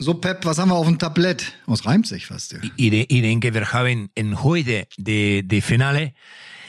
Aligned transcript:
So, 0.00 0.14
Pep, 0.14 0.44
was 0.44 0.58
haben 0.58 0.68
wir 0.68 0.76
auf 0.76 0.86
dem 0.86 0.96
Tablett? 0.96 1.54
Es 1.66 1.84
reimt 1.84 2.06
sich 2.06 2.26
fast. 2.26 2.52
Ja. 2.52 2.60
Ich, 2.76 2.92
ich 2.92 3.20
denke, 3.20 3.52
wir 3.52 3.72
haben 3.72 4.10
en 4.14 4.44
heute 4.44 4.86
die, 4.96 5.42
die 5.42 5.60
Finale, 5.60 6.12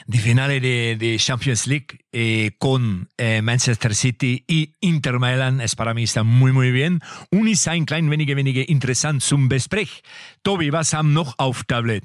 die 0.08 0.18
Finale 0.18 0.60
de, 0.60 0.96
de 0.96 1.16
Champions 1.16 1.66
League 1.66 2.00
eh, 2.12 2.50
con 2.58 3.06
eh, 3.16 3.40
Manchester 3.40 3.94
City 3.94 4.44
y 4.48 4.74
Inter 4.80 5.20
Mailand. 5.20 5.60
Es 5.60 5.76
para 5.76 5.94
mí 5.94 6.02
está 6.02 6.24
muy, 6.24 6.50
muy 6.50 6.72
bien. 6.72 6.98
Und 7.30 7.46
ist 7.46 7.68
ein 7.68 7.86
klein 7.86 8.10
wenige, 8.10 8.34
wenige 8.34 8.64
interessant 8.64 9.22
zum 9.22 9.48
Besprech. 9.48 10.02
Tobi, 10.42 10.72
was 10.72 10.92
haben 10.92 11.12
noch 11.12 11.38
auf 11.38 11.62
Tablet? 11.62 12.02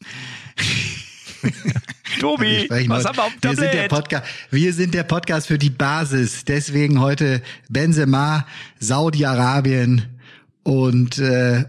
Tobi, 2.18 2.66
was 2.88 3.04
haben 3.04 3.16
wir 3.16 3.24
auf 3.26 3.32
wir 3.40 3.54
sind, 3.54 3.60
der 3.60 3.86
Tablet? 3.86 3.88
Podcast, 3.90 4.24
wir 4.50 4.74
sind 4.74 4.92
der 4.92 5.04
Podcast 5.04 5.46
für 5.46 5.58
die 5.58 5.70
Basis. 5.70 6.44
Deswegen 6.44 6.98
heute 6.98 7.42
Benzema, 7.68 8.44
Saudi-Arabien 8.80 10.17
und, 10.62 11.18
äh, 11.18 11.64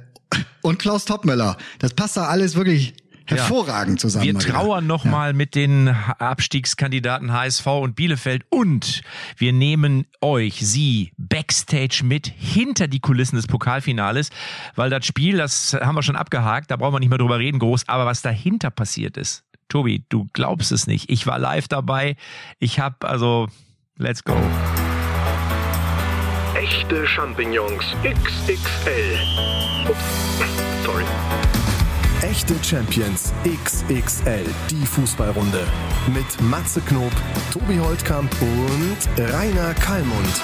und 0.62 0.80
Klaus 0.80 1.06
Toppmöller. 1.06 1.58
Das 1.80 1.94
passt 1.94 2.18
da 2.18 2.26
alles 2.26 2.56
wirklich 2.56 2.94
hervorragend 3.26 4.00
zusammen. 4.00 4.26
Wir 4.26 4.38
trauern 4.38 4.88
nochmal 4.88 5.34
mit 5.34 5.56
den 5.56 5.88
Abstiegskandidaten 5.88 7.32
HSV 7.32 7.68
und 7.68 7.96
Bielefeld 7.96 8.44
und 8.50 9.02
wir 9.38 9.54
nehmen 9.54 10.08
euch, 10.22 10.56
sie, 10.66 11.12
backstage 11.18 12.02
mit 12.04 12.28
hinter 12.28 12.88
die 12.88 13.00
Kulissen 13.00 13.36
des 13.36 13.48
Pokalfinales, 13.48 14.30
weil 14.76 14.90
das 14.90 15.06
Spiel, 15.06 15.38
das 15.38 15.74
haben 15.74 15.96
wir 15.96 16.04
schon 16.04 16.16
abgehakt, 16.16 16.72
da 16.72 16.78
brauchen 16.78 16.96
wir 16.96 17.00
nicht 17.00 17.10
mehr 17.10 17.18
drüber 17.18 17.40
reden 17.40 17.60
groß, 17.60 17.88
aber 17.88 18.06
was 18.06 18.22
dahinter 18.22 18.72
passiert 18.72 19.18
ist, 19.18 19.44
Tobi, 19.68 20.04
du 20.10 20.28
glaubst 20.34 20.72
es 20.72 20.88
nicht. 20.88 21.12
Ich 21.12 21.28
war 21.28 21.38
live 21.38 21.68
dabei. 21.68 22.16
Ich 22.58 22.80
habe 22.80 23.08
also, 23.08 23.48
let's 23.98 24.24
go. 24.24 24.36
Echte 26.70 27.08
Champignons 27.08 27.84
XXL. 28.04 29.18
Ups, 29.90 29.98
sorry. 30.86 31.04
Echte 32.22 32.54
Champions 32.64 33.34
XXL, 33.44 34.46
die 34.70 34.86
Fußballrunde. 34.86 35.66
Mit 36.14 36.40
Matze 36.42 36.80
Knob, 36.82 37.12
Tobi 37.52 37.80
Holtkamp 37.80 38.32
und 38.40 38.98
Rainer 39.18 39.74
Kallmund. 39.74 40.42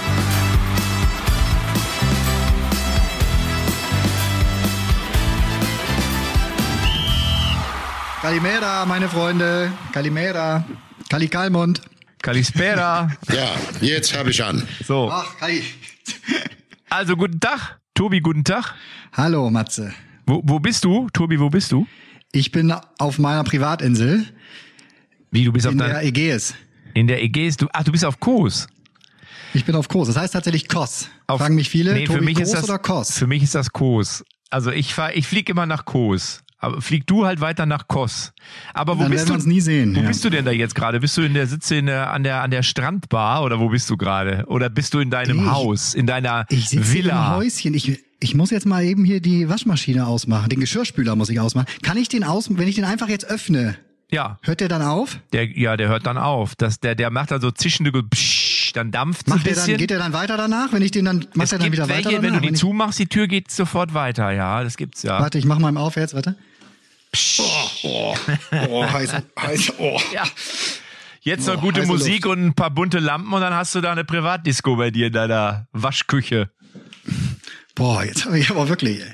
Kalimera, 8.23 8.85
meine 8.87 9.09
Freunde. 9.09 9.71
Kalimera. 9.93 10.65
Kali 11.07 11.27
Kalmund. 11.27 11.81
Kalispera. 12.23 13.11
Ja, 13.31 13.51
jetzt 13.79 14.17
habe 14.17 14.31
ich 14.31 14.43
an. 14.43 14.67
So, 14.87 15.07
Ach, 15.11 15.37
Kali. 15.37 15.63
Also 16.89 17.15
guten 17.15 17.39
Tag. 17.39 17.79
Tobi, 17.93 18.19
guten 18.19 18.43
Tag. 18.43 18.73
Hallo, 19.13 19.49
Matze. 19.49 19.93
Wo, 20.25 20.41
wo 20.43 20.59
bist 20.59 20.83
du? 20.83 21.07
Tobi, 21.13 21.39
wo 21.39 21.49
bist 21.49 21.71
du? 21.71 21.87
Ich 22.31 22.51
bin 22.51 22.73
auf 22.99 23.19
meiner 23.19 23.43
Privatinsel 23.43 24.25
Wie, 25.31 25.45
du 25.45 25.53
bist 25.53 25.65
auf 25.67 25.71
in 25.71 25.77
der 25.77 26.03
Ägäis. 26.03 26.55
in 26.93 27.07
der 27.07 27.23
Ägäis, 27.23 27.55
du, 27.55 27.67
ach, 27.71 27.83
du 27.83 27.91
bist 27.91 28.03
auf 28.03 28.19
Kos. 28.19 28.67
Ich 29.53 29.63
bin 29.63 29.75
auf 29.75 29.87
Kos. 29.87 30.07
Das 30.07 30.17
heißt 30.17 30.33
tatsächlich 30.33 30.67
Kos. 30.67 31.09
Auf, 31.27 31.39
Fragen 31.39 31.55
mich 31.55 31.69
viele. 31.69 31.93
Nee, 31.93 32.05
Tobi, 32.05 32.19
für 32.19 32.25
mich 32.25 32.35
Kos 32.35 32.47
ist 32.47 32.53
das, 32.55 32.63
oder 32.65 32.79
Kos? 32.79 33.17
Für 33.17 33.27
mich 33.27 33.43
ist 33.43 33.55
das 33.55 33.71
Kos. 33.71 34.25
Also 34.49 34.71
ich 34.71 34.93
fahr, 34.93 35.15
ich 35.15 35.27
flieg 35.27 35.47
immer 35.49 35.65
nach 35.65 35.85
Kos. 35.85 36.43
Aber 36.65 36.81
flieg 36.81 37.05
du 37.07 37.25
halt 37.25 37.41
weiter 37.41 37.65
nach 37.65 37.87
Kos. 37.87 38.33
Aber 38.73 38.97
wo 38.97 39.03
Dann 39.03 39.11
bist 39.11 39.29
du? 39.29 39.35
nie 39.47 39.61
sehen, 39.61 39.95
Wo 39.95 40.01
ja. 40.01 40.07
bist 40.07 40.23
du 40.25 40.29
denn 40.29 40.45
da 40.45 40.51
jetzt 40.51 40.73
gerade? 40.75 40.99
Bist 40.99 41.15
du 41.17 41.21
in 41.21 41.33
der 41.33 41.47
Sitze 41.47 41.75
in 41.75 41.85
der, 41.85 42.11
an 42.11 42.23
der 42.23 42.41
an 42.41 42.51
der 42.51 42.63
Strandbar 42.63 43.43
oder 43.43 43.59
wo 43.59 43.69
bist 43.69 43.89
du 43.89 43.97
gerade? 43.97 44.43
Oder 44.47 44.69
bist 44.69 44.93
du 44.93 44.99
in 44.99 45.09
deinem 45.09 45.39
ich- 45.39 45.51
Haus, 45.51 45.93
in 45.93 46.07
deiner 46.07 46.45
Ich 46.49 46.69
sitze 46.69 46.83
hier 46.91 47.01
im 47.01 47.05
Villa? 47.05 47.35
Häuschen. 47.35 47.73
Ich, 47.73 47.99
ich 48.19 48.35
muss 48.35 48.49
jetzt 48.51 48.65
mal 48.65 48.83
eben 48.83 49.05
hier 49.05 49.21
die 49.21 49.47
Waschmaschine 49.49 50.07
ausmachen. 50.07 50.49
Den 50.49 50.59
Geschirrspüler 50.59 51.15
muss 51.15 51.29
ich 51.29 51.39
ausmachen. 51.39 51.67
Kann 51.83 51.97
ich 51.97 52.09
den 52.09 52.23
aus, 52.23 52.49
wenn 52.49 52.67
ich 52.67 52.75
den 52.75 52.85
einfach 52.85 53.09
jetzt 53.09 53.25
öffne, 53.29 53.75
Ja, 54.11 54.37
hört 54.43 54.59
der 54.61 54.67
dann 54.69 54.81
auf? 54.81 55.19
der 55.33 55.45
ja, 55.57 55.77
der 55.77 55.87
hört 55.89 56.05
dann 56.07 56.17
auf. 56.17 56.55
Das, 56.55 56.79
der 56.79 56.95
der 56.95 57.11
macht 57.11 57.31
dann 57.31 57.41
so 57.41 57.51
zischende 57.51 57.91
Psch, 58.03 58.71
dann 58.73 58.91
dampft 58.91 59.27
ein 59.27 59.31
Macht 59.31 59.45
der 59.45 59.51
bisschen. 59.51 59.71
dann, 59.73 59.77
geht 59.77 59.89
der 59.89 59.99
dann 59.99 60.13
weiter 60.13 60.37
danach? 60.37 60.71
Wenn 60.73 60.81
ich 60.81 60.91
den 60.91 61.05
dann, 61.05 61.25
macht 61.33 61.45
es 61.47 61.51
er 61.51 61.59
dann 61.59 61.65
gibt 61.65 61.73
wieder 61.77 61.87
welche, 61.89 62.05
weiter 62.09 62.17
wenn 62.21 62.29
danach? 62.33 62.41
du 62.41 62.47
die 62.47 62.53
ich, 62.53 62.59
zumachst, 62.59 62.99
die 62.99 63.07
Tür 63.07 63.27
geht 63.27 63.51
sofort 63.51 63.93
weiter. 63.93 64.31
Ja, 64.31 64.63
das 64.63 64.77
gibt's 64.77 65.03
ja. 65.03 65.19
Warte, 65.19 65.37
ich 65.37 65.45
mach 65.45 65.59
mal 65.59 65.75
auf 65.77 65.95
jetzt, 65.95 66.13
warte. 66.13 66.35
Oh, 67.83 68.85
heiß, 68.91 69.13
heiß, 69.39 69.73
oh. 69.77 69.99
Ja. 70.13 70.23
Jetzt 71.21 71.47
noch 71.47 71.55
Boah, 71.55 71.61
gute 71.61 71.85
Musik 71.87 72.25
und 72.27 72.45
ein 72.45 72.53
paar 72.53 72.69
bunte 72.69 72.99
Lampen 72.99 73.33
und 73.33 73.41
dann 73.41 73.53
hast 73.53 73.73
du 73.73 73.81
da 73.81 73.91
eine 73.91 74.05
Privatdisco 74.05 74.75
bei 74.75 74.91
dir 74.91 75.07
in 75.07 75.13
deiner 75.13 75.67
Waschküche. 75.71 76.51
Boah, 77.73 78.03
jetzt 78.03 78.25
habe 78.25 78.37
ich 78.37 78.49
aber 78.51 78.69
wirklich, 78.69 79.01
ey. 79.01 79.13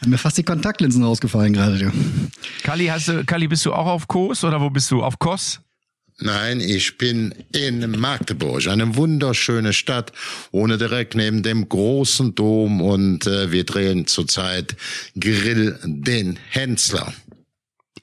Haben 0.00 0.10
mir 0.10 0.18
fast 0.18 0.36
die 0.36 0.42
Kontaktlinsen 0.42 1.02
rausgefallen 1.04 1.52
gerade, 1.52 1.78
du. 1.78 1.92
Kali, 2.62 2.86
hast 2.86 3.08
du, 3.08 3.24
Kali, 3.24 3.48
bist 3.48 3.64
du 3.64 3.72
auch 3.72 3.86
auf 3.86 4.08
Kos 4.08 4.44
oder 4.44 4.60
wo 4.60 4.70
bist 4.70 4.90
du? 4.90 5.02
Auf 5.02 5.18
Kos? 5.18 5.60
Nein, 6.20 6.60
ich 6.60 6.96
bin 6.96 7.34
in 7.52 7.90
Magdeburg, 7.90 8.68
eine 8.68 8.94
wunderschöne 8.94 9.72
Stadt, 9.72 10.12
ohne 10.52 10.78
direkt 10.78 11.16
neben 11.16 11.42
dem 11.42 11.68
großen 11.68 12.36
Dom 12.36 12.80
und 12.80 13.26
äh, 13.26 13.50
wir 13.50 13.64
drehen 13.64 14.06
zurzeit 14.06 14.76
Grill 15.18 15.76
den 15.82 16.38
Hensler. 16.50 17.12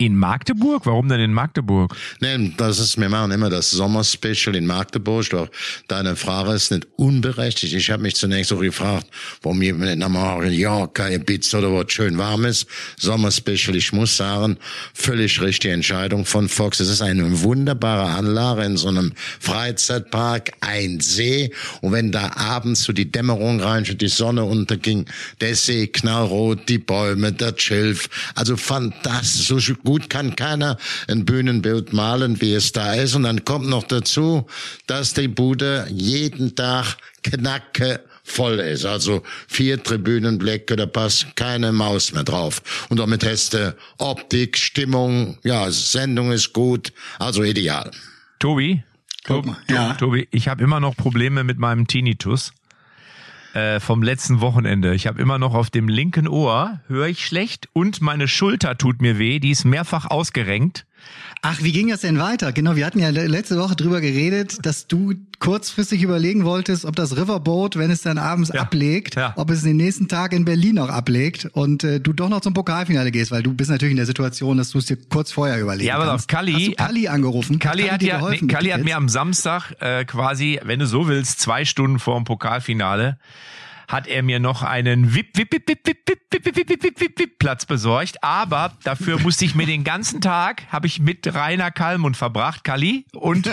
In 0.01 0.15
Magdeburg? 0.15 0.87
Warum 0.87 1.09
denn 1.09 1.19
in 1.19 1.31
Magdeburg? 1.31 1.95
Nein, 2.21 2.55
das 2.57 2.79
ist, 2.79 2.99
wir 2.99 3.07
machen 3.07 3.29
immer 3.29 3.51
das 3.51 3.69
Sommerspecial 3.69 4.55
in 4.55 4.65
Magdeburg, 4.65 5.29
doch 5.29 5.47
deine 5.87 6.15
Frage 6.15 6.53
ist 6.53 6.71
nicht 6.71 6.87
unberechtigt. 6.95 7.71
Ich 7.75 7.91
habe 7.91 8.01
mich 8.01 8.15
zunächst 8.15 8.49
so 8.49 8.57
gefragt, 8.57 9.05
warum 9.43 9.61
jemand 9.61 9.85
nicht 9.85 9.99
nach 9.99 10.09
Mallorca, 10.09 11.07
Ibiza 11.07 11.59
oder 11.59 11.71
was 11.71 11.91
schön 11.91 12.17
warm 12.17 12.45
ist. 12.45 12.65
Sommerspecial, 12.97 13.75
ich 13.75 13.93
muss 13.93 14.17
sagen, 14.17 14.57
völlig 14.95 15.39
richtige 15.39 15.71
Entscheidung 15.71 16.25
von 16.25 16.49
Fox. 16.49 16.79
Es 16.79 16.89
ist 16.89 17.03
eine 17.03 17.43
wunderbare 17.43 18.09
Anlage 18.09 18.63
in 18.63 18.77
so 18.77 18.87
einem 18.87 19.13
Freizeitpark, 19.39 20.53
ein 20.61 20.99
See. 20.99 21.51
Und 21.81 21.91
wenn 21.91 22.11
da 22.11 22.31
abends 22.37 22.85
so 22.85 22.91
die 22.91 23.11
Dämmerung 23.11 23.59
rein 23.59 23.85
und 23.87 24.01
die 24.01 24.07
Sonne 24.07 24.45
unterging, 24.45 25.05
der 25.41 25.53
See 25.53 25.85
knallrot, 25.85 26.67
die 26.69 26.79
Bäume, 26.79 27.31
der 27.31 27.53
Schilf, 27.55 28.09
also 28.33 28.57
fantastisch. 28.57 29.47
So 29.47 29.59
gut 29.83 29.90
kann 29.99 30.35
keiner 30.35 30.77
ein 31.07 31.25
Bühnenbild 31.25 31.93
malen, 31.93 32.41
wie 32.41 32.53
es 32.53 32.71
da 32.71 32.93
ist. 32.93 33.15
Und 33.15 33.23
dann 33.23 33.45
kommt 33.45 33.67
noch 33.67 33.83
dazu, 33.83 34.47
dass 34.87 35.13
die 35.13 35.27
Bude 35.27 35.87
jeden 35.89 36.55
Tag 36.55 36.97
knacke 37.23 38.01
voll 38.23 38.59
ist. 38.59 38.85
Also 38.85 39.23
vier 39.47 39.81
Tribünenblicke, 39.81 40.75
da 40.75 40.85
passt 40.85 41.35
keine 41.35 41.71
Maus 41.71 42.13
mehr 42.13 42.23
drauf. 42.23 42.61
Und 42.89 42.99
damit 42.99 43.25
hast 43.25 43.53
du 43.53 43.75
Optik, 43.97 44.57
Stimmung, 44.57 45.37
ja, 45.43 45.69
Sendung 45.71 46.31
ist 46.31 46.53
gut, 46.53 46.93
also 47.19 47.43
ideal. 47.43 47.91
Tobi? 48.39 48.83
Mal, 49.27 49.57
ja. 49.69 49.93
Tobi, 49.93 50.27
ich 50.31 50.47
habe 50.47 50.63
immer 50.63 50.79
noch 50.79 50.95
Probleme 50.95 51.43
mit 51.43 51.59
meinem 51.59 51.85
Tinnitus 51.85 52.53
äh, 53.53 53.79
vom 53.79 54.03
letzten 54.03 54.41
Wochenende. 54.41 54.93
Ich 54.95 55.07
habe 55.07 55.21
immer 55.21 55.37
noch 55.37 55.53
auf 55.53 55.69
dem 55.69 55.87
linken 55.87 56.27
Ohr, 56.27 56.79
höre 56.87 57.07
ich 57.07 57.25
schlecht 57.25 57.69
und 57.73 58.01
meine 58.01 58.27
Schulter 58.27 58.77
tut 58.77 59.01
mir 59.01 59.19
weh, 59.19 59.39
die 59.39 59.51
ist 59.51 59.65
mehrfach 59.65 60.05
ausgerenkt. 60.05 60.85
Ach, 61.43 61.57
wie 61.63 61.71
ging 61.71 61.89
das 61.89 62.01
denn 62.01 62.19
weiter? 62.19 62.51
Genau, 62.51 62.75
wir 62.75 62.85
hatten 62.85 62.99
ja 62.99 63.09
le- 63.09 63.25
letzte 63.25 63.57
Woche 63.57 63.75
drüber 63.75 63.99
geredet, 63.99 64.59
dass 64.63 64.85
du 64.85 65.13
kurzfristig 65.39 66.03
überlegen 66.03 66.45
wolltest, 66.45 66.85
ob 66.85 66.95
das 66.95 67.17
Riverboat, 67.17 67.77
wenn 67.77 67.89
es 67.89 68.03
dann 68.03 68.19
abends 68.19 68.51
Ja. 68.53 68.61
ablegt, 68.61 69.15
Ja. 69.15 69.33
ob 69.37 69.49
es 69.49 69.63
den 69.63 69.75
nächsten 69.77 70.07
Tag 70.07 70.33
in 70.33 70.45
Berlin 70.45 70.75
noch 70.75 70.89
ablegt 70.89 71.47
und 71.53 71.83
äh, 71.83 71.99
du 71.99 72.13
doch 72.13 72.29
noch 72.29 72.41
zum 72.41 72.53
Pokalfinale 72.53 73.09
gehst, 73.09 73.31
weil 73.31 73.41
du 73.41 73.55
bist 73.55 73.71
natürlich 73.71 73.91
in 73.93 73.97
der 73.97 74.05
Situation, 74.05 74.57
dass 74.57 74.69
du 74.69 74.77
es 74.77 74.85
dir 74.85 74.97
kurz 75.09 75.31
vorher 75.31 75.59
überlegen 75.59 75.87
Ja, 75.87 75.95
aber 75.95 76.05
kannst. 76.05 76.31
doch, 76.31 76.37
Kalli- 76.37 76.53
Hast 76.53 76.67
du 76.67 76.71
Kalli 76.73 77.07
angerufen? 77.07 77.57
Kalli 77.57 77.83
hat, 77.87 78.01
dir 78.03 78.09
ja, 78.09 78.17
geholfen 78.19 78.45
nee, 78.45 78.53
Kalli 78.53 78.69
hat 78.69 78.83
mir 78.83 78.95
am 78.95 79.09
Samstag 79.09 79.71
äh, 79.79 80.05
quasi, 80.05 80.59
wenn 80.63 80.77
du 80.77 80.85
so 80.85 81.07
willst, 81.07 81.39
zwei 81.39 81.65
Stunden 81.65 81.97
vor 81.97 82.17
dem 82.17 82.23
Pokalfinale, 82.25 83.17
hat 83.91 84.07
er 84.07 84.23
mir 84.23 84.39
noch 84.39 84.63
einen 84.63 85.13
Wip, 85.13 85.37
Wip, 85.37 85.51
Wip, 85.51 85.67
Wip, 85.67 85.79
Wip, 85.85 85.97
Wip, 86.07 86.19
Wip, 86.31 86.45
Wip, 86.45 86.69
Wip, 86.69 86.83
Wip, 86.83 86.99
Wip, 87.01 87.19
Wip 87.19 87.39
Platz 87.39 87.65
besorgt. 87.65 88.23
Aber 88.23 88.73
dafür 88.83 89.19
musste 89.19 89.43
ich 89.45 89.53
mir 89.55 89.65
den 89.65 89.83
ganzen 89.83 90.21
Tag, 90.21 90.63
habe 90.71 90.87
ich 90.87 90.99
mit 90.99 91.33
Rainer 91.33 91.71
Kallmund 91.71 92.15
verbracht, 92.15 92.63
Kalli, 92.63 93.05
und 93.13 93.49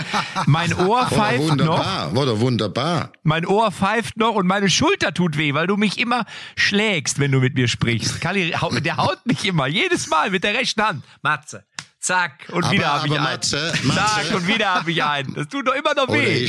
mein 0.47 0.73
Ohr 0.75 1.07
pfeift 1.07 1.41
noch. 1.41 1.51
wunderbar, 1.51 2.13
oder 2.17 2.41
wunderbar. 2.41 3.13
Mein 3.23 3.47
Ohr 3.47 3.73
pfeift 3.73 4.17
noch 4.17 4.35
und 4.35 4.47
meine 4.47 4.71
Schulter 4.71 5.13
tut 5.13 5.37
weh, 5.37 5.55
weil 5.55 5.67
du 5.67 5.77
mich 5.77 5.99
immer 5.99 6.25
schlägst, 6.57 7.19
wenn 7.19 7.33
du 7.33 7.41
mit 7.41 7.55
mir 7.55 7.67
sprichst. 7.69 8.21
Kalli, 8.21 8.53
hau- 8.53 8.71
der 8.79 8.97
haut 8.97 9.25
mich 9.27 9.45
immer, 9.45 9.67
jedes 9.67 10.09
Mal 10.09 10.31
mit 10.31 10.45
der 10.45 10.55
rechten 10.55 10.83
Hand. 10.83 11.05
Matze. 11.23 11.65
Zack, 12.01 12.47
und 12.53 12.63
Aber- 12.65 12.73
wieder 12.73 12.93
habe 12.93 13.09
ich 13.09 13.13
einen. 13.15 13.25
Matze, 13.25 13.73
Zack, 13.93 14.33
und 14.35 14.47
wieder 14.47 14.75
habe 14.75 14.93
ich 14.93 15.03
einen. 15.03 15.35
Das 15.35 15.49
tut 15.49 15.67
doch 15.67 15.75
immer 15.75 15.95
noch 15.95 16.09
weh. 16.13 16.49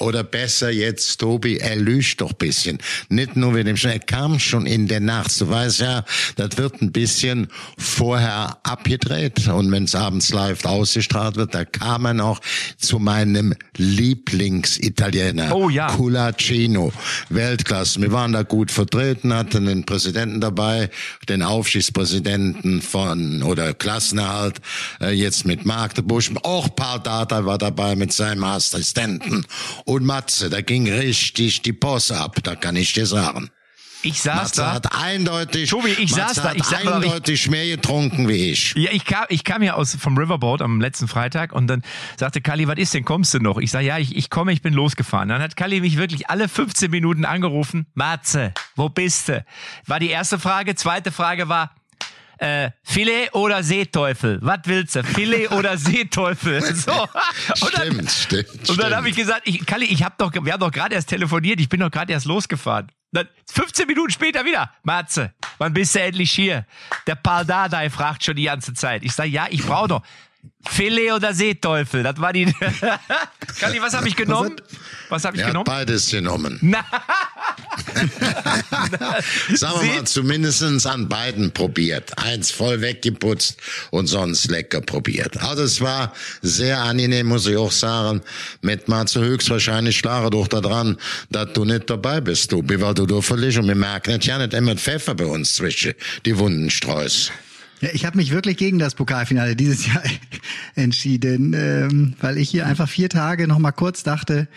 Oder 0.00 0.24
besser 0.24 0.70
jetzt, 0.70 1.18
Tobi, 1.18 1.58
er 1.58 1.76
lügt 1.76 2.20
doch 2.20 2.32
bisschen. 2.32 2.78
Nicht 3.08 3.36
nur 3.36 3.52
mit 3.52 3.66
dem 3.66 3.76
Schnee, 3.76 3.92
er 3.92 3.98
kam 3.98 4.38
schon 4.38 4.66
in 4.66 4.88
der 4.88 5.00
Nacht. 5.00 5.40
Du 5.40 5.48
weißt 5.48 5.80
ja, 5.80 6.04
das 6.36 6.56
wird 6.56 6.80
ein 6.82 6.92
bisschen 6.92 7.48
vorher 7.76 8.58
abgedreht. 8.62 9.48
Und 9.48 9.70
wenn 9.70 9.84
es 9.84 9.94
abends 9.94 10.30
live 10.30 10.64
ausgestrahlt 10.64 11.36
wird, 11.36 11.54
da 11.54 11.64
kam 11.64 12.04
er 12.04 12.14
noch 12.14 12.40
zu 12.76 12.98
meinem 12.98 13.54
Lieblingsitaliener. 13.76 15.54
Oh 15.54 15.68
ja. 15.68 15.88
Culacino. 15.88 16.92
Weltklasse. 17.28 18.00
Wir 18.00 18.12
waren 18.12 18.32
da 18.32 18.42
gut 18.42 18.70
vertreten, 18.70 19.32
hatten 19.32 19.66
den 19.66 19.84
Präsidenten 19.84 20.40
dabei, 20.40 20.90
den 21.28 21.42
Aufschichtspräsidenten 21.42 22.82
von, 22.82 23.42
oder 23.42 23.74
Klassenerhalt, 23.74 24.60
äh, 25.00 25.10
jetzt 25.10 25.46
mit 25.46 25.64
Magdeburg. 25.64 26.24
Auch 26.42 26.74
Paul 26.74 27.00
Data 27.00 27.44
war 27.44 27.58
dabei 27.58 27.96
mit 27.96 28.12
seinem 28.12 28.44
Assistenten. 28.44 29.44
Und 29.88 30.04
Matze, 30.04 30.50
da 30.50 30.60
ging 30.60 30.86
richtig 30.92 31.62
die 31.62 31.72
Posse 31.72 32.18
ab, 32.18 32.36
da 32.42 32.54
kann 32.56 32.76
ich 32.76 32.92
dir 32.92 33.06
sagen. 33.06 33.48
Ich 34.02 34.20
saß 34.20 34.36
Matze 34.36 34.60
da. 34.60 34.72
hat 34.74 34.94
eindeutig, 35.02 35.70
Tobi, 35.70 35.88
ich 35.92 36.10
Matze 36.10 36.14
saß 36.14 36.34
da, 36.34 36.42
hat 36.50 36.56
ich 36.56 36.64
sag 36.64 36.84
mal, 36.84 37.02
ich- 37.02 37.10
eindeutig 37.10 37.48
mehr 37.48 37.66
getrunken 37.66 38.28
wie 38.28 38.50
ich. 38.50 38.74
Ja, 38.76 38.90
ich 38.92 39.06
kam, 39.06 39.24
ich 39.30 39.44
kam 39.44 39.62
ja 39.62 39.74
aus 39.74 39.96
vom 39.98 40.18
Riverboat 40.18 40.60
am 40.60 40.80
letzten 40.82 41.08
Freitag 41.08 41.54
und 41.54 41.68
dann 41.68 41.82
sagte 42.18 42.42
Kali, 42.42 42.68
was 42.68 42.76
ist 42.76 42.92
denn, 42.92 43.06
kommst 43.06 43.32
du 43.32 43.38
noch? 43.38 43.56
Ich 43.56 43.70
sage, 43.70 43.86
ja, 43.86 43.96
ich, 43.96 44.14
ich 44.14 44.28
komme, 44.28 44.52
ich 44.52 44.60
bin 44.60 44.74
losgefahren. 44.74 45.30
Dann 45.30 45.40
hat 45.40 45.56
Kali 45.56 45.80
mich 45.80 45.96
wirklich 45.96 46.28
alle 46.28 46.48
15 46.50 46.90
Minuten 46.90 47.24
angerufen. 47.24 47.86
Matze, 47.94 48.52
wo 48.76 48.90
bist 48.90 49.30
du? 49.30 49.42
War 49.86 49.98
die 50.00 50.10
erste 50.10 50.38
Frage. 50.38 50.74
Zweite 50.74 51.10
Frage 51.12 51.48
war, 51.48 51.74
äh, 52.38 52.70
Filet 52.82 53.28
oder 53.32 53.62
Seeteufel? 53.62 54.38
Was 54.42 54.60
willst 54.64 54.96
du? 54.96 55.02
Filet 55.04 55.48
oder 55.52 55.76
Seeteufel? 55.76 56.62
So. 56.74 56.92
Und 57.60 57.76
dann, 57.78 58.08
Stimmt, 58.08 58.10
stimmt, 58.10 58.70
und 58.70 58.80
dann 58.80 58.94
habe 58.94 59.08
ich 59.08 59.16
gesagt, 59.16 59.42
ich, 59.44 59.64
Kalli, 59.66 59.86
ich 59.86 60.02
hab 60.02 60.18
doch, 60.18 60.32
wir 60.32 60.52
haben 60.52 60.60
doch 60.60 60.70
gerade 60.70 60.94
erst 60.94 61.08
telefoniert, 61.08 61.60
ich 61.60 61.68
bin 61.68 61.80
doch 61.80 61.90
gerade 61.90 62.12
erst 62.12 62.26
losgefahren. 62.26 62.88
Dann 63.12 63.26
15 63.52 63.86
Minuten 63.86 64.10
später 64.10 64.44
wieder, 64.44 64.70
Matze, 64.82 65.32
wann 65.58 65.72
bist 65.72 65.94
du 65.94 66.00
endlich 66.00 66.30
hier? 66.30 66.66
Der 67.06 67.14
Paul 67.14 67.44
Dardai 67.46 67.88
fragt 67.90 68.22
schon 68.24 68.36
die 68.36 68.44
ganze 68.44 68.74
Zeit. 68.74 69.02
Ich 69.02 69.12
sage, 69.12 69.30
ja, 69.30 69.46
ich 69.50 69.64
brauche 69.64 69.88
doch 69.88 70.02
Filet 70.68 71.12
oder 71.12 71.32
Seeteufel. 71.34 72.02
Das 72.02 72.20
war 72.20 72.32
die. 72.32 72.44
Kalli, 73.60 73.80
was 73.82 73.94
habe 73.94 74.08
ich 74.08 74.14
genommen? 74.16 74.56
Was 75.08 75.24
habe 75.24 75.36
ich 75.36 75.40
Er 75.42 75.46
hat 75.46 75.52
genommen? 75.52 75.64
beides 75.64 76.10
genommen. 76.10 76.58
Na, 76.62 76.84
Sagen 79.54 79.80
wir 79.80 79.94
mal, 79.94 80.04
zumindestens 80.04 80.86
an 80.86 81.08
beiden 81.08 81.52
probiert. 81.52 82.16
Eins 82.18 82.50
voll 82.50 82.80
weggeputzt 82.80 83.58
und 83.90 84.06
sonst 84.06 84.50
lecker 84.50 84.80
probiert. 84.80 85.36
Also 85.42 85.62
es 85.62 85.80
war 85.80 86.12
sehr 86.42 86.80
angenehm, 86.82 87.26
muss 87.26 87.46
ich 87.46 87.56
auch 87.56 87.72
sagen. 87.72 88.22
Mit 88.62 88.88
Matze 88.88 89.20
höchstwahrscheinlich 89.20 89.98
schlage 89.98 90.30
doch 90.30 90.48
daran, 90.48 90.96
dass 91.30 91.52
du 91.52 91.64
nicht 91.64 91.90
dabei 91.90 92.20
bist, 92.20 92.52
du, 92.52 92.62
weil 92.66 92.94
du 92.94 93.06
da 93.06 93.20
verliest. 93.20 93.58
Und 93.58 93.68
wir 93.68 93.74
merken 93.74 94.12
jetzt 94.12 94.26
ja 94.26 94.38
nicht 94.38 94.54
immer 94.54 94.76
Pfeffer 94.76 95.14
bei 95.14 95.26
uns 95.26 95.54
zwischen 95.54 95.94
die 96.24 96.38
Wunden 96.38 96.70
streust. 96.70 97.32
Ja, 97.80 97.90
ich 97.92 98.04
habe 98.04 98.16
mich 98.16 98.32
wirklich 98.32 98.56
gegen 98.56 98.78
das 98.78 98.94
Pokalfinale 98.94 99.54
dieses 99.54 99.86
Jahr 99.86 100.02
entschieden, 100.74 101.54
ähm, 101.54 102.14
weil 102.20 102.36
ich 102.38 102.50
hier 102.50 102.66
einfach 102.66 102.88
vier 102.88 103.08
Tage 103.08 103.46
noch 103.46 103.58
mal 103.58 103.72
kurz 103.72 104.02
dachte, 104.02 104.48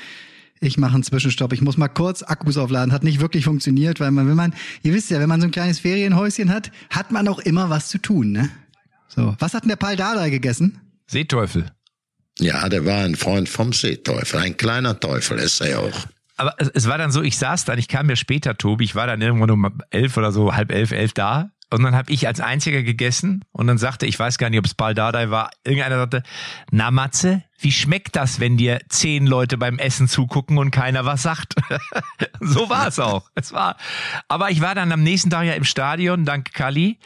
ich 0.62 0.78
mache 0.78 0.94
einen 0.94 1.04
Zwischenstopp. 1.04 1.54
Ich 1.54 1.62
muss 1.62 1.76
mal 1.76 1.88
kurz 1.88 2.22
Akkus 2.24 2.56
aufladen. 2.56 2.94
Hat 2.94 3.04
nicht 3.04 3.20
wirklich 3.20 3.46
funktioniert, 3.46 4.00
weil 4.00 4.12
man, 4.12 4.28
wenn 4.28 4.36
man, 4.36 4.54
ihr 4.84 4.94
wisst 4.94 5.10
ja, 5.10 5.20
wenn 5.20 5.28
man 5.28 5.42
so 5.42 5.48
ein 5.48 5.52
kleines 5.52 5.80
Ferienhäuschen 5.80 6.54
hat, 6.54 6.72
hat 6.90 7.12
man 7.12 7.28
auch 7.28 7.40
immer 7.40 7.70
was 7.70 7.90
zu 7.90 7.98
tun, 7.98 8.32
ne? 8.32 8.50
So, 9.08 9.36
was 9.40 9.54
hat 9.54 9.64
denn 9.64 9.70
der 9.70 9.76
Pal 9.76 9.98
Dardai 9.98 10.30
gegessen? 10.30 10.80
Seeteufel. 11.08 11.72
Ja, 12.40 12.70
der 12.70 12.86
war 12.86 13.04
ein 13.04 13.16
Freund 13.16 13.50
vom 13.50 13.74
Seeteufel. 13.74 14.40
Ein 14.40 14.56
kleiner 14.56 14.98
Teufel 15.00 15.40
ist 15.40 15.60
er 15.60 15.80
auch. 15.80 16.06
Aber 16.38 16.56
es, 16.60 16.70
es 16.70 16.88
war 16.88 16.98
dann 16.98 17.12
so, 17.12 17.22
ich 17.22 17.38
saß 17.38 17.66
dann, 17.66 17.78
ich 17.78 17.88
kam 17.88 18.06
mir 18.06 18.16
später, 18.16 18.56
Tobi, 18.56 18.86
ich 18.86 18.96
war 18.96 19.08
dann 19.08 19.20
irgendwann 19.20 19.52
um 19.52 19.82
elf 19.90 20.16
oder 20.16 20.32
so, 20.32 20.56
halb 20.56 20.72
elf, 20.72 20.92
elf 20.92 21.14
da. 21.14 21.52
Und 21.72 21.84
dann 21.84 21.96
habe 21.96 22.12
ich 22.12 22.28
als 22.28 22.42
Einziger 22.42 22.84
gegessen 22.84 23.46
und 23.54 23.68
dann 23.68 23.78
sagte, 23.78 24.06
ich 24.06 24.20
weiß 24.20 24.38
gar 24.38 24.50
nicht, 24.50 24.60
ob 24.60 24.66
es 24.66 24.74
Baldadei 24.74 25.30
war, 25.30 25.52
irgendeiner 25.64 25.98
sagte, 26.00 26.24
na 26.70 26.92
Matze, 26.92 27.44
wie 27.60 27.72
schmeckt 27.72 28.18
das, 28.18 28.42
wenn 28.42 28.58
dir 28.58 28.82
zehn 28.90 29.26
Leute 29.26 29.58
beim 29.58 29.80
Essen 29.80 30.10
zugucken 30.10 30.58
und 30.58 30.72
keiner 30.72 31.06
was 31.06 31.22
sagt? 31.22 31.56
so 32.42 32.70
war 32.70 32.88
es 32.88 33.00
auch. 33.00 33.30
Es 33.36 33.54
war, 33.54 33.78
aber 34.28 34.52
ich 34.52 34.60
war 34.60 34.76
dann 34.76 34.92
am 34.92 35.02
nächsten 35.02 35.30
Tag 35.30 35.46
ja 35.46 35.54
im 35.54 35.64
Stadion, 35.64 36.26
dank 36.26 36.54
Kali. 36.54 37.00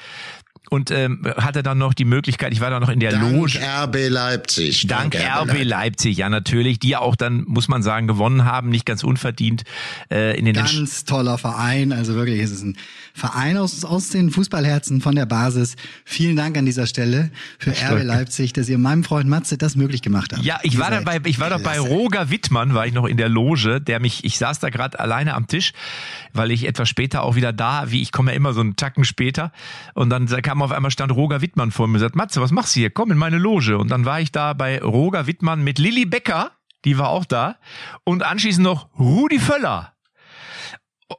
Und 0.72 0.90
ähm, 0.90 1.22
hatte 1.38 1.62
dann 1.62 1.78
noch 1.78 1.94
die 1.94 2.06
Möglichkeit, 2.06 2.52
ich 2.52 2.60
war 2.60 2.72
dann 2.72 2.82
noch 2.82 2.90
in 2.90 3.00
der 3.00 3.12
Dank 3.12 3.32
Loge. 3.32 3.60
RB 3.60 4.10
Leipzig. 4.10 4.88
Dank 4.88 5.16
RB 5.16 5.64
Leipzig, 5.64 6.18
ja 6.18 6.28
natürlich, 6.28 6.80
die 6.80 6.90
ja 6.90 7.00
auch 7.00 7.16
dann, 7.16 7.44
muss 7.46 7.68
man 7.68 7.84
sagen, 7.84 8.08
gewonnen 8.08 8.46
haben, 8.46 8.70
nicht 8.70 8.84
ganz 8.84 9.04
unverdient 9.04 9.64
äh, 10.10 10.36
in 10.36 10.46
den 10.46 10.56
Ganz 10.56 11.06
toller 11.06 11.38
Verein. 11.38 11.92
Also 11.92 12.16
wirklich, 12.16 12.42
es 12.42 12.50
ist 12.50 12.64
ein 12.64 12.78
Verein 13.16 13.58
aus, 13.58 13.86
aus 13.86 14.10
den 14.10 14.30
Fußballherzen 14.30 15.00
von 15.00 15.16
der 15.16 15.26
Basis. 15.26 15.78
Vielen 16.04 16.36
Dank 16.36 16.58
an 16.58 16.66
dieser 16.66 16.86
Stelle 16.86 17.32
für 17.58 17.72
RB 17.72 18.04
Leipzig, 18.04 18.52
dass 18.52 18.68
ihr 18.68 18.78
meinem 18.78 19.06
Freund 19.06 19.30
Matze 19.30 19.58
das 19.58 19.78
möglich 19.78 20.02
gemacht 20.02 20.34
habt. 20.34 20.44
Ja, 20.44 20.60
ich 20.64 20.78
war 20.78 20.90
seid 20.90 21.08
dabei, 21.08 21.22
ich 21.24 21.40
war 21.40 21.50
doch 21.50 21.62
bei. 21.62 21.80
Roger 21.80 22.30
Wittmann, 22.30 22.74
war 22.74 22.86
ich 22.86 22.94
noch 22.94 23.06
in 23.06 23.16
der 23.16 23.30
Loge, 23.30 23.80
der 23.80 24.02
mich, 24.02 24.26
ich 24.26 24.38
saß 24.38 24.60
da 24.60 24.70
gerade 24.70 25.00
alleine 25.00 25.34
am 25.34 25.48
Tisch, 25.48 25.72
weil 26.34 26.52
ich 26.52 26.68
etwas 26.68 26.90
später 26.90 27.24
auch 27.24 27.36
wieder 27.36 27.54
da, 27.54 27.90
wie 27.90 28.02
ich 28.02 28.12
komme 28.12 28.32
ja 28.32 28.38
immer 28.38 28.52
so 28.52 28.60
einen 28.60 28.76
Tacken 28.76 29.06
später 29.06 29.54
und 29.94 30.10
dann 30.10 30.28
kam 30.42 30.62
auf 30.62 30.74
einmal 30.74 30.92
stand 30.92 31.14
Roger 31.14 31.42
Wittmann 31.42 31.72
vor 31.72 31.88
mir 31.88 31.94
und 31.94 32.00
sagt, 32.02 32.18
Matze, 32.18 32.42
was 32.42 32.52
machst 32.52 32.76
du 32.76 32.82
hier? 32.82 32.90
Komm 32.90 33.12
in 33.12 33.18
meine 33.18 33.38
Loge 33.38 33.78
und 33.78 33.90
dann 33.92 34.04
war 34.04 34.20
ich 34.20 34.34
da 34.34 34.52
bei 34.52 34.82
Roger 34.82 35.26
Wittmann 35.26 35.64
mit 35.64 35.80
Lilly 35.80 36.06
Becker, 36.06 36.52
die 36.84 36.98
war 36.98 37.10
auch 37.10 37.24
da 37.24 37.56
und 38.04 38.24
anschließend 38.24 38.64
noch 38.66 38.90
Rudi 39.00 39.40
Völler. 39.40 39.95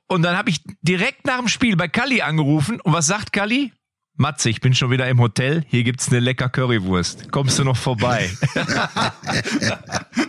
Und 0.09 0.23
dann 0.23 0.37
habe 0.37 0.51
ich 0.51 0.61
direkt 0.83 1.27
nach 1.27 1.39
dem 1.39 1.49
Spiel 1.49 1.77
bei 1.77 1.89
Kalli 1.89 2.23
angerufen 2.23 2.81
und 2.81 2.93
was 2.93 3.07
sagt 3.07 3.33
Kalli? 3.33 3.73
Matze, 4.19 4.49
ich 4.49 4.63
bin 4.63 4.75
schon 4.75 4.91
wieder 4.91 5.07
im 5.09 5.21
Hotel. 5.21 5.63
Hier 5.69 5.85
gibt's 5.85 6.09
eine 6.09 6.21
lecker 6.21 6.49
Currywurst. 6.49 7.31
Kommst 7.31 7.59
du 7.59 7.65
noch 7.65 7.77
vorbei? 7.77 8.31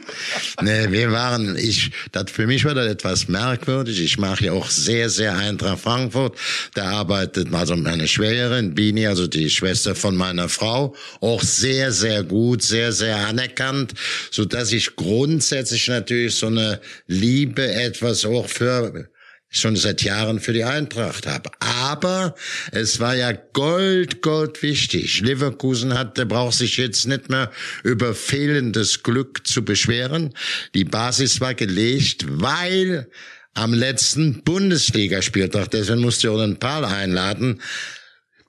Nee, 0.62 0.92
wir 0.92 1.12
waren, 1.12 1.56
ich, 1.56 1.92
das, 2.12 2.32
für 2.32 2.48
mich 2.48 2.66
war 2.66 2.74
das 2.74 2.88
etwas 2.88 3.28
merkwürdig. 3.28 4.02
Ich 4.02 4.18
mache 4.18 4.46
ja 4.46 4.54
auch 4.54 4.70
sehr, 4.70 5.10
sehr 5.10 5.36
Eintracht 5.36 5.80
Frankfurt. 5.80 6.36
Da 6.74 6.90
arbeitet 6.90 7.54
also 7.54 7.76
meine 7.76 8.08
Schwägerin, 8.08 8.74
Bini, 8.74 9.06
also 9.06 9.28
die 9.28 9.50
Schwester 9.50 9.94
von 9.94 10.16
meiner 10.16 10.50
Frau, 10.50 10.96
auch 11.22 11.42
sehr, 11.44 11.92
sehr 11.92 12.24
gut, 12.24 12.64
sehr, 12.64 12.92
sehr 12.92 13.28
anerkannt, 13.28 13.94
so 14.32 14.46
dass 14.46 14.72
ich 14.72 14.96
grundsätzlich 14.96 15.88
natürlich 15.88 16.36
so 16.36 16.48
eine 16.48 16.82
Liebe 17.06 17.72
etwas 17.72 18.26
auch 18.26 18.48
für 18.50 19.10
schon 19.60 19.76
seit 19.76 20.04
Jahren 20.04 20.40
für 20.40 20.54
die 20.54 20.64
Eintracht 20.64 21.28
habe. 21.28 21.52
Aber 21.60 22.36
es 22.72 23.00
war 23.00 23.16
ja 23.16 23.32
Gold, 23.32 24.22
Gold 24.22 24.62
wichtig. 24.64 25.22
Leverkusen 25.22 25.98
hat, 25.98 26.18
der 26.18 26.26
braucht 26.26 26.56
sich 26.56 26.78
jetzt 26.78 27.08
nicht 27.08 27.30
mehr 27.30 27.52
über 27.84 28.14
fehlendes 28.14 29.04
Glück 29.04 29.46
zu 29.48 29.64
beschweren. 29.64 30.34
Die 30.74 30.86
Basis 30.86 31.42
war 31.42 31.54
gelegt, 31.54 32.26
weil 32.28 33.10
am 33.54 33.74
letzten 33.74 34.44
Bundesligaspieltag, 34.44 35.72
deswegen 35.72 36.02
musste 36.02 36.28
den 36.38 36.60
Paul 36.60 36.86
einladen, 36.86 37.62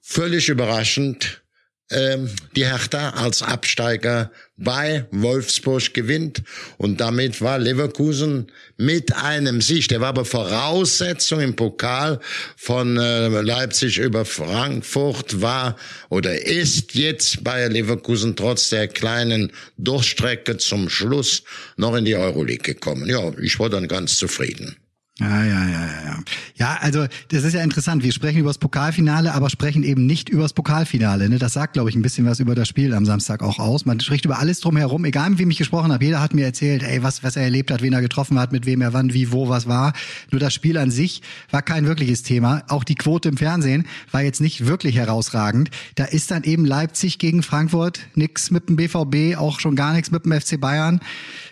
völlig 0.03 0.49
überraschend 0.49 1.43
ähm, 1.91 2.29
die 2.55 2.67
Hertha 2.67 3.11
als 3.11 3.43
Absteiger 3.43 4.31
bei 4.57 5.07
Wolfsburg 5.11 5.95
gewinnt 5.95 6.43
und 6.77 7.01
damit 7.01 7.41
war 7.41 7.59
Leverkusen 7.59 8.51
mit 8.77 9.15
einem 9.15 9.61
Sieg, 9.61 9.89
der 9.89 10.01
war 10.01 10.09
aber 10.09 10.25
Voraussetzung 10.25 11.41
im 11.41 11.57
Pokal 11.57 12.21
von 12.57 12.97
äh, 12.97 13.29
Leipzig 13.29 13.99
über 13.99 14.25
Frankfurt 14.25 15.41
war 15.41 15.77
oder 16.09 16.45
ist 16.45 16.95
jetzt 16.95 17.45
bei 17.45 17.67
Leverkusen 17.69 18.37
trotz 18.37 18.71
der 18.71 18.89
kleinen 18.89 19.53
Durchstrecke 19.79 20.57
zum 20.57 20.89
Schluss 20.89 21.43
noch 21.77 21.95
in 21.95 22.05
die 22.05 22.17
Euroleague 22.17 22.75
gekommen. 22.75 23.09
Ja, 23.09 23.33
ich 23.41 23.59
war 23.59 23.71
dann 23.71 23.89
ganz 23.89 24.17
zufrieden. 24.17 24.77
Ja, 25.21 25.45
ja, 25.45 25.65
ja, 25.65 25.87
ja, 26.05 26.19
ja. 26.55 26.79
Also 26.81 27.07
das 27.31 27.43
ist 27.43 27.53
ja 27.53 27.63
interessant. 27.65 28.05
Wir 28.05 28.13
sprechen 28.13 28.39
über 28.39 28.51
das 28.51 28.59
Pokalfinale, 28.59 29.35
aber 29.35 29.51
sprechen 29.51 29.83
eben 29.83 30.07
nicht 30.07 30.29
über 30.29 30.43
das 30.43 30.53
Pokalfinale. 30.53 31.29
Ne? 31.29 31.41
Das 31.41 31.55
sagt, 31.55 31.73
glaube 31.73 31.91
ich, 31.91 31.97
ein 31.97 32.03
bisschen 32.03 32.25
was 32.25 32.39
über 32.39 32.55
das 32.55 32.69
Spiel 32.69 32.95
am 32.95 33.05
Samstag 33.05 33.43
auch 33.43 33.59
aus. 33.59 33.85
Man 33.85 33.99
spricht 33.99 34.27
über 34.27 34.39
alles 34.39 34.61
drumherum, 34.61 35.05
egal 35.05 35.31
mit 35.31 35.41
wem 35.41 35.51
ich 35.51 35.59
gesprochen 35.59 35.93
habe. 35.93 36.05
Jeder 36.05 36.21
hat 36.21 36.35
mir 36.35 36.45
erzählt, 36.45 36.85
ey, 36.85 37.03
was, 37.03 37.25
was 37.25 37.35
er 37.35 37.43
erlebt 37.43 37.73
hat, 37.73 37.83
wen 37.83 37.95
er 37.95 38.01
getroffen 38.01 38.39
hat, 38.39 38.53
mit 38.53 38.65
wem 38.65 38.81
er 38.81 38.93
wann, 38.93 39.13
wie, 39.13 39.33
wo, 39.33 39.49
was 39.49 39.67
war. 39.67 39.93
Nur 40.31 40.39
das 40.39 40.55
Spiel 40.55 40.79
an 40.79 40.93
sich 40.93 41.23
war 41.51 41.63
kein 41.63 41.87
wirkliches 41.87 42.23
Thema. 42.23 42.63
Auch 42.69 42.85
die 42.85 42.95
Quote 42.95 43.29
im 43.29 43.37
Fernsehen 43.37 43.89
war 44.13 44.23
jetzt 44.23 44.41
nicht 44.41 44.67
wirklich 44.67 44.95
herausragend. 44.95 45.71
Da 45.97 46.05
ist 46.05 46.31
dann 46.31 46.45
eben 46.45 46.65
Leipzig 46.65 47.19
gegen 47.19 47.43
Frankfurt, 47.43 47.99
nix 48.15 48.53
mit 48.53 48.69
dem 48.69 48.77
BVB, 48.77 49.37
auch 49.37 49.59
schon 49.59 49.75
gar 49.75 49.95
nichts 49.95 50.13
mit 50.13 50.27
dem 50.27 50.41
FC 50.41 50.61
Bayern. 50.61 51.01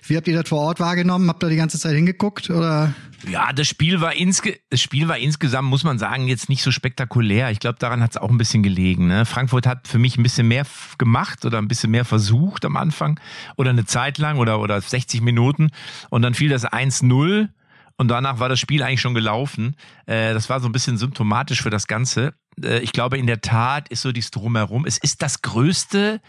Wie 0.07 0.17
habt 0.17 0.29
ihr 0.29 0.41
das 0.41 0.49
vor 0.49 0.61
Ort 0.61 0.79
wahrgenommen? 0.79 1.29
Habt 1.29 1.43
ihr 1.43 1.49
die 1.49 1.57
ganze 1.57 1.81
Zeit 1.81 1.97
hingeguckt 1.97 2.49
oder? 2.51 2.95
Ja, 3.29 3.53
das 3.53 3.67
Spiel 3.67 4.01
war 4.01 4.15
insge 4.15 4.61
das 4.71 4.81
Spiel 4.81 5.09
war 5.09 5.19
insgesamt, 5.19 5.69
muss 5.69 5.83
man 5.83 5.99
sagen, 5.99 6.29
jetzt 6.29 6.49
nicht 6.49 6.63
so 6.63 6.71
spektakulär. 6.71 7.51
Ich 7.51 7.59
glaube, 7.59 7.79
daran 7.79 8.01
hat 8.01 8.13
es 8.13 8.17
auch 8.17 8.31
ein 8.31 8.39
bisschen 8.39 8.63
gelegen. 8.63 9.09
Ne? 9.09 9.27
Frankfurt 9.27 9.67
hat 9.67 9.89
für 9.89 9.99
mich 9.99 10.17
ein 10.17 10.23
bisschen 10.23 10.47
mehr 10.47 10.65
gemacht 10.99 11.45
oder 11.45 11.59
ein 11.59 11.67
bisschen 11.67 11.91
mehr 11.91 12.05
versucht 12.05 12.65
am 12.65 12.77
Anfang 12.77 13.19
oder 13.57 13.71
eine 13.71 13.85
Zeit 13.85 14.19
lang 14.19 14.39
oder, 14.39 14.61
oder 14.61 14.81
60 14.81 15.23
Minuten 15.23 15.71
und 16.11 16.23
dann 16.23 16.35
fiel 16.35 16.51
das 16.51 16.65
1-0 16.65 17.49
und 17.97 18.09
danach 18.09 18.39
war 18.39 18.49
das 18.49 18.61
Spiel 18.61 18.83
eigentlich 18.83 19.01
schon 19.01 19.15
gelaufen. 19.15 19.75
Äh, 20.07 20.33
das 20.33 20.49
war 20.49 20.61
so 20.61 20.69
ein 20.69 20.73
bisschen 20.73 20.97
symptomatisch 20.97 21.63
für 21.63 21.71
das 21.71 21.87
Ganze. 21.87 22.35
Äh, 22.63 22.79
ich 22.81 22.93
glaube, 22.93 23.19
in 23.19 23.27
der 23.27 23.41
Tat 23.41 23.89
ist 23.89 24.03
so 24.03 24.13
dies 24.13 24.31
drumherum. 24.31 24.85
Es 24.87 24.99
ist 24.99 25.23
das 25.23 25.43
größte, 25.43 26.21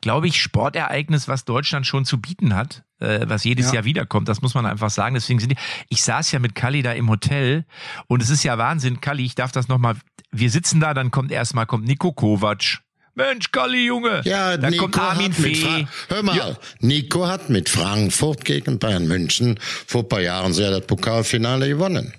glaube 0.00 0.28
ich, 0.28 0.40
Sportereignis, 0.40 1.28
was 1.28 1.44
Deutschland 1.44 1.86
schon 1.86 2.04
zu 2.04 2.20
bieten 2.20 2.54
hat, 2.54 2.84
äh, 3.00 3.20
was 3.26 3.44
jedes 3.44 3.66
Ja. 3.68 3.74
Jahr 3.74 3.84
wiederkommt. 3.84 4.28
Das 4.28 4.42
muss 4.42 4.54
man 4.54 4.66
einfach 4.66 4.90
sagen. 4.90 5.14
Deswegen 5.14 5.40
sind 5.40 5.52
die, 5.52 5.56
ich 5.88 6.02
saß 6.02 6.32
ja 6.32 6.38
mit 6.38 6.54
Kalli 6.54 6.82
da 6.82 6.92
im 6.92 7.08
Hotel 7.08 7.64
und 8.06 8.22
es 8.22 8.30
ist 8.30 8.44
ja 8.44 8.58
Wahnsinn. 8.58 9.00
Kalli, 9.00 9.24
ich 9.24 9.34
darf 9.34 9.52
das 9.52 9.68
nochmal, 9.68 9.96
wir 10.30 10.50
sitzen 10.50 10.80
da, 10.80 10.94
dann 10.94 11.10
kommt 11.10 11.32
erstmal, 11.32 11.66
kommt 11.66 11.86
Nico 11.86 12.12
Kovac. 12.12 12.78
Mensch, 13.14 13.50
Kalli, 13.50 13.86
Junge. 13.86 14.20
Ja, 14.24 14.58
dann 14.58 14.70
Nico 14.70 14.84
kommt 14.84 14.98
Armin 14.98 15.32
hat 15.32 15.38
mit. 15.38 15.56
Fra 15.56 15.88
Hör 16.08 16.22
mal, 16.22 16.58
Nico 16.80 17.26
hat 17.26 17.48
mit 17.48 17.68
Frankfurt 17.70 18.44
gegen 18.44 18.78
Bayern 18.78 19.06
München 19.08 19.58
vor 19.86 20.02
ein 20.02 20.08
paar 20.08 20.20
Jahren 20.20 20.52
sehr 20.52 20.70
das 20.70 20.86
Pokalfinale 20.86 21.66
gewonnen. 21.68 22.12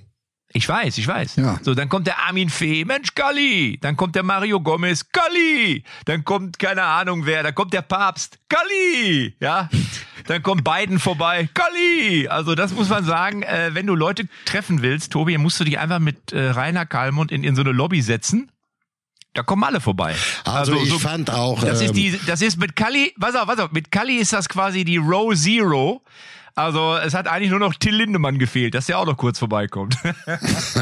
Ich 0.57 0.67
weiß, 0.67 0.97
ich 0.97 1.07
weiß. 1.07 1.35
Ja. 1.35 1.59
So, 1.61 1.75
dann 1.75 1.87
kommt 1.87 2.07
der 2.07 2.17
Armin 2.25 2.49
Fee, 2.49 2.83
Mensch, 2.83 3.13
Galli. 3.13 3.77
Dann 3.79 3.95
kommt 3.95 4.15
der 4.15 4.23
Mario 4.23 4.59
Gomez, 4.59 5.05
Galli. 5.11 5.83
Dann 6.05 6.23
kommt, 6.23 6.57
keine 6.57 6.81
Ahnung 6.81 7.27
wer, 7.27 7.43
dann 7.43 7.53
kommt 7.53 7.73
der 7.73 7.83
Papst, 7.83 8.39
Galli. 8.49 9.35
Ja. 9.39 9.69
Dann 10.25 10.41
kommt 10.41 10.63
Biden 10.63 10.97
vorbei, 10.99 11.47
Galli. 11.53 12.27
Also, 12.27 12.55
das 12.55 12.73
muss 12.73 12.89
man 12.89 13.05
sagen, 13.05 13.43
äh, 13.43 13.69
wenn 13.73 13.85
du 13.85 13.93
Leute 13.93 14.27
treffen 14.45 14.81
willst, 14.81 15.11
Tobi, 15.11 15.37
musst 15.37 15.59
du 15.59 15.63
dich 15.63 15.77
einfach 15.77 15.99
mit 15.99 16.33
äh, 16.33 16.49
Rainer 16.49 16.87
Kalmund 16.87 17.31
in, 17.31 17.43
in 17.43 17.55
so 17.55 17.61
eine 17.61 17.71
Lobby 17.71 18.01
setzen. 18.01 18.51
Da 19.33 19.43
kommen 19.43 19.63
alle 19.63 19.79
vorbei. 19.79 20.15
Also, 20.43 20.73
ich 20.73 20.91
fand 20.95 21.29
auch, 21.29 21.61
Das 21.61 21.81
ist 21.81 21.89
ähm, 21.89 21.93
die, 21.93 22.19
das 22.25 22.41
ist 22.41 22.57
mit 22.57 22.75
Kalli, 22.75 23.13
pass 23.19 23.35
auf, 23.35 23.45
pass 23.45 23.59
auf, 23.59 23.71
mit 23.71 23.91
Kalli 23.91 24.15
ist 24.15 24.33
das 24.33 24.49
quasi 24.49 24.83
die 24.83 24.97
Row 24.97 25.35
Zero. 25.35 26.01
Also, 26.57 26.97
es 26.97 27.13
hat 27.13 27.27
eigentlich 27.27 27.51
nur 27.51 27.59
noch 27.59 27.75
Till 27.75 27.95
Lindemann 27.95 28.39
gefehlt, 28.39 28.73
dass 28.73 28.87
der 28.87 28.97
auch 28.97 29.05
noch 29.05 29.15
kurz 29.15 29.37
vorbeikommt. 29.37 29.95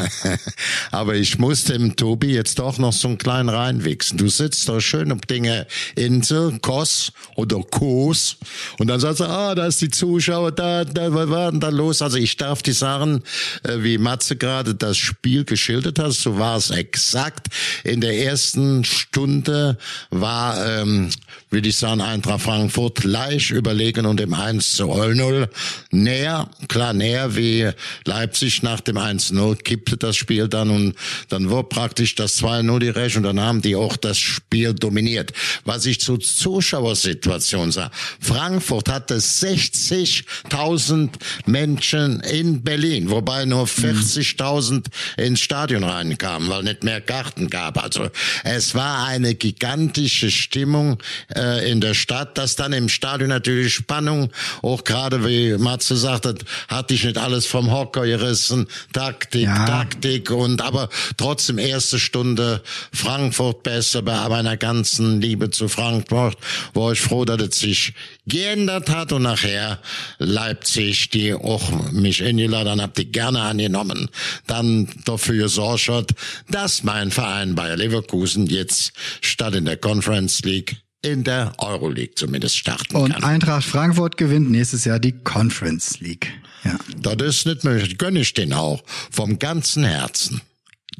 Aber 0.91 1.15
ich 1.15 1.38
muss 1.38 1.65
dem 1.65 1.98
Tobi 1.98 2.34
jetzt 2.34 2.60
doch 2.60 2.77
noch 2.77 2.94
so 2.94 3.10
einen 3.10 3.17
kleinen 3.17 3.50
reinwichsen. 3.50 4.17
Du 4.17 4.29
sitzt 4.29 4.70
da 4.70 4.79
schön 4.79 5.12
auf 5.12 5.20
Dinge 5.29 5.67
Insel, 5.96 6.60
Kos 6.62 7.12
oder 7.36 7.60
Kos 7.60 8.38
und 8.79 8.88
dann 8.88 9.01
sagst 9.01 9.20
du, 9.20 9.25
ah, 9.25 9.53
da 9.53 9.67
ist 9.67 9.82
die 9.82 9.89
Zuschauer, 9.89 10.53
da, 10.53 10.86
da, 10.86 11.13
was 11.13 11.29
war 11.29 11.51
denn 11.51 11.60
da 11.60 11.67
los? 11.67 12.01
Also 12.01 12.20
ich 12.20 12.38
darf 12.38 12.63
die 12.63 12.72
sagen, 12.72 13.22
äh, 13.63 13.84
wie 13.84 13.98
Matze 13.98 14.38
gerade 14.38 14.75
das 14.75 14.96
Spiel 14.96 15.44
geschildert 15.44 16.00
hat, 16.00 16.13
so 16.13 16.39
war 16.39 16.55
es 16.55 16.70
exakt. 16.70 17.48
In 17.84 18.00
der 18.00 18.17
ersten 18.17 18.86
Stunde 18.86 19.77
war, 20.10 20.65
ähm, 20.65 21.10
würde 21.55 21.69
ich 21.69 21.77
sagen, 21.77 22.01
Eintracht 22.01 22.41
Frankfurt 22.41 23.05
leicht 23.05 23.51
überlegen 23.51 24.05
und 24.05 24.19
im 24.19 24.33
1 24.33 24.75
zu 24.75 24.88
0 24.88 25.47
näher, 25.89 26.50
klar 26.67 26.91
näher 26.91 27.38
wie 27.38 27.71
Leipzig 28.03 28.62
nach 28.62 28.81
dem 28.81 28.97
1-0 28.97 29.55
kippte 29.63 29.95
das 29.95 30.17
Spiel 30.17 30.50
dann 30.50 30.69
und 30.69 30.95
dann 31.29 31.50
war 31.50 31.63
praktisch 31.63 32.15
das 32.15 32.43
2-0 32.43 32.79
die 32.79 32.89
Recht 32.89 33.15
und 33.15 33.24
dann 33.24 33.39
haben 33.39 33.62
die 33.62 33.77
auch 33.77 33.95
das 33.95 34.17
Spiel 34.17 34.74
dominiert. 34.74 35.31
Was 35.63 35.85
ich 35.85 36.01
zur 36.01 36.19
Zuschauersituation 36.19 37.71
sah, 37.71 37.89
Frankfurt 38.19 38.89
hatte 38.89 39.15
60.000 39.15 41.12
Menschen 41.45 42.19
in 42.19 42.63
Berlin, 42.63 43.09
wobei 43.09 43.45
nur 43.45 43.63
40.000 43.65 44.88
ins 45.15 45.39
Stadion 45.39 45.85
reinkamen, 45.85 46.50
weil 46.50 46.63
nicht 46.63 46.83
mehr 46.83 47.00
Karten 47.00 47.50
gab. 47.50 47.81
Also 47.81 48.09
es 48.43 48.75
war 48.75 49.07
eine 49.07 49.35
gigantische 49.35 50.29
Stimmung 50.29 51.01
äh, 51.29 51.44
in 51.45 51.81
der 51.81 51.93
Stadt, 51.93 52.37
dass 52.37 52.55
dann 52.55 52.73
im 52.73 52.89
Stadion 52.89 53.29
natürlich 53.29 53.73
Spannung, 53.73 54.31
auch 54.61 54.83
gerade 54.83 55.25
wie 55.25 55.57
Matze 55.57 55.95
sagte, 55.95 56.35
hatte 56.67 56.93
ich 56.93 57.03
nicht 57.03 57.17
alles 57.17 57.45
vom 57.45 57.71
Hocker 57.71 58.05
gerissen, 58.05 58.67
Taktik, 58.93 59.43
Ja. 59.43 59.65
Taktik 59.65 60.31
und 60.31 60.61
aber 60.61 60.89
trotzdem 61.17 61.57
erste 61.57 61.99
Stunde 61.99 62.61
Frankfurt 62.93 63.63
besser 63.63 64.01
bei 64.01 64.27
meiner 64.29 64.57
ganzen 64.57 65.21
Liebe 65.21 65.49
zu 65.49 65.67
Frankfurt. 65.67 66.37
War 66.73 66.91
ich 66.91 67.01
froh, 67.01 67.25
dass 67.25 67.41
es 67.41 67.59
sich 67.59 67.93
geändert 68.27 68.89
hat 68.89 69.11
und 69.11 69.23
nachher 69.23 69.79
Leipzig, 70.17 71.09
die 71.09 71.33
auch 71.33 71.91
mich 71.91 72.23
eingeladen 72.23 72.81
habt, 72.81 72.97
die 72.97 73.11
gerne 73.11 73.41
angenommen, 73.41 74.09
dann 74.47 74.87
dafür 75.05 75.43
gesorgt 75.43 75.87
hat, 75.89 76.11
dass 76.49 76.83
mein 76.83 77.11
Verein 77.11 77.55
Bayer 77.55 77.77
Leverkusen 77.77 78.47
jetzt 78.47 78.93
statt 79.21 79.55
in 79.55 79.65
der 79.65 79.77
Conference 79.77 80.41
League 80.41 80.77
in 81.05 81.24
der 81.24 81.53
Euroleague 81.59 82.15
zumindest 82.15 82.57
starten 82.57 82.95
Und 82.95 83.13
kann. 83.13 83.24
Eintracht 83.24 83.63
Frankfurt 83.63 84.17
gewinnt 84.17 84.50
nächstes 84.50 84.85
Jahr 84.85 85.00
die 85.00 85.12
Conference 85.13 86.00
League. 86.00 86.33
Ja. 86.63 86.77
Das 86.97 87.15
ist 87.21 87.45
nicht 87.45 87.63
möglich. 87.63 87.97
Gönne 87.97 88.19
ich 88.19 88.33
den 88.33 88.51
auch. 88.53 88.83
Vom 89.12 89.38
ganzen 89.39 89.83
Herzen. 89.83 90.41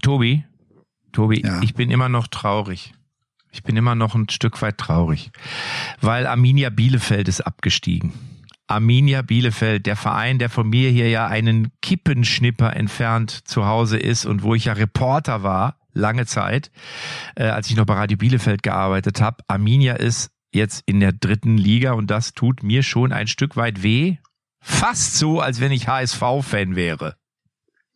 Tobi, 0.02 0.44
Tobi, 1.12 1.42
Ja. 1.44 1.62
ich 1.64 1.74
bin 1.74 1.90
immer 1.90 2.10
noch 2.10 2.28
traurig. 2.28 2.94
Ich 3.52 3.64
bin 3.64 3.78
immer 3.78 3.96
noch 3.96 4.16
ein 4.16 4.30
Stück 4.30 4.62
weit 4.62 4.78
traurig, 4.78 5.32
weil 6.02 6.28
Arminia 6.28 6.70
Bielefeld 6.70 7.28
ist 7.30 7.42
abgestiegen. 7.42 8.12
Arminia 8.68 9.22
Bielefeld, 9.22 9.86
der 9.86 9.96
Verein, 9.96 10.40
der 10.40 10.50
von 10.50 10.68
mir 10.70 10.90
hier 10.90 11.08
ja 11.10 11.28
einen 11.28 11.72
Kippenschnipper 11.82 12.76
entfernt 12.76 13.48
zu 13.48 13.66
Hause 13.66 13.98
ist 13.98 14.26
und 14.26 14.44
wo 14.44 14.56
ich 14.56 14.66
ja 14.66 14.74
Reporter 14.74 15.42
war, 15.44 15.78
lange 15.96 16.28
Zeit, 16.28 16.70
äh, 17.36 17.46
als 17.46 17.70
ich 17.70 17.76
noch 17.76 17.86
bei 17.86 17.96
Radio 17.96 18.18
Bielefeld 18.18 18.62
gearbeitet 18.62 19.20
habe. 19.22 19.38
Arminia 19.48 19.94
ist 19.96 20.30
jetzt 20.54 20.84
in 20.86 21.00
der 21.00 21.12
dritten 21.14 21.58
Liga 21.58 21.94
und 21.94 22.12
das 22.12 22.34
tut 22.34 22.62
mir 22.62 22.84
schon 22.84 23.12
ein 23.12 23.28
Stück 23.28 23.56
weit 23.58 23.82
weh. 23.82 24.18
Fast 24.62 25.16
so, 25.18 25.40
als 25.42 25.60
wenn 25.60 25.72
ich 25.72 25.88
HSV-Fan 25.88 26.76
wäre. 26.76 27.16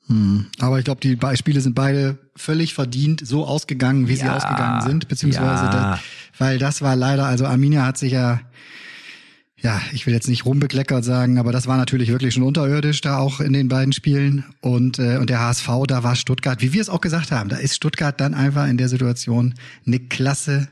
Hm. 0.07 0.47
Aber 0.59 0.79
ich 0.79 0.85
glaube, 0.85 1.01
die 1.01 1.15
Be- 1.15 1.37
Spiele 1.37 1.61
sind 1.61 1.75
beide 1.75 2.17
völlig 2.35 2.73
verdient 2.73 3.21
so 3.25 3.45
ausgegangen, 3.45 4.07
wie 4.07 4.15
sie 4.15 4.25
Ja, 4.25 4.35
ausgegangen 4.37 4.81
sind, 4.81 5.07
beziehungsweise, 5.07 5.65
ja. 5.65 5.71
das, 5.71 5.99
weil 6.39 6.57
das 6.57 6.81
war 6.81 6.95
leider, 6.95 7.25
also 7.25 7.45
Arminia 7.45 7.85
hat 7.85 7.97
sich 7.97 8.13
ja, 8.13 8.39
ja, 9.61 9.81
ich 9.91 10.05
will 10.05 10.13
jetzt 10.13 10.29
nicht 10.29 10.45
rumbekleckert 10.45 11.03
sagen, 11.03 11.37
aber 11.37 11.51
das 11.51 11.67
war 11.67 11.77
natürlich 11.77 12.09
wirklich 12.09 12.33
schon 12.33 12.43
unterirdisch 12.43 13.01
da 13.01 13.17
auch 13.17 13.39
in 13.39 13.53
den 13.53 13.67
beiden 13.67 13.93
Spielen. 13.93 14.45
Und 14.61 14.99
äh, 14.99 15.17
und 15.17 15.29
der 15.29 15.39
HSV, 15.39 15.67
da 15.87 16.03
war 16.03 16.15
Stuttgart, 16.15 16.61
wie 16.61 16.73
wir 16.73 16.81
es 16.81 16.89
auch 16.89 17.01
gesagt 17.01 17.31
haben, 17.31 17.49
da 17.49 17.57
ist 17.57 17.75
Stuttgart 17.75 18.19
dann 18.19 18.33
einfach 18.33 18.67
in 18.67 18.77
der 18.77 18.89
Situation 18.89 19.55
eine 19.85 19.99
Klasse 19.99 20.69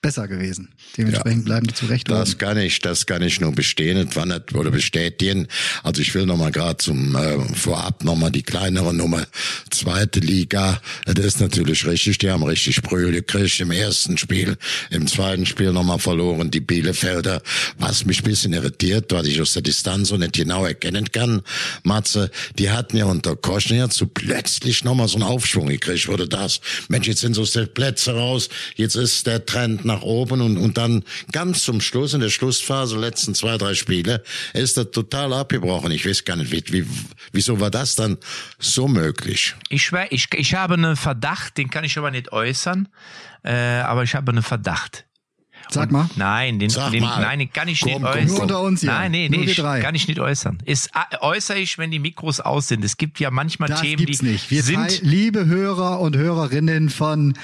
besser 0.00 0.28
gewesen. 0.28 0.68
Dementsprechend 0.96 1.44
bleiben 1.44 1.66
die 1.66 1.74
zurecht 1.74 2.08
oben. 2.08 2.20
Das 2.20 2.38
kann 2.38 2.56
ich, 2.56 2.78
das 2.78 3.06
kann 3.06 3.20
ich 3.20 3.40
nur 3.40 3.52
bestehen 3.52 4.08
oder 4.54 4.70
bestätigen. 4.70 5.48
Also 5.82 6.02
ich 6.02 6.14
will 6.14 6.24
noch 6.24 6.36
mal 6.36 6.52
gerade 6.52 6.76
zum 6.76 7.16
äh, 7.16 7.38
vorab 7.54 8.04
noch 8.04 8.14
mal 8.14 8.30
die 8.30 8.44
kleinere 8.44 8.94
Nummer 8.94 9.26
zweite 9.70 10.20
Liga. 10.20 10.80
Das 11.04 11.24
ist 11.24 11.40
natürlich 11.40 11.84
richtig. 11.84 12.18
Die 12.18 12.30
haben 12.30 12.44
richtig 12.44 12.80
Brühl 12.82 13.10
gekriegt 13.10 13.60
im 13.60 13.72
ersten 13.72 14.18
Spiel, 14.18 14.56
im 14.90 15.08
zweiten 15.08 15.46
Spiel 15.46 15.72
noch 15.72 15.82
mal 15.82 15.98
verloren 15.98 16.50
die 16.52 16.60
Bielefelder. 16.60 17.42
Was 17.78 18.04
mich 18.04 18.20
ein 18.20 18.24
bisschen 18.24 18.52
irritiert, 18.52 19.12
weil 19.12 19.26
ich 19.26 19.40
aus 19.40 19.54
der 19.54 19.62
Distanz 19.62 20.08
so 20.08 20.16
nicht 20.16 20.34
genau 20.34 20.64
erkennen 20.64 21.10
kann, 21.10 21.42
Matze, 21.82 22.30
die 22.56 22.70
hatten 22.70 22.96
ja 22.96 23.06
unter 23.06 23.34
Koschner 23.34 23.90
so 23.90 24.06
plötzlich 24.06 24.84
noch 24.84 24.94
mal 24.94 25.08
so 25.08 25.16
einen 25.16 25.24
Aufschwung 25.24 25.66
gekriegt. 25.66 26.06
Wurde 26.06 26.28
das? 26.28 26.60
Mensch, 26.88 27.08
jetzt 27.08 27.20
sind 27.20 27.34
so 27.34 27.44
Plätze 27.66 28.14
raus. 28.14 28.48
Jetzt 28.76 28.94
ist 28.94 29.26
der 29.26 29.44
Trend 29.44 29.87
nach 29.88 30.02
oben 30.02 30.40
und, 30.40 30.56
und 30.56 30.78
dann 30.78 31.02
ganz 31.32 31.64
zum 31.64 31.80
Schluss, 31.80 32.14
in 32.14 32.20
der 32.20 32.30
Schlussphase, 32.30 32.96
letzten 32.96 33.34
zwei, 33.34 33.58
drei 33.58 33.74
Spiele, 33.74 34.22
ist 34.54 34.76
das 34.76 34.92
total 34.92 35.32
abgebrochen. 35.32 35.90
Ich 35.90 36.06
weiß 36.06 36.24
gar 36.24 36.36
nicht, 36.36 36.52
wie, 36.52 36.62
wie, 36.72 36.86
wieso 37.32 37.58
war 37.58 37.70
das 37.72 37.96
dann 37.96 38.18
so 38.60 38.86
möglich? 38.86 39.56
Ich 39.68 39.90
ich, 40.10 40.28
ich 40.32 40.54
habe 40.54 40.74
einen 40.74 40.96
Verdacht, 40.96 41.58
den 41.58 41.70
kann 41.70 41.82
ich 41.82 41.98
aber 41.98 42.12
nicht 42.12 42.30
äußern, 42.32 42.88
äh, 43.42 43.52
aber 43.80 44.04
ich 44.04 44.14
habe 44.14 44.30
einen 44.30 44.44
Verdacht. 44.44 45.04
Sag 45.70 45.90
mal. 45.92 46.08
Nein, 46.16 46.58
den, 46.58 46.70
Sag 46.70 46.92
den 46.92 47.02
mal. 47.02 47.20
nein, 47.20 47.40
den 47.40 47.52
kann 47.52 47.68
ich 47.68 47.80
Komm, 47.80 47.90
nicht 47.90 48.02
komm, 48.02 48.10
äußern. 48.10 48.26
Nur 48.26 48.40
unter 48.42 48.60
uns 48.62 48.80
hier. 48.80 48.90
Nein, 48.90 49.10
nee, 49.10 49.28
nee, 49.28 49.44
ich, 49.44 49.56
drei. 49.56 49.80
kann 49.80 49.94
ich 49.94 50.08
nicht 50.08 50.18
äußern. 50.18 50.58
Ist, 50.64 50.90
äh, 50.94 51.16
äußere 51.20 51.58
ich, 51.58 51.76
wenn 51.78 51.90
die 51.90 51.98
Mikros 51.98 52.40
aus 52.40 52.68
sind. 52.68 52.84
Es 52.84 52.96
gibt 52.96 53.20
ja 53.20 53.30
manchmal 53.30 53.68
Das 53.68 53.82
Themen, 53.82 53.96
gibt's 54.04 54.20
die 54.20 54.26
nicht. 54.26 54.50
Wir 54.50 54.62
sind. 54.62 55.02
liebe 55.02 55.46
Hörer 55.46 56.00
und 56.00 56.16
Hörerinnen 56.16 56.88
von 56.88 57.34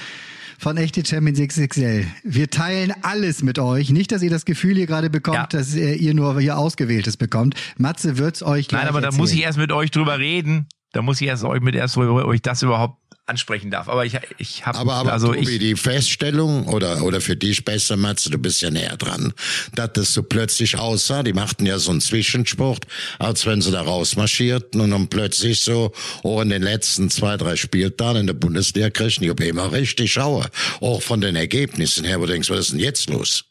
von 0.57 0.77
echte 0.77 1.05
Champions 1.05 1.39
XXL. 1.39 2.05
Wir 2.23 2.49
teilen 2.49 2.93
alles 3.01 3.43
mit 3.43 3.59
euch. 3.59 3.89
Nicht, 3.89 4.11
dass 4.11 4.21
ihr 4.21 4.29
das 4.29 4.45
Gefühl 4.45 4.75
hier 4.75 4.87
gerade 4.87 5.09
bekommt, 5.09 5.35
Ja. 5.37 5.47
dass 5.47 5.75
äh, 5.75 5.93
ihr 5.95 6.13
nur 6.13 6.39
hier 6.39 6.57
Ausgewähltes 6.57 7.17
bekommt. 7.17 7.55
Matze 7.77 8.17
wird's 8.17 8.43
euch 8.43 8.67
gleich 8.67 8.81
Nein, 8.81 8.89
aber 8.89 9.01
da 9.01 9.07
erzählen. 9.07 9.21
muss 9.21 9.31
ich 9.33 9.41
erst 9.43 9.57
mit 9.57 9.71
euch 9.71 9.91
drüber 9.91 10.19
reden. 10.19 10.67
Da 10.95 11.01
muss 11.01 11.19
ich 11.19 11.27
erst 11.27 11.43
euch 11.43 11.59
mit 11.59 11.75
erst, 11.75 11.97
wo 11.97 12.31
ich 12.31 12.41
das 12.41 12.61
überhaupt 12.61 12.97
ansprechen 13.25 13.69
darf. 13.69 13.89
Aber 13.89 14.05
ich, 14.05 14.17
ich 14.37 14.65
habe 14.65 14.77
aber, 14.77 14.93
aber 14.93 15.11
also 15.11 15.33
Tobi, 15.33 15.55
ich, 15.55 15.59
die 15.59 15.75
Feststellung 15.75 16.69
oder 16.69 17.03
oder 17.03 17.19
für 17.19 17.35
dich 17.35 17.65
besser, 17.65 17.97
Matze, 17.97 18.29
du 18.29 18.37
bist 18.37 18.61
ja 18.61 18.71
näher 18.71 18.95
dran, 18.95 19.33
dass 19.73 19.91
das 19.91 20.13
so 20.13 20.23
plötzlich 20.23 20.77
aussah. 20.77 21.21
Die 21.23 21.33
machten 21.33 21.65
ja 21.65 21.79
so 21.79 21.91
einen 21.91 21.99
Zwischensport, 21.99 22.87
als 23.19 23.45
wenn 23.45 23.61
sie 23.61 23.71
da 23.71 23.81
rausmarschierten 23.81 24.79
und 24.79 24.91
dann 24.91 25.09
plötzlich 25.09 25.63
so 25.63 25.91
auch 26.23 26.39
in 26.39 26.49
den 26.49 26.61
letzten 26.61 27.09
zwei 27.09 27.35
drei 27.35 27.57
Spieltagen 27.57 28.21
in 28.21 28.27
der 28.27 28.35
Bundesliga 28.35 28.89
kriegen 28.89 29.35
die 29.35 29.47
immer 29.49 29.73
richtig 29.73 30.13
Schauer, 30.13 30.47
auch 30.79 31.01
von 31.01 31.19
den 31.19 31.35
Ergebnissen 31.35 32.05
her. 32.05 32.21
Wo 32.21 32.25
du 32.25 32.31
denkst, 32.31 32.49
was 32.49 32.59
ist 32.59 32.71
denn 32.71 32.79
jetzt 32.79 33.09
los? 33.09 33.43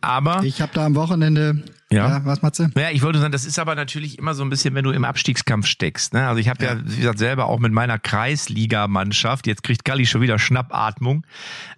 aber 0.00 0.42
Ich 0.42 0.60
habe 0.60 0.72
da 0.74 0.84
am 0.84 0.96
Wochenende. 0.96 1.62
Ja. 1.90 2.08
Ja, 2.08 2.24
was, 2.24 2.42
Matze? 2.42 2.70
Ja, 2.76 2.90
ich 2.90 3.02
wollte 3.02 3.18
sagen, 3.18 3.32
das 3.32 3.46
ist 3.46 3.58
aber 3.58 3.74
natürlich 3.74 4.18
immer 4.18 4.34
so 4.34 4.42
ein 4.42 4.50
bisschen, 4.50 4.74
wenn 4.74 4.84
du 4.84 4.90
im 4.90 5.04
Abstiegskampf 5.04 5.66
steckst. 5.66 6.12
Ne? 6.12 6.28
Also 6.28 6.38
ich 6.38 6.48
habe 6.48 6.62
ja. 6.62 6.76
wie 6.84 6.96
gesagt, 6.96 7.18
selber 7.18 7.46
auch 7.46 7.58
mit 7.58 7.72
meiner 7.72 7.98
Kreisligamannschaft, 7.98 9.46
jetzt 9.46 9.62
kriegt 9.62 9.86
Galli 9.86 10.04
schon 10.04 10.20
wieder 10.20 10.38
Schnappatmung, 10.38 11.26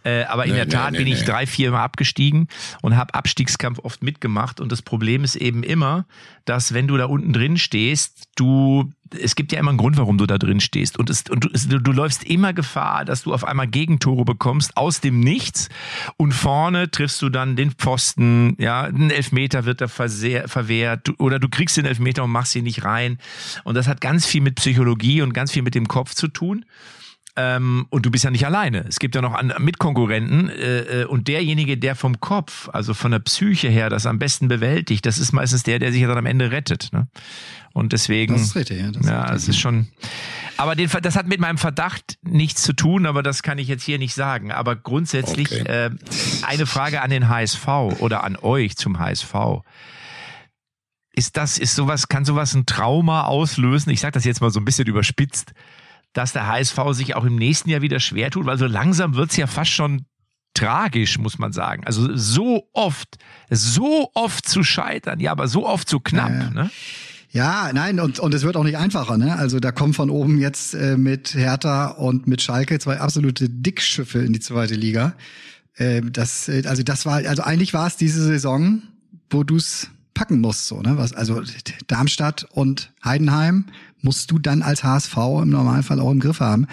äh, 0.03 0.25
aber 0.25 0.47
in 0.47 0.51
Nee, 0.51 0.57
der 0.57 0.67
nee, 0.67 0.73
Tat 0.73 0.93
nee, 0.93 0.99
bin 0.99 1.07
ich 1.07 1.25
drei, 1.25 1.47
vier 1.47 1.71
Mal 1.71 1.85
abgestiegen 1.85 2.49
und 2.83 2.97
habe 2.97 3.15
Abstiegskampf 3.15 3.79
oft 3.79 4.03
mitgemacht. 4.03 4.61
Und 4.61 4.73
das 4.73 4.83
Problem 4.83 5.23
ist 5.23 5.37
eben 5.37 5.63
immer, 5.63 6.07
dass 6.45 6.75
wenn 6.75 6.89
du 6.89 6.97
da 6.97 7.05
unten 7.05 7.33
drin 7.33 7.57
stehst, 7.57 8.29
du 8.35 8.91
es 9.19 9.35
gibt 9.35 9.53
ja 9.53 9.59
immer 9.59 9.71
einen 9.71 9.79
Grund, 9.79 9.97
warum 9.97 10.19
du 10.19 10.27
da 10.27 10.39
drin 10.39 10.61
stehst. 10.61 10.99
Und, 10.99 11.11
es, 11.11 11.25
und 11.29 11.45
du, 11.45 11.79
du 11.79 11.93
läufst 11.93 12.25
immer 12.25 12.53
Gefahr, 12.53 13.05
dass 13.05 13.23
du 13.23 13.35
auf 13.35 13.45
einmal 13.45 13.67
Gegentore 13.67 14.25
bekommst 14.25 14.77
aus 14.77 15.01
dem 15.01 15.21
Nichts. 15.21 15.69
Und 16.17 16.33
vorne 16.33 16.91
triffst 16.91 17.21
du 17.23 17.29
dann 17.29 17.57
den 17.57 17.73
Pfosten, 17.73 18.57
ja, 18.59 18.83
ein 18.83 19.11
Elfmeter 19.11 19.65
wird 19.65 19.81
da 19.81 19.89
versehr, 19.89 20.49
verwehrt. 20.49 21.09
Du, 21.09 21.15
oder 21.19 21.39
du 21.39 21.49
kriegst 21.49 21.77
den 21.77 21.87
Elfmeter 21.87 22.25
und 22.25 22.31
machst 22.31 22.55
ihn 22.55 22.65
nicht 22.65 22.85
rein. 22.85 23.19
Und 23.65 23.75
das 23.75 23.89
hat 23.89 24.01
ganz 24.01 24.27
viel 24.27 24.41
mit 24.41 24.57
Psychologie 24.57 25.23
und 25.23 25.33
ganz 25.33 25.53
viel 25.53 25.63
mit 25.63 25.75
dem 25.75 25.89
Kopf 25.89 26.15
zu 26.15 26.29
tun. 26.29 26.65
Ähm, 27.37 27.87
und 27.91 28.05
du 28.07 28.11
bist 28.11 28.25
ja 28.25 28.31
nicht 28.31 28.45
alleine. 28.45 28.85
Es 28.89 28.99
gibt 28.99 29.15
ja 29.15 29.23
noch 29.23 29.35
an, 29.35 29.53
Mitkonkurrenten 29.59 30.49
äh, 30.51 31.03
äh, 31.03 31.05
und 31.05 31.29
derjenige, 31.29 31.79
der 31.79 31.95
vom 31.95 32.21
Kopf, 32.21 32.69
also 32.73 32.93
von 32.93 33.13
der 33.13 33.21
Psyche 33.21 33.69
her, 33.69 33.89
das 33.89 34.05
am 34.07 34.19
besten 34.19 34.49
bewältigt, 34.49 35.07
das 35.07 35.19
ist 35.19 35.33
meistens 35.33 35.63
der, 35.63 35.79
der 35.79 35.93
sich 35.93 36.03
ja 36.03 36.09
dann 36.09 36.19
am 36.19 36.27
Ende 36.27 36.51
rettet. 36.51 36.89
Ne? 36.93 37.07
Und 37.73 37.93
deswegen, 37.93 38.33
Das 38.33 38.43
ist 38.43 38.57
richtig, 38.57 38.81
ja, 38.81 38.91
das 38.91 39.07
ja, 39.07 39.33
es 39.33 39.49
ist 39.49 39.61
schon. 39.61 39.87
Aber 40.57 40.75
den, 40.75 40.91
das 41.03 41.15
hat 41.17 41.29
mit 41.29 41.39
meinem 41.41 41.57
Verdacht 41.57 42.19
nichts 42.23 42.63
zu 42.65 42.73
tun, 42.73 43.07
aber 43.07 43.23
das 43.23 43.45
kann 43.45 43.59
ich 43.59 43.69
jetzt 43.69 43.85
hier 43.85 43.99
nicht 43.99 44.15
sagen. 44.15 44.51
Aber 44.51 44.75
grundsätzlich 44.75 45.53
Okay. 45.53 45.87
äh, 45.87 45.91
eine 46.43 46.67
Frage 46.67 47.01
an 47.01 47.11
den 47.11 47.29
HSV 47.29 47.67
oder 48.01 48.25
an 48.25 48.37
euch 48.37 48.77
zum 48.77 48.99
HSV. 48.99 49.35
Ist 51.13 51.37
das, 51.37 51.59
ist 51.59 51.75
sowas, 51.75 52.09
kann 52.09 52.25
sowas 52.25 52.55
ein 52.55 52.67
Trauma 52.67 53.25
auslösen? 53.25 53.91
Ich 53.91 54.01
sage 54.01 54.13
das 54.13 54.25
jetzt 54.25 54.41
mal 54.41 54.51
so 54.51 54.61
ein 54.61 54.65
bisschen 54.65 54.87
überspitzt, 54.87 55.53
dass 56.13 56.33
der 56.33 56.47
HSV 56.47 56.79
sich 56.93 57.15
auch 57.15 57.25
im 57.25 57.37
nächsten 57.37 57.71
Jahr 57.71 57.83
wieder 57.83 58.01
schwer 58.01 58.31
tut, 58.31 58.47
weil 58.47 58.59
so 58.59 58.67
langsam 58.67 59.15
wird's 59.15 59.37
ja 59.37 59.47
fast 59.47 59.71
schon 59.71 60.07
tragisch, 60.55 61.19
muss 61.19 61.39
man 61.39 61.53
sagen. 61.53 61.85
Also 61.87 62.17
so 62.17 62.69
oft, 62.73 63.19
so 63.51 64.11
oft 64.15 64.49
zu 64.49 64.63
scheitern, 64.63 65.21
ja, 65.21 65.33
aber 65.33 65.49
so 65.49 65.67
oft 65.67 65.89
so 65.89 66.01
knapp. 66.01 66.31
Ja, 66.31 66.39
ja. 66.39 66.51
Ne? 66.51 66.71
Ja, 67.33 67.71
nein, 67.73 68.01
und, 68.01 68.19
und 68.19 68.35
es 68.35 68.43
wird 68.43 68.57
auch 68.57 68.65
nicht 68.65 68.77
einfacher. 68.77 69.17
Ne? 69.17 69.37
Also 69.37 69.61
da 69.61 69.71
kommen 69.71 69.95
von 69.95 70.11
oben 70.11 70.39
jetzt 70.39 70.75
äh, 70.75 70.97
mit 70.97 71.35
Hertha 71.35 71.87
und 71.87 72.27
mit 72.27 72.43
Schalke 72.43 72.81
zwei 72.81 72.99
absolute 72.99 73.49
Dickschiffe 73.49 74.19
in 74.19 74.33
die 74.33 74.41
zweite 74.41 74.75
Liga. 74.75 75.15
Äh, 75.75 76.03
das, 76.03 76.49
äh, 76.49 76.65
also 76.67 76.83
das 76.83 77.07
war, 77.07 77.19
also 77.19 77.43
eigentlich 77.43 77.73
war 77.73 77.87
es 77.87 77.97
diese 77.97 78.23
Saison, 78.25 78.83
wo 79.31 79.45
du's 79.45 79.91
packen 80.13 80.41
musst. 80.41 80.67
So, 80.67 80.83
ne? 80.83 80.99
Was, 80.99 81.13
also 81.13 81.41
Darmstadt 81.87 82.49
und 82.51 82.93
Heidenheim 83.05 83.67
musst 84.03 84.31
du 84.31 84.39
dann 84.39 84.63
als 84.63 84.85
HSV 84.85 85.17
im 85.43 85.51
Normalfall 85.51 86.01
auch 86.01 86.11
im 86.11 86.21
Griff 86.21 86.41
haben. 86.41 86.67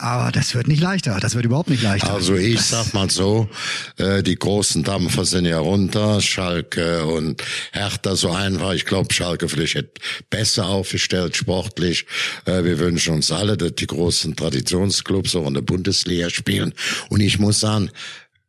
Aber 0.00 0.30
das 0.30 0.54
wird 0.54 0.68
nicht 0.68 0.80
leichter. 0.80 1.18
Das 1.20 1.34
wird 1.34 1.44
überhaupt 1.44 1.70
nicht 1.70 1.82
leichter. 1.82 2.12
Also 2.12 2.36
ich 2.36 2.60
sag 2.60 2.94
mal 2.94 3.10
so, 3.10 3.48
äh, 3.96 4.22
die 4.22 4.36
großen 4.36 4.84
Dampfer 4.84 5.24
sind 5.24 5.44
ja 5.44 5.58
runter, 5.58 6.20
Schalke 6.20 7.04
und 7.04 7.42
Hertha 7.72 8.14
so 8.14 8.30
einfach. 8.30 8.72
Ich 8.74 8.84
glaube, 8.84 9.12
Schalke 9.12 9.48
vielleicht 9.48 9.74
hätte 9.74 10.00
besser 10.30 10.66
aufgestellt 10.66 11.36
sportlich. 11.36 12.06
Äh, 12.44 12.64
wir 12.64 12.78
wünschen 12.78 13.14
uns 13.14 13.32
alle, 13.32 13.56
dass 13.56 13.74
die 13.74 13.86
großen 13.86 14.36
Traditionsclubs 14.36 15.34
auch 15.36 15.48
in 15.48 15.54
der 15.54 15.62
Bundesliga 15.62 16.30
spielen. 16.30 16.74
Und 17.08 17.20
ich 17.20 17.38
muss 17.38 17.60
sagen, 17.60 17.90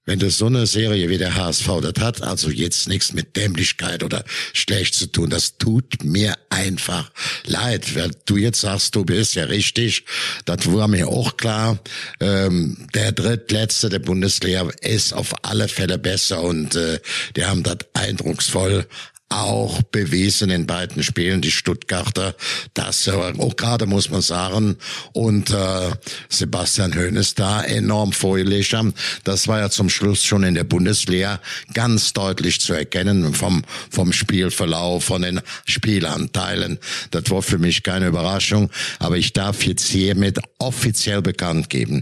wenn 0.10 0.18
das 0.18 0.40
so 0.40 0.48
eine 0.48 0.66
Serie 0.66 1.08
wie 1.08 1.20
der 1.20 1.36
HSV, 1.36 1.68
das 1.84 2.04
hat 2.04 2.24
also 2.24 2.50
jetzt 2.50 2.88
nichts 2.88 3.14
mit 3.14 3.36
Dämlichkeit 3.36 4.02
oder 4.02 4.26
schlecht 4.54 4.96
zu 4.96 5.06
tun. 5.06 5.30
Das 5.30 5.60
tut 5.60 6.04
mir 6.04 6.34
einfach 6.50 7.12
leid. 7.46 7.96
Weil 7.96 8.10
du 8.26 8.38
jetzt 8.38 8.62
sagst, 8.62 8.96
du 8.96 9.06
bist 9.06 9.36
ja 9.36 9.44
richtig. 9.44 10.06
Das 10.46 10.74
war 10.74 10.88
mir 10.88 11.10
auch 11.10 11.38
klar. 11.38 11.78
Ähm, 12.20 12.88
der 12.96 13.12
drittletzte 13.12 13.90
der 13.90 14.00
Bundesliga 14.00 14.68
ist 14.82 15.14
auf 15.14 15.36
alle 15.44 15.68
Fälle 15.68 16.00
besser 16.00 16.42
und 16.42 16.76
äh, 16.76 17.00
die 17.36 17.46
haben 17.46 17.62
das 17.62 17.78
eindrucksvoll 17.94 18.88
auch 19.30 19.84
bewiesen 19.84 20.50
in 20.50 20.66
beiden 20.66 21.04
Spielen, 21.04 21.42
die 21.42 21.52
Stuttgarter, 21.52 22.36
das 22.74 23.06
äh, 23.08 23.12
auch 23.12 23.56
gerade 23.56 23.86
muss 23.86 24.10
man 24.10 24.22
sagen, 24.22 24.78
und 25.14 25.52
äh, 25.52 25.92
Sebastian 26.30 26.96
Hoeneß 26.96 27.36
da 27.36 27.62
enorm 27.64 28.12
vorgelegt 28.12 28.74
haben. 28.74 28.94
Das 29.24 29.48
war 29.48 29.60
ja 29.60 29.70
zum 29.70 29.90
Schluss 29.90 30.24
schon 30.26 30.44
in 30.44 30.56
der 30.56 30.64
Bundesliga 30.64 31.40
ganz 31.74 32.14
deutlich 32.14 32.60
zu 32.60 32.74
erkennen 32.74 33.36
vom, 33.36 33.64
vom 33.92 34.14
Spielverlauf, 34.14 35.06
von 35.06 35.22
den 35.22 35.42
Spielanteilen. 35.66 36.80
Das 37.12 37.30
war 37.30 37.44
für 37.44 37.60
mich 37.60 37.84
keine 37.84 38.08
Überraschung, 38.08 38.72
aber 38.98 39.18
ich 39.18 39.34
darf 39.34 39.64
jetzt 39.64 39.88
hiermit 39.88 40.40
offiziell 40.58 41.22
bekannt 41.22 41.70
geben, 41.70 42.02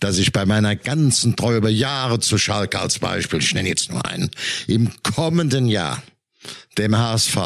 dass 0.00 0.18
ich 0.18 0.32
bei 0.32 0.44
meiner 0.44 0.74
ganzen 0.74 1.36
Treue 1.36 1.58
über 1.58 1.70
Jahre 1.70 2.18
zu 2.18 2.36
Schalke 2.36 2.80
als 2.80 2.98
Beispiel, 2.98 3.38
ich 3.38 3.54
nenne 3.54 3.68
jetzt 3.68 3.92
nur 3.92 4.04
einen, 4.04 4.30
im 4.66 4.90
kommenden 5.02 5.68
Jahr 5.68 6.02
dem 6.78 6.96
HSV 6.96 7.36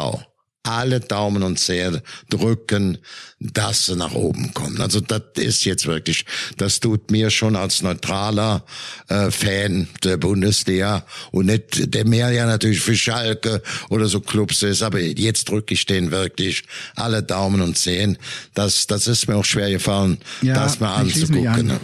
alle 0.63 0.99
Daumen 0.99 1.41
und 1.43 1.57
Zehen 1.57 2.01
drücken, 2.29 2.97
dass 3.39 3.85
sie 3.85 3.95
nach 3.95 4.13
oben 4.13 4.53
kommen. 4.53 4.81
Also 4.81 4.99
das 4.99 5.21
ist 5.37 5.63
jetzt 5.63 5.87
wirklich, 5.87 6.25
das 6.57 6.79
tut 6.79 7.11
mir 7.11 7.29
schon 7.29 7.55
als 7.55 7.81
neutraler 7.81 8.65
äh, 9.07 9.31
Fan 9.31 9.87
der 10.03 10.17
Bundesliga 10.17 11.05
und 11.31 11.45
nicht, 11.45 11.93
der 11.93 12.05
mehr 12.05 12.31
ja 12.31 12.45
natürlich 12.45 12.81
für 12.81 12.95
Schalke 12.95 13.61
oder 13.89 14.07
so 14.07 14.19
Clubs 14.19 14.61
ist, 14.61 14.83
aber 14.83 14.99
jetzt 14.99 15.49
drücke 15.49 15.73
ich 15.73 15.85
denen 15.85 16.11
wirklich 16.11 16.63
alle 16.95 17.23
Daumen 17.23 17.61
und 17.61 17.77
Zehen. 17.77 18.17
Das, 18.53 18.85
das 18.85 19.07
ist 19.07 19.27
mir 19.27 19.37
auch 19.37 19.45
schwer 19.45 19.71
gefallen, 19.71 20.19
Ja, 20.41 20.55
das 20.55 20.79
mal 20.79 20.95
anzugucken. 20.95 21.71
an. 21.71 21.79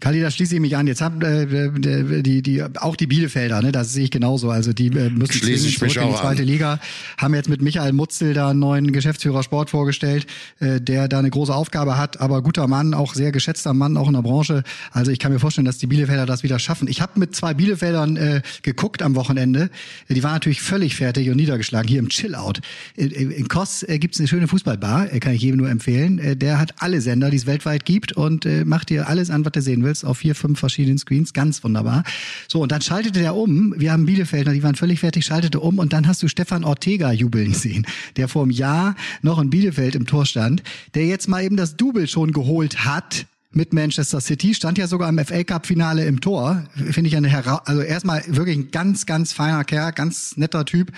Kali, 0.00 0.20
da 0.20 0.30
schließe 0.30 0.54
ich 0.54 0.60
mich 0.60 0.76
an. 0.76 0.86
Jetzt 0.86 1.00
haben 1.00 1.20
äh, 1.22 2.22
die, 2.22 2.42
die, 2.42 2.62
auch 2.62 2.96
die 2.96 3.06
Bielefelder, 3.06 3.62
ne, 3.62 3.72
das 3.72 3.92
sehe 3.92 4.04
ich 4.04 4.10
genauso. 4.10 4.50
Also 4.50 4.72
die 4.72 4.86
äh, 4.88 5.10
müssen 5.10 5.32
Schließe 5.32 5.68
ich 5.68 5.78
zurück 5.78 5.96
in 5.96 6.08
die 6.08 6.14
zweite 6.14 6.42
an. 6.42 6.48
Liga. 6.48 6.80
Haben 7.18 7.34
jetzt 7.34 7.48
mit 7.48 7.62
Michael 7.62 7.92
Mutzel 7.92 8.34
da 8.34 8.50
einen 8.50 8.58
neuen 8.58 8.92
Geschäftsführer 8.92 9.42
Sport 9.42 9.70
vorgestellt, 9.70 10.26
äh, 10.60 10.80
der 10.80 11.08
da 11.08 11.18
eine 11.18 11.30
große 11.30 11.54
Aufgabe 11.54 11.98
hat, 11.98 12.20
aber 12.20 12.42
guter 12.42 12.66
Mann, 12.66 12.94
auch 12.94 13.14
sehr 13.14 13.32
geschätzter 13.32 13.74
Mann, 13.74 13.96
auch 13.96 14.08
in 14.08 14.14
der 14.14 14.22
Branche. 14.22 14.62
Also 14.92 15.10
ich 15.10 15.18
kann 15.18 15.32
mir 15.32 15.38
vorstellen, 15.38 15.64
dass 15.66 15.78
die 15.78 15.86
Bielefelder 15.86 16.26
das 16.26 16.42
wieder 16.42 16.58
schaffen. 16.58 16.88
Ich 16.88 17.00
habe 17.00 17.18
mit 17.18 17.34
zwei 17.36 17.54
Bielefeldern 17.54 18.16
äh, 18.16 18.42
geguckt 18.62 19.02
am 19.02 19.14
Wochenende. 19.14 19.70
Die 20.08 20.22
waren 20.22 20.32
natürlich 20.32 20.62
völlig 20.62 20.96
fertig 20.96 21.30
und 21.30 21.36
niedergeschlagen 21.36 21.88
hier 21.88 21.98
im 21.98 22.08
Chillout. 22.08 22.54
In, 22.96 23.10
in 23.10 23.48
Kos 23.48 23.82
äh, 23.82 23.98
gibt's 23.98 24.18
eine 24.18 24.28
schöne 24.28 24.48
Fußballbar, 24.48 25.12
äh, 25.12 25.20
kann 25.20 25.34
ich 25.34 25.42
jedem 25.42 25.58
nur 25.58 25.68
empfehlen. 25.68 26.18
Äh, 26.18 26.36
der 26.36 26.58
hat 26.58 26.74
alle 26.78 27.00
Sender, 27.00 27.30
die 27.30 27.36
es 27.36 27.46
weltweit 27.46 27.84
gibt 27.84 28.12
und 28.12 28.46
äh, 28.46 28.64
macht 28.64 28.90
dir 28.90 29.08
alles 29.08 29.30
an, 29.30 29.44
was 29.56 29.64
du 29.64 29.70
sehen 29.70 29.84
willst, 29.84 30.04
auf 30.04 30.18
vier, 30.18 30.34
fünf 30.34 30.58
verschiedenen 30.58 30.98
Screens. 30.98 31.32
Ganz 31.32 31.62
wunderbar. 31.64 32.04
So, 32.48 32.62
und 32.62 32.72
dann 32.72 32.80
schaltete 32.80 33.20
der 33.20 33.34
um. 33.34 33.74
Wir 33.76 33.92
haben 33.92 34.06
Bielefelder, 34.06 34.52
die 34.52 34.62
waren 34.62 34.74
völlig 34.74 35.00
fertig, 35.00 35.24
schaltete 35.24 35.60
um 35.60 35.78
und 35.78 35.92
dann 35.92 36.06
hast 36.06 36.22
du 36.22 36.28
Stefan 36.28 36.64
Ortega 36.64 37.12
jubeln 37.12 37.54
sehen, 37.54 37.86
der 38.16 38.28
vor 38.28 38.42
einem 38.42 38.52
Jahr 38.52 38.96
noch 39.22 39.38
in 39.38 39.50
Bielefeld 39.50 39.94
im 39.94 40.06
Tor 40.06 40.26
stand, 40.26 40.62
der 40.94 41.06
jetzt 41.06 41.28
mal 41.28 41.42
eben 41.42 41.56
das 41.56 41.76
Double 41.76 42.08
schon 42.08 42.32
geholt 42.32 42.84
hat 42.84 43.26
mit 43.52 43.72
Manchester 43.72 44.20
City, 44.20 44.54
stand 44.54 44.78
ja 44.78 44.86
sogar 44.86 45.08
im 45.08 45.18
FA 45.18 45.42
Cup 45.42 45.66
Finale 45.66 46.04
im 46.04 46.20
Tor. 46.20 46.64
Finde 46.90 47.08
ich 47.08 47.16
eine 47.16 47.28
hera 47.28 47.62
also 47.64 47.82
erstmal 47.82 48.22
wirklich 48.28 48.56
ein 48.56 48.70
ganz, 48.70 49.06
ganz 49.06 49.32
feiner 49.32 49.64
Kerl, 49.64 49.92
ganz 49.92 50.36
netter 50.36 50.64
Typ. 50.64 50.92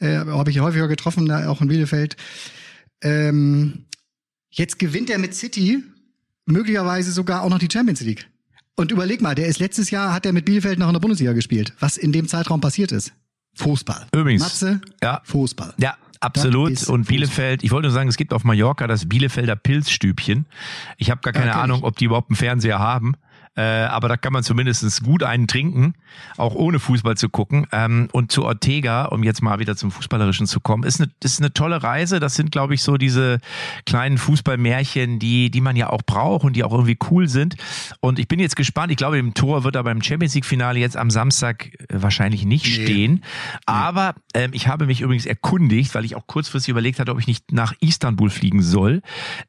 Äh, 0.00 0.16
Habe 0.16 0.50
ich 0.50 0.58
häufiger 0.58 0.88
getroffen, 0.88 1.26
da 1.26 1.48
auch 1.48 1.60
in 1.60 1.68
Bielefeld. 1.68 2.16
Ähm, 3.02 3.84
jetzt 4.50 4.80
gewinnt 4.80 5.10
er 5.10 5.18
mit 5.18 5.34
City 5.34 5.84
möglicherweise 6.52 7.10
sogar 7.12 7.42
auch 7.42 7.48
noch 7.50 7.58
die 7.58 7.68
Champions 7.72 8.00
League. 8.00 8.28
Und 8.76 8.90
überleg 8.90 9.20
mal, 9.20 9.34
der 9.34 9.46
ist 9.46 9.58
letztes 9.58 9.90
Jahr, 9.90 10.12
hat 10.14 10.24
er 10.24 10.32
mit 10.32 10.44
Bielefeld 10.44 10.78
noch 10.78 10.86
in 10.88 10.94
der 10.94 11.00
Bundesliga 11.00 11.32
gespielt. 11.32 11.74
Was 11.80 11.96
in 11.96 12.12
dem 12.12 12.26
Zeitraum 12.28 12.60
passiert 12.60 12.92
ist. 12.92 13.12
Fußball. 13.54 14.06
Übrigens. 14.14 14.42
Matze, 14.42 14.80
Ja. 15.02 15.20
Fußball. 15.24 15.74
Ja, 15.76 15.96
absolut. 16.20 16.88
Und 16.88 17.06
Bielefeld, 17.06 17.62
ich 17.64 17.70
wollte 17.70 17.88
nur 17.88 17.92
sagen, 17.94 18.08
es 18.08 18.16
gibt 18.16 18.32
auf 18.32 18.44
Mallorca 18.44 18.86
das 18.86 19.06
Bielefelder 19.08 19.56
Pilzstübchen. 19.56 20.46
Ich 20.96 21.10
habe 21.10 21.20
gar 21.20 21.32
keine 21.34 21.48
Ja, 21.50 21.60
Ahnung, 21.60 21.82
ob 21.84 21.96
die 21.96 22.06
überhaupt 22.06 22.30
einen 22.30 22.36
Fernseher 22.36 22.78
haben. 22.78 23.14
Äh, 23.54 23.62
aber 23.62 24.08
da 24.08 24.16
kann 24.16 24.32
man 24.32 24.42
zumindest 24.42 25.02
gut 25.02 25.22
einen 25.22 25.46
trinken, 25.46 25.94
auch 26.38 26.54
ohne 26.54 26.78
Fußball 26.78 27.16
zu 27.18 27.28
gucken. 27.28 27.66
Ähm, 27.70 28.08
und 28.12 28.32
zu 28.32 28.44
Ortega, 28.44 29.04
um 29.06 29.22
jetzt 29.22 29.42
mal 29.42 29.58
wieder 29.58 29.76
zum 29.76 29.90
Fußballerischen 29.90 30.46
zu 30.46 30.60
kommen, 30.60 30.84
ist 30.84 31.00
eine, 31.00 31.10
ist 31.22 31.40
eine 31.40 31.52
tolle 31.52 31.82
Reise. 31.82 32.18
Das 32.18 32.34
sind, 32.34 32.50
glaube 32.50 32.74
ich, 32.74 32.82
so 32.82 32.96
diese 32.96 33.40
kleinen 33.84 34.16
Fußballmärchen, 34.16 35.18
die, 35.18 35.50
die 35.50 35.60
man 35.60 35.76
ja 35.76 35.90
auch 35.90 36.00
braucht 36.02 36.44
und 36.44 36.56
die 36.56 36.64
auch 36.64 36.72
irgendwie 36.72 36.96
cool 37.10 37.28
sind. 37.28 37.56
Und 38.00 38.18
ich 38.18 38.26
bin 38.26 38.40
jetzt 38.40 38.56
gespannt. 38.56 38.90
Ich 38.90 38.96
glaube, 38.96 39.18
im 39.18 39.34
Tor 39.34 39.64
wird 39.64 39.76
er 39.76 39.84
beim 39.84 40.02
Champions 40.02 40.34
League-Finale 40.34 40.78
jetzt 40.78 40.96
am 40.96 41.10
Samstag 41.10 41.72
äh, 41.74 42.02
wahrscheinlich 42.02 42.46
nicht 42.46 42.64
nee. 42.64 42.84
stehen. 42.84 43.24
Aber 43.66 44.14
ähm, 44.32 44.52
ich 44.54 44.68
habe 44.68 44.86
mich 44.86 45.02
übrigens 45.02 45.26
erkundigt, 45.26 45.94
weil 45.94 46.06
ich 46.06 46.16
auch 46.16 46.26
kurzfristig 46.26 46.70
überlegt 46.70 46.98
hatte, 47.00 47.12
ob 47.12 47.18
ich 47.18 47.26
nicht 47.26 47.52
nach 47.52 47.74
Istanbul 47.80 48.30
fliegen 48.30 48.62
soll, 48.62 49.02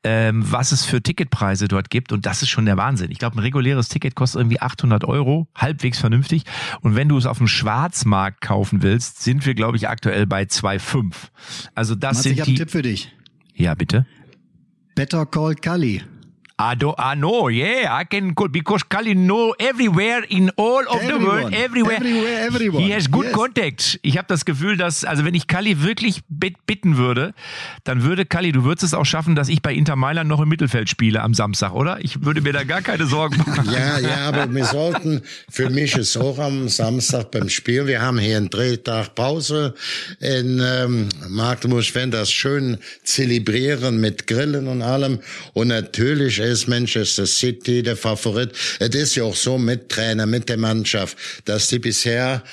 ähm, 0.04 0.44
was 0.46 0.74
es 0.74 0.84
für 0.84 1.02
Ticketpreise 1.02 1.70
dort 1.70 1.90
gibt. 1.90 2.12
Und 2.12 2.26
das 2.26 2.42
ist 2.42 2.50
schon 2.50 2.66
der 2.66 2.76
Wahnsinn. 2.76 3.10
Ich 3.10 3.20
glaube, 3.20 3.38
ein 3.38 3.40
reguläres 3.40 3.93
Ticket 3.94 4.16
kostet 4.16 4.40
irgendwie 4.40 4.60
800 4.60 5.06
Euro, 5.06 5.48
halbwegs 5.56 6.00
vernünftig. 6.00 6.44
Und 6.82 6.96
wenn 6.96 7.10
du 7.10 7.18
es 7.18 7.26
auf 7.26 7.38
dem 7.38 7.48
Schwarzmarkt 7.48 8.42
kaufen 8.42 8.82
willst, 8.82 9.24
sind 9.24 9.46
wir, 9.46 9.54
glaube 9.54 9.78
ich, 9.78 9.88
aktuell 9.88 10.28
bei 10.28 10.44
2,5. 10.44 11.14
Also 11.76 11.96
das 11.96 12.18
Mats, 12.18 12.24
sind 12.24 12.34
ich 12.34 12.40
habe 12.42 12.50
einen 12.50 12.58
Tipp 12.58 12.72
für 12.72 12.82
dich. 12.82 13.12
Ja, 13.56 13.76
bitte. 13.76 14.06
Better 14.96 15.26
Call 15.26 15.56
Cully. 15.56 16.04
I 16.60 16.76
do 16.76 16.94
I 17.00 17.16
know, 17.16 17.50
yeah, 17.50 18.00
I 18.00 18.06
can 18.06 18.36
go 18.36 18.48
because 18.48 18.84
Kali 18.88 19.16
know 19.16 19.56
everywhere 19.58 20.24
in 20.30 20.52
all 20.56 20.84
of 20.88 21.02
everyone, 21.02 21.20
the 21.20 21.26
world, 21.26 21.54
everywhere. 21.54 21.96
Everywhere, 21.96 22.46
everyone. 22.46 22.84
He 22.84 22.94
has 22.94 23.10
good 23.10 23.26
yes. 23.26 23.34
contact. 23.34 24.00
Ich 24.04 24.18
habe 24.18 24.28
das 24.28 24.46
Gefühl, 24.46 24.78
dass, 24.78 25.04
also 25.04 25.26
wenn 25.26 25.34
ich 25.34 25.48
Kali 25.48 25.82
wirklich 25.82 26.22
bitten 26.30 26.98
würde, 26.98 27.34
dann 27.86 28.04
würde 28.04 28.26
Kali, 28.26 28.52
du 28.52 28.64
würdest 28.64 28.84
es 28.84 28.94
auch 28.94 29.06
schaffen, 29.06 29.36
dass 29.36 29.50
ich 29.50 29.64
bei 29.64 29.74
Inter 29.74 29.96
Mailand 29.96 30.30
noch 30.30 30.40
im 30.40 30.50
Mittelfeld 30.50 30.90
spiele 30.90 31.22
am 31.24 31.34
Samstag, 31.34 31.74
oder? 31.74 31.98
Ich 32.02 32.24
würde 32.24 32.42
mir 32.42 32.54
da 32.54 32.64
gar 32.64 32.84
keine 32.84 33.08
Sorgen 33.08 33.38
machen. 33.48 33.72
Ja, 33.72 33.98
ja, 33.98 34.28
aber 34.28 34.54
wir 34.54 34.66
sollten, 34.66 35.22
für 35.50 35.72
mich 35.72 35.96
ist 35.96 36.16
auch 36.18 36.38
am 36.38 36.70
Samstag 36.70 37.32
beim 37.32 37.50
Spiel, 37.50 37.88
wir 37.88 38.02
haben 38.02 38.20
hier 38.20 38.38
einen 38.38 38.52
Drehtag 38.52 39.16
Pause 39.16 39.74
in 40.20 40.62
ähm, 40.64 41.10
Magdeburg, 41.30 41.84
werde 41.96 42.12
das 42.12 42.32
schön 42.32 42.78
zelebrieren 43.04 44.00
mit 44.00 44.28
Grillen 44.28 44.68
und 44.68 44.84
allem 44.84 45.20
und 45.54 45.70
natürlich 45.70 46.43
ist 46.44 46.68
Manchester 46.68 47.26
City 47.26 47.84
der 47.84 47.98
Favorit. 47.98 48.52
Es 48.80 48.90
ist 48.90 49.16
ja 49.16 49.24
auch 49.24 49.36
so 49.36 49.58
mit 49.58 49.90
Trainer, 49.90 50.26
mit 50.26 50.50
der 50.50 50.58
Mannschaft, 50.58 51.18
dass 51.46 51.68
die 51.68 51.80
bisher 51.80 52.44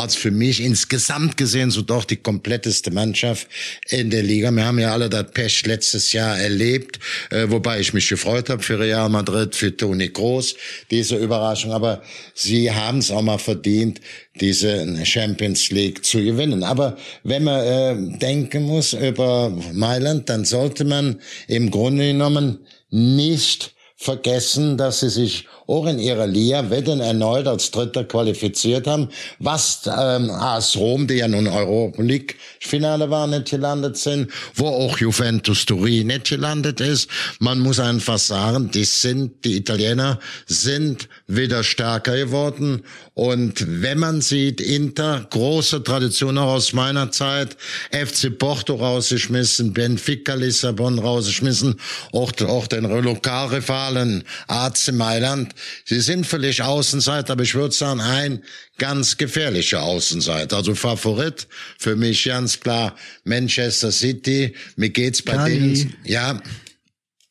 als 0.00 0.16
für 0.16 0.30
mich 0.30 0.62
insgesamt 0.62 1.36
gesehen 1.36 1.70
so 1.70 1.82
doch 1.82 2.04
die 2.04 2.16
kompletteste 2.16 2.90
Mannschaft 2.90 3.46
in 3.88 4.08
der 4.08 4.22
Liga. 4.22 4.50
Wir 4.50 4.64
haben 4.64 4.78
ja 4.78 4.92
alle 4.92 5.10
das 5.10 5.30
Pech 5.30 5.66
letztes 5.66 6.12
Jahr 6.12 6.38
erlebt, 6.38 6.98
äh, 7.30 7.50
wobei 7.50 7.80
ich 7.80 7.92
mich 7.92 8.08
gefreut 8.08 8.48
habe 8.48 8.62
für 8.62 8.78
Real 8.78 9.10
Madrid, 9.10 9.54
für 9.54 9.76
Toni 9.76 10.08
Kroos, 10.08 10.56
diese 10.90 11.16
Überraschung. 11.16 11.72
Aber 11.72 12.02
sie 12.34 12.72
haben 12.72 12.98
es 12.98 13.10
auch 13.10 13.22
mal 13.22 13.38
verdient, 13.38 14.00
diese 14.40 15.04
Champions 15.04 15.70
League 15.70 16.04
zu 16.04 16.24
gewinnen. 16.24 16.64
Aber 16.64 16.96
wenn 17.22 17.44
man 17.44 17.60
äh, 17.60 18.18
denken 18.18 18.62
muss 18.62 18.94
über 18.94 19.50
Mailand, 19.72 20.28
dann 20.30 20.46
sollte 20.46 20.84
man 20.84 21.20
im 21.46 21.70
Grunde 21.70 22.06
genommen 22.06 22.60
nicht 22.88 23.74
vergessen, 23.96 24.78
dass 24.78 25.00
sie 25.00 25.10
sich 25.10 25.46
auch 25.70 25.86
in 25.86 25.98
ihrer 25.98 26.26
Liga 26.26 26.68
Wetten 26.68 27.00
erneut 27.00 27.46
als 27.46 27.70
Dritter 27.70 28.04
qualifiziert 28.04 28.86
haben, 28.86 29.08
was 29.38 29.82
ähm, 29.86 30.30
AS 30.30 30.76
Rom, 30.76 31.06
die 31.06 31.14
ja 31.14 31.28
nun 31.28 31.46
Europa 31.46 32.02
League 32.02 32.36
Finale 32.58 33.08
war, 33.08 33.26
nicht 33.26 33.50
gelandet 33.50 33.96
sind, 33.96 34.30
wo 34.54 34.66
auch 34.66 34.98
Juventus 34.98 35.64
Turin 35.64 36.08
nicht 36.08 36.28
gelandet 36.28 36.80
ist. 36.80 37.08
Man 37.38 37.60
muss 37.60 37.78
einfach 37.78 38.18
sagen, 38.18 38.70
die 38.72 38.84
sind, 38.84 39.44
die 39.44 39.56
Italiener 39.56 40.18
sind 40.46 41.08
wieder 41.26 41.62
stärker 41.62 42.16
geworden. 42.16 42.82
Und 43.14 43.64
wenn 43.82 43.98
man 43.98 44.20
sieht, 44.22 44.60
Inter, 44.60 45.26
große 45.30 45.82
Tradition 45.84 46.38
auch 46.38 46.54
aus 46.54 46.72
meiner 46.72 47.10
Zeit, 47.10 47.56
FC 47.92 48.36
Porto 48.36 48.74
rausgeschmissen, 48.74 49.72
Benfica 49.72 50.34
Lissabon 50.34 50.98
rausgeschmissen, 50.98 51.76
auch, 52.12 52.32
auch 52.46 52.66
den 52.66 52.84
Lokalrivalen 52.84 54.24
AC 54.48 54.92
Mailand, 54.92 55.54
Sie 55.84 56.00
sind 56.00 56.26
völlig 56.26 56.62
Außenseiter, 56.62 57.32
aber 57.34 57.42
ich 57.42 57.54
würde 57.54 57.74
sagen, 57.74 58.00
ein 58.00 58.42
ganz 58.78 59.16
gefährlicher 59.16 59.82
Außenseiter. 59.82 60.56
Also 60.56 60.74
Favorit 60.74 61.46
für 61.78 61.96
mich 61.96 62.24
ganz 62.24 62.60
klar 62.60 62.96
Manchester 63.24 63.92
City. 63.92 64.54
Mir 64.76 64.90
geht's 64.90 65.22
bei 65.22 65.34
Kali. 65.34 65.58
denen, 65.58 65.96
ja. 66.04 66.40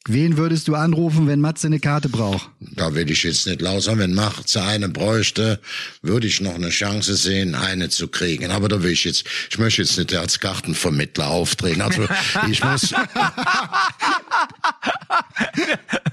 Wen 0.08 0.38
würdest 0.38 0.68
du 0.68 0.76
anrufen, 0.76 1.28
wenn 1.28 1.42
Matze 1.42 1.68
eine 1.68 1.80
Karte 1.80 2.08
braucht? 2.08 2.50
Da 2.60 2.96
will 2.96 3.12
ich 3.12 3.24
jetzt 3.24 3.46
nicht 3.46 3.62
laut. 3.62 3.86
Wenn 3.86 4.14
Matze 4.14 4.64
eine 4.64 4.88
bräuchte, 4.88 5.60
würde 6.02 6.26
ich 6.26 6.40
noch 6.40 6.56
eine 6.56 6.70
Chance 6.70 7.16
sehen, 7.16 7.54
eine 7.54 7.90
zu 7.90 8.08
kriegen. 8.08 8.50
Aber 8.50 8.70
da 8.70 8.82
will 8.82 8.92
ich 8.92 9.04
jetzt, 9.04 9.26
ich 9.50 9.60
möchte 9.60 9.82
jetzt 9.82 9.98
nicht 9.98 10.16
als 10.16 10.40
Kartenvermittler 10.40 11.28
auftreten. 11.28 11.82
Also 11.82 12.08
ich 12.50 12.64
muss, 12.64 12.94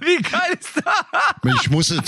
Wie 0.00 0.22
geil 0.22 0.58
ist 0.58 0.70
das? 0.76 0.94
Ich 1.60 1.70
muss 1.70 1.90
es, 1.90 2.00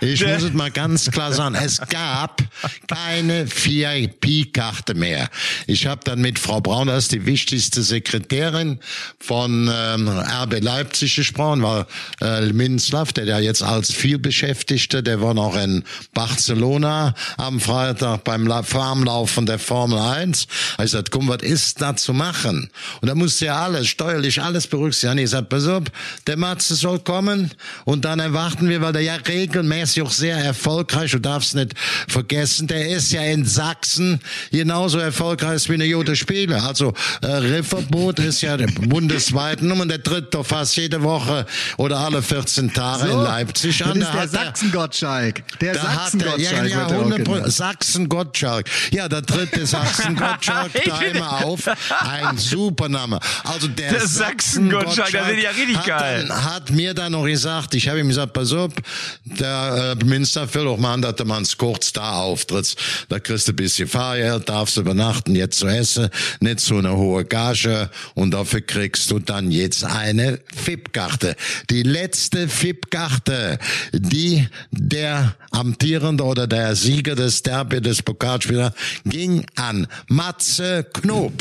ich 0.00 0.24
muss 0.24 0.42
es 0.42 0.52
mal 0.52 0.70
ganz 0.70 1.10
klar 1.10 1.32
sagen. 1.32 1.54
Es 1.54 1.78
gab 1.88 2.42
keine 2.88 3.46
VIP-Karte 3.46 4.94
mehr. 4.94 5.28
Ich 5.66 5.86
habe 5.86 6.02
dann 6.04 6.20
mit 6.20 6.38
Frau 6.38 6.60
Braun, 6.60 6.88
das 6.88 7.04
ist 7.04 7.12
die 7.12 7.26
wichtigste 7.26 7.82
Sekretärin 7.82 8.80
von 9.18 9.70
ähm, 9.72 10.08
RB 10.08 10.60
Leipzig 10.60 11.21
gesprochen, 11.22 11.62
war 11.62 11.86
äh, 12.20 12.52
Minslav, 12.52 13.12
der 13.12 13.24
ja 13.24 13.38
jetzt 13.38 13.62
als 13.62 13.92
vielbeschäftigter, 13.92 15.02
der 15.02 15.20
war 15.20 15.34
noch 15.34 15.56
in 15.56 15.84
Barcelona 16.14 17.14
am 17.36 17.60
Freitag 17.60 18.24
beim 18.24 18.50
Farmlauf 18.64 19.30
von 19.30 19.46
der 19.46 19.58
Formel 19.58 19.98
1. 19.98 20.46
Ich 20.72 20.76
gesagt, 20.78 21.10
komm, 21.10 21.28
was 21.28 21.42
ist 21.42 21.80
da 21.80 21.96
zu 21.96 22.12
machen? 22.12 22.70
Und 23.00 23.08
da 23.08 23.14
musste 23.14 23.46
ja 23.46 23.62
alles, 23.62 23.88
steuerlich 23.88 24.42
alles 24.42 24.66
berücksichtigen. 24.66 25.18
Ich 25.18 25.30
sagte, 25.30 25.46
pass 25.46 25.66
auf, 25.66 25.84
der 26.26 26.36
Matze 26.36 26.74
soll 26.74 26.98
kommen 26.98 27.50
und 27.84 28.04
dann 28.04 28.18
erwarten 28.18 28.68
wir, 28.68 28.80
weil 28.80 28.92
der 28.92 29.02
ja 29.02 29.14
regelmäßig 29.14 30.02
auch 30.02 30.10
sehr 30.10 30.36
erfolgreich, 30.36 31.12
du 31.12 31.18
darfst 31.18 31.54
nicht 31.54 31.74
vergessen, 32.08 32.66
der 32.66 32.88
ist 32.88 33.12
ja 33.12 33.22
in 33.22 33.44
Sachsen 33.44 34.20
genauso 34.50 34.98
erfolgreich 34.98 35.68
wie 35.68 35.74
eine 35.74 35.84
Jute 35.84 36.16
Spieler. 36.16 36.64
Also 36.64 36.94
äh, 37.22 37.26
Rifferboot 37.26 38.18
ist 38.18 38.40
ja 38.42 38.56
der 38.56 38.66
bundesweiten 38.66 39.68
Nummer, 39.68 39.86
der 39.86 40.02
tritt 40.02 40.34
doch 40.34 40.46
fast 40.46 40.76
jede 40.76 41.02
Woche 41.02 41.11
oder 41.76 41.98
alle 41.98 42.22
14 42.22 42.72
Tage 42.72 43.06
So, 43.06 43.18
in 43.18 43.24
Leipzig 43.24 43.84
an. 43.84 44.00
Das 44.00 44.08
ist 44.08 44.14
Da 44.14 44.26
der 44.26 44.40
er- 44.40 44.46
Sachsen-Gottschalk. 44.46 45.42
Der 45.60 45.74
er, 45.74 45.80
Sachsen-Gottschalk 45.80 46.38
ja, 46.40 46.64
ja, 46.64 46.76
wird 46.76 46.86
auch 46.86 46.90
100 46.92 47.24
genannt. 47.24 47.52
Sachsen-Gottschalk. 47.52 48.66
Ja, 48.92 49.08
da 49.12 49.20
tritt 49.20 49.54
der 49.56 49.66
Sachsen-Gottschalk 49.66 50.72
da 50.84 51.00
immer 51.02 51.44
auf. 51.44 51.60
Ein 52.00 52.38
super 52.38 52.88
Name. 52.88 53.18
Also 53.44 53.68
der, 53.68 53.90
Der 53.92 54.06
Sachsen-Gottschalk, 54.06 55.12
das 55.12 55.28
ist 55.30 55.42
ja 55.42 55.50
richtig 55.50 55.76
hat 55.78 55.86
geil. 55.86 56.24
Dann, 56.28 56.44
hat 56.44 56.70
mir 56.70 56.94
dann 56.94 57.12
noch 57.12 57.24
gesagt, 57.24 57.74
ich 57.74 57.88
habe 57.88 58.00
ihm 58.00 58.08
gesagt, 58.08 58.32
pass 58.32 58.52
auf, 58.52 58.72
der 59.24 59.96
äh, 60.00 60.04
Minister 60.04 60.52
will 60.54 60.66
auch 60.68 60.78
mal, 60.78 61.00
dass 61.00 61.16
du 61.16 61.24
mal 61.24 61.42
kurz 61.56 61.92
da 61.92 62.12
auftrittst. 62.12 62.78
Da 63.08 63.18
kriegst 63.18 63.48
du 63.48 63.52
ein 63.52 63.56
bisschen 63.56 63.88
Fahrgeld, 63.88 64.48
darfst 64.48 64.76
übernachten, 64.76 65.34
jetzt 65.34 65.58
zu 65.58 65.66
essen, 65.66 66.08
nicht 66.40 66.60
so 66.60 66.78
eine 66.78 66.96
hohe 66.96 67.24
Gage 67.24 67.90
und 68.14 68.32
dafür 68.32 68.60
kriegst 68.60 69.10
du 69.10 69.18
dann 69.18 69.50
jetzt 69.50 69.84
eine 69.84 70.38
FIP-Karte. 71.02 71.36
Die 71.70 71.82
letzte 71.82 72.48
FIP-Karte, 72.48 73.58
die 73.92 74.46
der 74.70 75.34
amtierende 75.50 76.24
oder 76.24 76.46
der 76.46 76.74
Sieger 76.76 77.14
des 77.14 77.42
Derby 77.42 77.80
des 77.80 78.02
Pokalspielers 78.02 78.72
ging 79.04 79.44
an 79.56 79.86
Matze 80.08 80.86
Knob. 80.92 81.32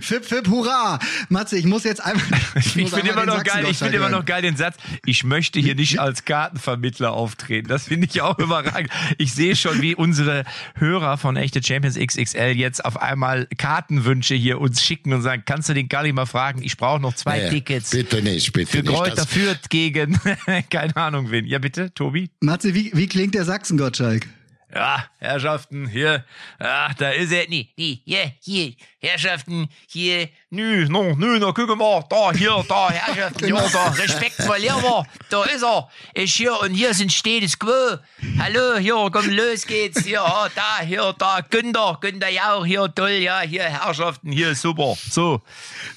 Fip, 0.00 0.24
Fip, 0.24 0.48
hurra! 0.48 0.98
Matze, 1.28 1.56
ich 1.58 1.64
muss 1.64 1.84
jetzt 1.84 2.04
einmal. 2.04 2.24
Ich 2.58 2.76
muss 2.76 2.92
finde 2.94 3.10
immer 3.12 3.26
noch 3.26 3.42
geil, 3.44 3.66
ich 3.70 3.78
finde 3.78 3.96
immer 3.96 4.08
noch 4.08 4.24
geil 4.24 4.42
den 4.42 4.56
Satz, 4.56 4.76
ich 5.06 5.24
möchte 5.24 5.58
hier 5.60 5.74
nicht 5.74 5.98
als 6.00 6.24
Kartenvermittler 6.24 7.12
auftreten. 7.12 7.68
Das 7.68 7.84
finde 7.84 8.06
ich 8.10 8.20
auch 8.20 8.38
überragend. 8.38 8.90
Ich 9.18 9.32
sehe 9.32 9.56
schon, 9.56 9.80
wie 9.80 9.94
unsere 9.94 10.44
Hörer 10.74 11.18
von 11.18 11.36
Echte 11.36 11.62
Champions 11.62 11.96
XXL 11.96 12.52
jetzt 12.56 12.84
auf 12.84 13.00
einmal 13.00 13.46
Kartenwünsche 13.58 14.34
hier 14.34 14.60
uns 14.60 14.82
schicken 14.82 15.12
und 15.12 15.22
sagen, 15.22 15.42
kannst 15.46 15.68
du 15.68 15.74
den 15.74 15.88
Galli 15.88 16.12
mal 16.12 16.26
fragen, 16.26 16.62
ich 16.62 16.76
brauche 16.76 17.00
noch 17.00 17.14
zwei 17.14 17.38
Nee, 17.38 17.50
Tickets. 17.50 17.90
Bitte 17.90 18.22
nicht, 18.22 18.52
bitte 18.52 18.70
Für 18.70 18.82
nicht. 18.82 18.88
Kräuter 18.92 19.16
Das- 19.16 19.26
führt 19.26 19.70
gegen, 19.70 20.18
keine 20.70 20.96
Ahnung 20.96 21.30
wen. 21.30 21.46
Ja 21.46 21.58
bitte, 21.58 21.92
Tobi? 21.94 22.30
Matze, 22.40 22.74
wie, 22.74 22.90
wie 22.94 23.06
klingt 23.08 23.34
der 23.34 23.44
Sachsen-Gottschalk? 23.44 24.26
Ja, 24.74 25.02
Herrschaften, 25.16 25.86
hier, 25.88 26.26
ja, 26.60 26.90
da 26.98 27.10
ist 27.12 27.32
er, 27.32 27.48
nee, 27.48 27.70
nee, 27.78 28.02
hier, 28.04 28.32
hier, 28.40 28.74
Herrschaften, 28.98 29.66
hier, 29.86 30.28
nü, 30.50 30.86
no, 30.90 31.14
nü, 31.16 31.38
na, 31.38 31.52
guck 31.52 31.74
mal, 31.74 32.04
da, 32.10 32.32
hier, 32.34 32.62
da, 32.68 32.90
Herrschaften, 32.90 33.48
ja, 33.48 33.66
da, 33.72 33.88
Respekt 33.88 34.34
verlieren 34.34 35.06
da 35.30 35.44
ist 35.44 35.62
er, 35.62 35.88
ich 36.12 36.34
hier, 36.34 36.60
und 36.60 36.74
hier 36.74 36.92
sind 36.92 37.10
Status 37.10 37.58
Quo, 37.58 37.96
hallo, 38.38 38.76
hier, 38.76 39.08
komm, 39.10 39.30
los 39.30 39.66
geht's, 39.66 40.04
hier, 40.04 40.20
da, 40.54 40.84
hier, 40.84 41.14
da, 41.18 41.40
Günther, 41.48 41.96
Günther 42.02 42.28
Jauch, 42.28 42.66
hier, 42.66 42.92
toll, 42.94 43.22
ja, 43.22 43.40
hier, 43.40 43.62
Herrschaften, 43.62 44.30
hier, 44.32 44.54
super, 44.54 44.98
so. 45.10 45.40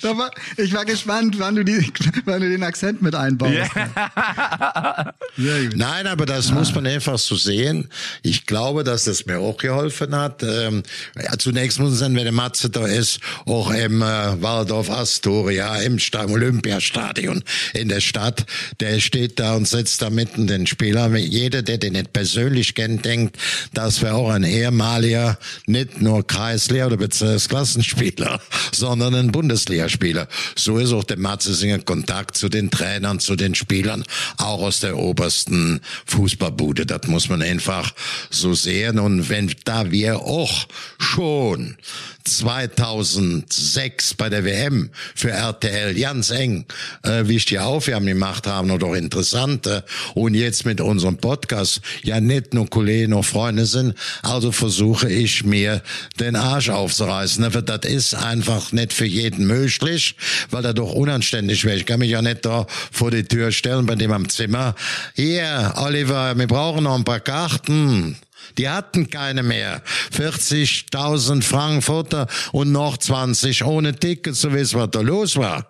Da 0.02 0.18
war, 0.18 0.32
ich 0.56 0.74
war 0.74 0.86
gespannt, 0.86 1.38
wann 1.40 1.56
du, 1.58 1.66
die, 1.66 1.92
wann 2.24 2.40
du 2.40 2.50
den 2.50 2.64
Akzent 2.64 3.02
mit 3.02 3.16
einbaust. 3.16 3.52
Gut. 5.36 5.76
Nein, 5.76 6.08
aber 6.08 6.26
das 6.26 6.52
muss 6.52 6.74
man 6.74 6.88
einfach 6.88 7.20
so 7.20 7.36
sehen. 7.36 7.90
Ich 8.24 8.46
glaube, 8.46 8.61
dass 8.84 9.06
das 9.06 9.26
mir 9.26 9.40
auch 9.40 9.58
geholfen 9.58 10.16
hat. 10.16 10.44
Ähm, 10.44 10.84
ja, 11.16 11.38
zunächst 11.38 11.80
muss 11.80 11.90
man 11.90 11.98
sagen, 11.98 12.16
wenn 12.16 12.24
der 12.24 12.32
Matze 12.32 12.70
da 12.70 12.86
ist, 12.86 13.20
auch 13.46 13.72
im 13.72 14.02
äh, 14.02 14.06
Waldorf 14.42 14.90
Astoria, 14.90 15.78
im 15.78 15.98
Sta 15.98 16.26
Olympiastadion 16.26 17.44
in 17.74 17.90
der 17.90 18.02
Stadt, 18.02 18.46
der 18.80 19.00
steht 19.00 19.40
da 19.40 19.56
und 19.56 19.68
setzt 19.68 20.02
da 20.02 20.10
mitten 20.10 20.46
den 20.46 20.68
Spieler. 20.68 21.16
Jeder, 21.18 21.64
der 21.64 21.80
den 21.80 21.94
nicht 21.94 22.14
persönlich 22.14 22.76
kennt, 22.76 23.04
denkt, 23.04 23.38
das 23.74 24.02
wäre 24.02 24.14
auch 24.14 24.30
ein 24.30 24.44
ehemaliger, 24.44 25.40
nicht 25.66 26.02
nur 26.02 26.26
Kreislehr- 26.26 26.86
oder 26.86 26.98
Bezirksklassenspieler, 26.98 28.40
sondern 28.72 29.16
ein 29.16 29.32
Bundesligaspieler. 29.32 30.28
So 30.56 30.78
ist 30.78 30.94
auch 30.94 31.04
der 31.04 31.18
Matze 31.18 31.56
Singer 31.56 31.80
Kontakt 31.80 32.38
zu 32.38 32.48
den 32.48 32.70
Trainern, 32.70 33.20
zu 33.20 33.36
den 33.36 33.56
Spielern, 33.56 34.04
auch 34.38 34.62
aus 34.62 34.82
der 34.82 34.98
obersten 34.98 35.82
Fußballbude. 36.06 36.86
Das 36.86 37.08
muss 37.08 37.28
man 37.28 37.42
einfach 37.42 37.92
so 38.30 38.51
sehen. 38.54 39.00
Und 39.00 39.30
wenn 39.30 39.54
da 39.66 39.92
wir 39.92 40.20
auch 40.20 40.68
schon 41.00 41.78
2006 42.24 44.14
bei 44.16 44.30
der 44.30 44.46
WM 44.46 44.90
für 45.16 45.32
RTL 45.32 45.96
ganz 45.96 46.30
eng 46.30 46.66
äh, 47.04 47.28
wichtige 47.28 47.64
Aufgaben 47.64 48.06
gemacht 48.06 48.48
haben 48.48 48.72
oder 48.72 48.88
auch 48.88 48.96
interessante 48.96 49.84
und 50.14 50.34
jetzt 50.34 50.66
mit 50.66 50.82
unserem 50.82 51.18
Podcast 51.18 51.82
ja 52.04 52.20
nicht 52.20 52.54
nur 52.54 52.70
Kollegen 52.70 53.14
und 53.14 53.24
Freunde 53.24 53.66
sind, 53.66 53.96
also 54.22 54.52
versuche 54.52 55.10
ich 55.10 55.44
mir 55.44 55.82
den 56.20 56.36
Arsch 56.36 56.70
aufzureißen. 56.70 57.50
Das 57.66 57.86
ist 57.86 58.16
einfach 58.16 58.72
nicht 58.72 58.94
für 58.94 59.06
jeden 59.06 59.48
möglich, 59.48 60.16
weil 60.50 60.66
er 60.66 60.74
doch 60.74 60.94
unanständig 60.94 61.66
wäre. 61.66 61.78
Ich 61.78 61.86
kann 61.86 62.00
mich 62.00 62.12
ja 62.12 62.22
nicht 62.22 62.46
da 62.46 62.68
vor 62.92 63.12
die 63.12 63.24
Tür 63.24 63.52
stellen 63.52 63.86
bei 63.86 63.96
dem 63.96 64.12
am 64.12 64.30
Zimmer. 64.30 64.76
Hier, 65.16 65.74
Oliver, 65.78 66.38
wir 66.38 66.48
brauchen 66.48 66.84
noch 66.84 66.96
ein 66.96 67.04
paar 67.04 67.20
Karten. 67.20 68.18
Die 68.58 68.70
hatten 68.70 69.10
keine 69.10 69.44
mehr. 69.44 69.82
40.000 70.16 71.44
Frankfurter 71.44 72.28
und 72.52 72.72
noch 72.72 72.98
20 72.98 73.64
ohne 73.66 73.96
Ticket, 73.96 74.36
so 74.36 74.54
wie 74.54 74.60
es 74.60 74.74
was 74.74 74.90
da 74.92 75.02
los 75.02 75.38
war. 75.38 75.70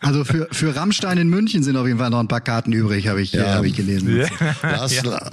Also 0.00 0.24
für, 0.24 0.48
für 0.52 0.76
Rammstein 0.76 1.18
in 1.18 1.28
München 1.28 1.62
sind 1.62 1.76
auf 1.76 1.86
jeden 1.86 1.98
Fall 1.98 2.10
noch 2.10 2.20
ein 2.20 2.28
paar 2.28 2.40
Karten 2.40 2.72
übrig, 2.72 3.08
habe 3.08 3.22
ich, 3.22 3.32
ja. 3.32 3.54
hab 3.54 3.64
ich 3.64 3.74
gelesen. 3.74 4.16
Ja. 4.16 4.26
Lass, 4.62 4.94
ja. 4.94 5.30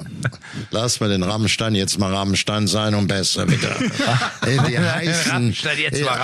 lass 0.71 0.99
mal 0.99 1.10
den 1.10 1.23
Rammstein 1.23 1.75
jetzt 1.75 1.99
mal 1.99 2.13
Rammstein 2.13 2.67
sein 2.67 2.95
und 2.95 3.08
besser 3.08 3.47
wieder. 3.49 3.75
Die 4.45 4.79
heißen, 4.79 5.56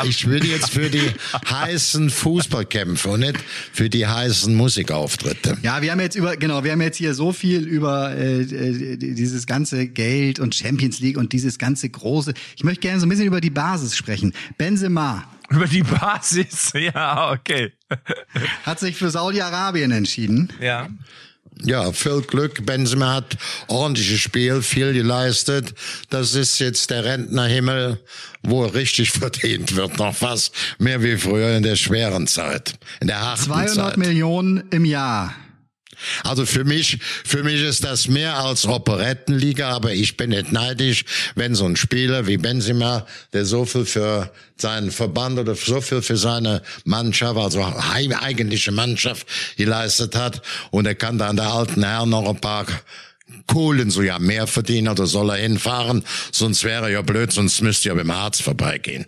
ich 0.06 0.28
würde 0.28 0.48
jetzt 0.48 0.72
für 0.72 0.90
die 0.90 1.12
heißen 1.50 2.10
Fußballkämpfe 2.10 3.10
und 3.10 3.22
nicht 3.22 3.38
für 3.72 3.90
die 3.90 4.08
heißen 4.08 4.54
Musikauftritte. 4.54 5.58
Ja, 5.62 5.82
wir 5.82 5.92
haben 5.92 6.00
jetzt 6.00 6.16
über, 6.16 6.38
genau, 6.38 6.64
wir 6.64 6.72
haben 6.72 6.82
jetzt 6.82 6.98
hier 6.98 7.14
so 7.14 7.32
viel 7.32 7.66
über 7.66 8.16
äh, 8.16 8.42
äh 8.42 8.98
dieses 8.98 9.46
ganze 9.46 9.88
Geld 9.88 10.40
und 10.40 10.56
Champions 10.56 11.00
League 11.00 11.18
und 11.18 11.34
dieses 11.34 11.58
ganze 11.58 11.90
große. 11.90 12.34
Ich 12.56 12.64
möchte 12.64 12.82
gerne 12.82 13.00
so 13.00 13.06
ein 13.06 13.10
bisschen 13.10 13.26
über 13.26 13.42
die 13.42 13.50
Basis 13.50 13.96
sprechen. 13.96 14.34
Benzema 14.58 15.26
über 15.50 15.68
die 15.68 15.84
Basis, 15.84 16.72
ja, 16.94 17.32
okay. 17.32 17.74
Hat 18.66 18.80
sich 18.80 18.96
für 18.96 19.10
Saudi-Arabien 19.10 19.92
entschieden. 19.92 20.52
Ja. 20.60 20.88
Ja, 21.62 21.92
viel 21.92 22.22
Glück. 22.22 22.66
Benzema 22.66 23.16
hat 23.16 23.38
ordentliches 23.68 24.22
Spiel, 24.22 24.62
viel 24.62 24.94
geleistet. 24.94 25.74
Das 26.10 26.34
ist 26.34 26.60
jetzt 26.60 26.90
der 26.90 27.04
Rentnerhimmel, 27.04 28.00
wo 28.44 28.64
er 28.64 28.74
richtig 28.74 29.12
verdient 29.12 29.76
wird. 29.76 29.98
Noch 29.98 30.22
was 30.22 30.52
mehr 30.78 31.04
wie 31.04 31.18
früher 31.18 31.58
in 31.58 31.64
der 31.64 31.76
schweren 31.76 32.28
Zeit, 32.28 32.76
in 33.02 33.08
der 33.08 33.20
harten 33.20 33.44
200 33.44 33.76
Zeit. 33.76 33.98
Millionen 33.98 34.64
im 34.70 34.86
Jahr. 34.86 35.34
Also 36.24 36.46
für 36.46 36.64
mich, 36.64 37.00
für 37.02 37.44
mich 37.44 37.62
ist 37.62 37.84
das 37.84 38.08
mehr 38.08 38.38
als 38.38 38.66
Operettenliga, 38.66 39.70
aber 39.70 39.94
ich 39.94 40.18
bin 40.18 40.32
nicht 40.32 40.52
neidisch, 40.52 41.06
wenn 41.36 41.56
so 41.56 41.66
ein 41.66 41.76
Spieler 41.76 42.28
wie 42.28 42.38
Benzema, 42.38 43.06
der 43.34 43.46
so 43.46 43.66
viel 43.66 43.86
für 43.86 44.32
seinen 44.58 44.92
Verband 44.92 45.40
oder 45.40 45.56
so 45.56 45.82
viel 45.82 46.02
für 46.02 46.18
seine 46.18 46.62
Mannschaft, 46.84 47.38
also 47.38 47.64
eigentliche 47.64 48.72
Mannschaft 48.72 49.28
geleistet 49.58 50.16
hat 50.16 50.42
und 50.72 50.86
er 50.86 50.96
kann 50.96 51.18
da 51.18 51.30
an 51.30 51.38
der 51.38 51.48
alten 51.48 51.84
Herren 51.84 52.10
noch 52.10 52.28
ein 52.28 52.42
paar 52.42 52.66
Kohlen 53.48 53.90
so 53.92 54.02
ja 54.02 54.20
mehr 54.20 54.48
verdienen 54.48 54.88
oder 54.88 55.06
soll 55.06 55.30
er 55.30 55.38
hinfahren, 55.38 56.04
sonst 56.32 56.64
wäre 56.64 56.86
er 56.86 56.90
ja 56.90 57.02
blöd, 57.02 57.32
sonst 57.32 57.62
müsste 57.62 57.90
er 57.90 57.96
beim 57.96 58.12
Arzt 58.12 58.42
vorbeigehen. 58.42 59.06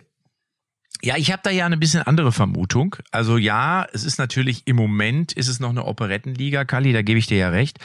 Ja, 1.04 1.16
ich 1.16 1.32
habe 1.32 1.42
da 1.42 1.50
ja 1.50 1.66
eine 1.66 1.76
bisschen 1.76 2.02
andere 2.02 2.30
Vermutung. 2.30 2.94
Also 3.10 3.36
ja, 3.36 3.86
es 3.92 4.04
ist 4.04 4.18
natürlich 4.18 4.62
im 4.66 4.76
Moment 4.76 5.32
ist 5.32 5.48
es 5.48 5.58
noch 5.58 5.70
eine 5.70 5.84
Operettenliga, 5.84 6.64
Kali, 6.64 6.92
da 6.92 7.02
gebe 7.02 7.18
ich 7.18 7.26
dir 7.26 7.38
ja 7.38 7.48
recht. 7.48 7.78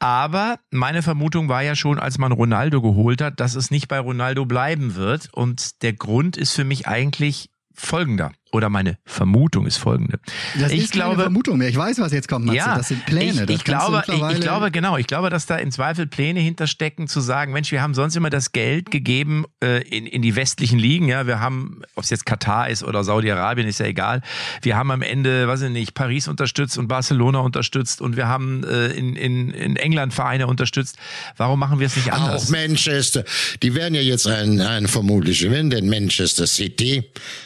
Aber 0.00 0.58
meine 0.72 1.02
Vermutung 1.02 1.48
war 1.48 1.62
ja 1.62 1.76
schon, 1.76 2.00
als 2.00 2.18
man 2.18 2.32
Ronaldo 2.32 2.82
geholt 2.82 3.20
hat, 3.22 3.38
dass 3.38 3.54
es 3.54 3.70
nicht 3.70 3.86
bei 3.86 4.00
Ronaldo 4.00 4.46
bleiben 4.46 4.96
wird. 4.96 5.28
Und 5.32 5.82
der 5.82 5.92
Grund 5.92 6.36
ist 6.36 6.54
für 6.54 6.64
mich 6.64 6.88
eigentlich 6.88 7.50
folgender 7.72 8.32
oder 8.52 8.68
meine 8.68 8.96
Vermutung 9.04 9.66
ist 9.66 9.76
folgende. 9.76 10.18
Das 10.58 10.72
ich 10.72 10.84
ist 10.84 10.92
glaube, 10.92 11.10
keine 11.10 11.22
Vermutung 11.24 11.58
mehr. 11.58 11.68
Ich 11.68 11.76
weiß, 11.76 11.98
was 11.98 12.12
jetzt 12.12 12.28
kommt, 12.28 12.46
Matze. 12.46 12.58
Ja, 12.58 12.76
das 12.76 12.88
sind 12.88 13.04
Pläne. 13.04 13.44
Ich, 13.44 13.50
ich 13.50 13.64
glaube, 13.64 14.02
ich, 14.06 14.14
ich, 14.14 14.40
glaube, 14.40 14.70
genau. 14.70 14.96
Ich 14.96 15.06
glaube, 15.06 15.30
dass 15.30 15.46
da 15.46 15.56
im 15.56 15.70
Zweifel 15.70 16.06
Pläne 16.06 16.40
hinterstecken, 16.40 17.08
zu 17.08 17.20
sagen, 17.20 17.52
Mensch, 17.52 17.72
wir 17.72 17.82
haben 17.82 17.94
sonst 17.94 18.14
immer 18.16 18.30
das 18.30 18.52
Geld 18.52 18.90
gegeben 18.90 19.44
äh, 19.62 19.82
in, 19.88 20.06
in 20.06 20.22
die 20.22 20.36
westlichen 20.36 20.78
Ligen. 20.78 21.08
Ja, 21.08 21.26
wir 21.26 21.40
haben, 21.40 21.82
ob 21.96 22.04
es 22.04 22.10
jetzt 22.10 22.24
Katar 22.24 22.70
ist 22.70 22.84
oder 22.84 23.02
Saudi-Arabien, 23.02 23.66
ist 23.66 23.80
ja 23.80 23.86
egal. 23.86 24.22
Wir 24.62 24.76
haben 24.76 24.90
am 24.90 25.02
Ende, 25.02 25.48
weiß 25.48 25.62
ich 25.62 25.70
nicht, 25.70 25.94
Paris 25.94 26.28
unterstützt 26.28 26.78
und 26.78 26.86
Barcelona 26.86 27.40
unterstützt 27.40 28.00
und 28.00 28.16
wir 28.16 28.28
haben 28.28 28.62
äh, 28.64 28.86
in, 28.88 29.16
in, 29.16 29.50
in 29.50 29.76
England 29.76 30.14
Vereine 30.14 30.46
unterstützt. 30.46 30.96
Warum 31.36 31.58
machen 31.58 31.80
wir 31.80 31.88
es 31.88 31.96
nicht 31.96 32.12
anders? 32.12 32.46
Auch 32.46 32.50
Manchester. 32.50 33.24
Die 33.62 33.74
werden 33.74 33.94
ja 33.94 34.02
jetzt 34.02 34.26
ein, 34.26 34.60
ein 34.60 34.86
vermutlich 34.86 35.40
gewinnen, 35.40 35.70
denn 35.70 35.88
Manchester 35.88 36.46
City 36.46 37.02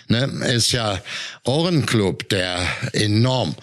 ne, 0.08 0.24
ist 0.54 0.72
ja 0.72 0.89
auch 1.44 1.66
ein 1.66 1.86
Club, 1.86 2.28
der 2.28 2.58
enorm 2.92 3.54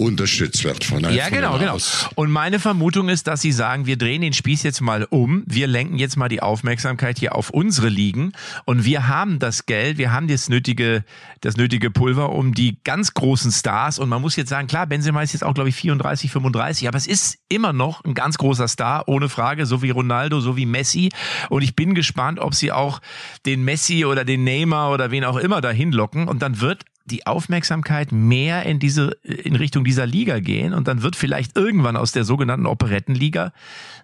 unterstützt 0.00 0.64
wird 0.64 0.82
von 0.82 1.04
Ja, 1.12 1.28
genau, 1.28 1.58
genau. 1.58 1.76
Und 2.14 2.30
meine 2.30 2.58
Vermutung 2.58 3.08
ist, 3.10 3.26
dass 3.26 3.42
sie 3.42 3.52
sagen, 3.52 3.84
wir 3.84 3.98
drehen 3.98 4.22
den 4.22 4.32
Spieß 4.32 4.62
jetzt 4.62 4.80
mal 4.80 5.06
um, 5.10 5.44
wir 5.46 5.66
lenken 5.66 5.98
jetzt 5.98 6.16
mal 6.16 6.28
die 6.28 6.40
Aufmerksamkeit 6.40 7.18
hier 7.18 7.34
auf 7.34 7.50
unsere 7.50 7.88
Ligen 7.88 8.32
und 8.64 8.84
wir 8.84 9.08
haben 9.08 9.38
das 9.38 9.66
Geld, 9.66 9.98
wir 9.98 10.10
haben 10.12 10.26
das 10.26 10.48
nötige, 10.48 11.04
das 11.42 11.56
nötige 11.58 11.90
Pulver, 11.90 12.30
um 12.30 12.54
die 12.54 12.78
ganz 12.82 13.12
großen 13.12 13.52
Stars 13.52 13.98
und 13.98 14.08
man 14.08 14.22
muss 14.22 14.36
jetzt 14.36 14.48
sagen, 14.48 14.68
klar, 14.68 14.86
Benzema 14.86 15.22
ist 15.22 15.34
jetzt 15.34 15.44
auch, 15.44 15.54
glaube 15.54 15.68
ich, 15.68 15.76
34, 15.76 16.30
35, 16.30 16.88
aber 16.88 16.96
es 16.96 17.06
ist 17.06 17.38
immer 17.50 17.74
noch 17.74 18.02
ein 18.04 18.14
ganz 18.14 18.38
großer 18.38 18.68
Star, 18.68 19.06
ohne 19.06 19.28
Frage, 19.28 19.66
so 19.66 19.82
wie 19.82 19.90
Ronaldo, 19.90 20.40
so 20.40 20.56
wie 20.56 20.66
Messi 20.66 21.10
und 21.50 21.60
ich 21.60 21.76
bin 21.76 21.94
gespannt, 21.94 22.38
ob 22.38 22.54
sie 22.54 22.72
auch 22.72 23.00
den 23.44 23.64
Messi 23.64 24.06
oder 24.06 24.24
den 24.24 24.44
Neymar 24.44 24.92
oder 24.92 25.10
wen 25.10 25.24
auch 25.24 25.36
immer 25.36 25.60
dahin 25.60 25.92
locken 25.92 26.26
und 26.26 26.40
dann 26.40 26.60
wird 26.60 26.84
die 27.10 27.26
Aufmerksamkeit 27.26 28.12
mehr 28.12 28.64
in 28.64 28.78
diese, 28.78 29.16
in 29.22 29.56
Richtung 29.56 29.84
dieser 29.84 30.06
Liga 30.06 30.40
gehen 30.40 30.72
und 30.72 30.88
dann 30.88 31.02
wird 31.02 31.16
vielleicht 31.16 31.56
irgendwann 31.56 31.96
aus 31.96 32.12
der 32.12 32.24
sogenannten 32.24 32.66
Operettenliga 32.66 33.52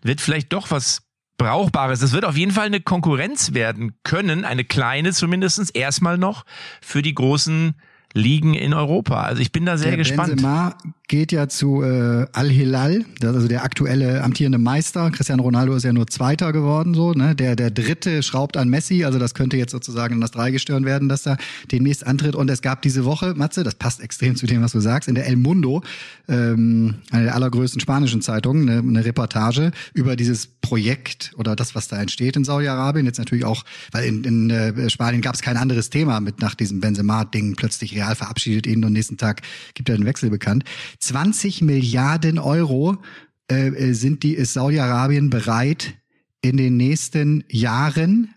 wird 0.03 0.21
vielleicht 0.21 0.53
doch 0.53 0.71
was 0.71 1.03
Brauchbares. 1.38 2.01
Es 2.01 2.12
wird 2.12 2.25
auf 2.25 2.37
jeden 2.37 2.53
Fall 2.53 2.66
eine 2.66 2.81
Konkurrenz 2.81 3.53
werden 3.53 3.99
können, 4.05 4.45
eine 4.45 4.64
kleine 4.64 5.12
zumindestens 5.12 5.69
erstmal 5.69 6.16
noch 6.16 6.47
für 6.81 7.03
die 7.03 7.14
großen 7.14 7.75
Ligen 8.17 8.55
in 8.55 8.75
Europa. 8.75 9.23
Also 9.23 9.43
ich 9.43 9.53
bin 9.53 9.67
da 9.67 9.77
sehr 9.77 9.91
der 9.91 9.99
gespannt. 9.99 10.31
Benzema 10.31 10.77
geht 11.09 11.31
ja 11.31 11.49
zu 11.49 11.83
äh, 11.83 12.27
Al-Hilal, 12.33 13.05
also 13.23 13.47
der 13.47 13.63
aktuelle 13.63 14.25
amtierende 14.25 14.59
Meister. 14.59 15.11
Cristiano 15.11 15.43
Ronaldo 15.43 15.75
ist 15.75 15.85
ja 15.85 15.93
nur 15.93 16.07
Zweiter 16.09 16.53
geworden, 16.53 16.95
so. 16.95 17.13
Ne? 17.13 17.37
Der, 17.37 17.55
der 17.55 17.71
Dritte 17.71 18.23
schraubt 18.23 18.57
an 18.57 18.69
Messi, 18.69 19.05
also 19.05 19.19
das 19.19 19.35
könnte 19.35 19.57
jetzt 19.57 19.71
sozusagen 19.71 20.15
in 20.15 20.21
das 20.21 20.33
Dreigestirn 20.33 20.85
werden, 20.85 21.09
dass 21.09 21.27
er 21.27 21.37
demnächst 21.71 22.07
antritt. 22.07 22.35
Und 22.35 22.51
es 22.51 22.63
gab 22.63 22.83
diese 22.83 23.05
Woche, 23.05 23.35
Matze, 23.37 23.63
das 23.63 23.77
passt 23.77 24.01
extrem 24.01 24.35
zu 24.35 24.47
dem, 24.47 24.63
was 24.63 24.73
du 24.73 24.81
sagst, 24.81 25.09
in 25.09 25.15
der 25.15 25.27
El 25.27 25.37
Mundo, 25.37 25.83
ähm, 26.29 26.97
eine 27.13 27.25
der 27.25 27.35
allergrößten 27.35 27.81
spanischen 27.81 28.23
Zeitungen, 28.23 28.69
eine, 28.69 28.81
eine 28.81 29.05
Reportage 29.05 29.71
über 29.95 30.17
dieses 30.17 30.47
Projekt 30.67 31.33
oder 31.37 31.55
das, 31.55 31.77
was 31.77 31.87
da 31.87 32.01
entsteht 32.01 32.35
in 32.35 32.45
Saudi-Arabien. 32.45 33.07
Jetzt 33.07 33.19
natürlich 33.19 33.45
auch, 33.45 33.65
weil 33.93 34.05
in, 34.05 34.25
in 34.25 34.51
äh, 34.51 34.91
Spanien 34.91 35.23
gab 35.23 35.37
es 35.37 35.43
kein 35.43 35.57
anderes 35.57 35.91
Thema 35.91 36.19
mit 36.19 36.41
nach 36.41 36.57
diesem 36.57 36.81
Benzema-Ding. 36.81 37.55
Plötzlich 37.55 37.95
Real 37.95 38.17
verabschiedet 38.17 38.67
ihn 38.67 38.85
und 38.85 38.93
nächsten 38.93 39.17
Tag 39.17 39.43
gibt 39.75 39.89
er 39.89 39.97
den 39.97 40.07
Wechsel 40.07 40.29
bekannt. 40.29 40.65
20 40.99 41.63
Milliarden 41.63 42.41
Euro 42.41 42.97
äh, 43.49 43.69
äh, 43.69 43.93
sind 43.93 44.25
die, 44.25 44.35
ist 44.35 44.55
Saudi-Arabien 44.55 45.31
bereit, 45.31 45.95
in 46.43 46.57
den 46.57 46.77
nächsten 46.77 47.45
Jahren 47.49 48.35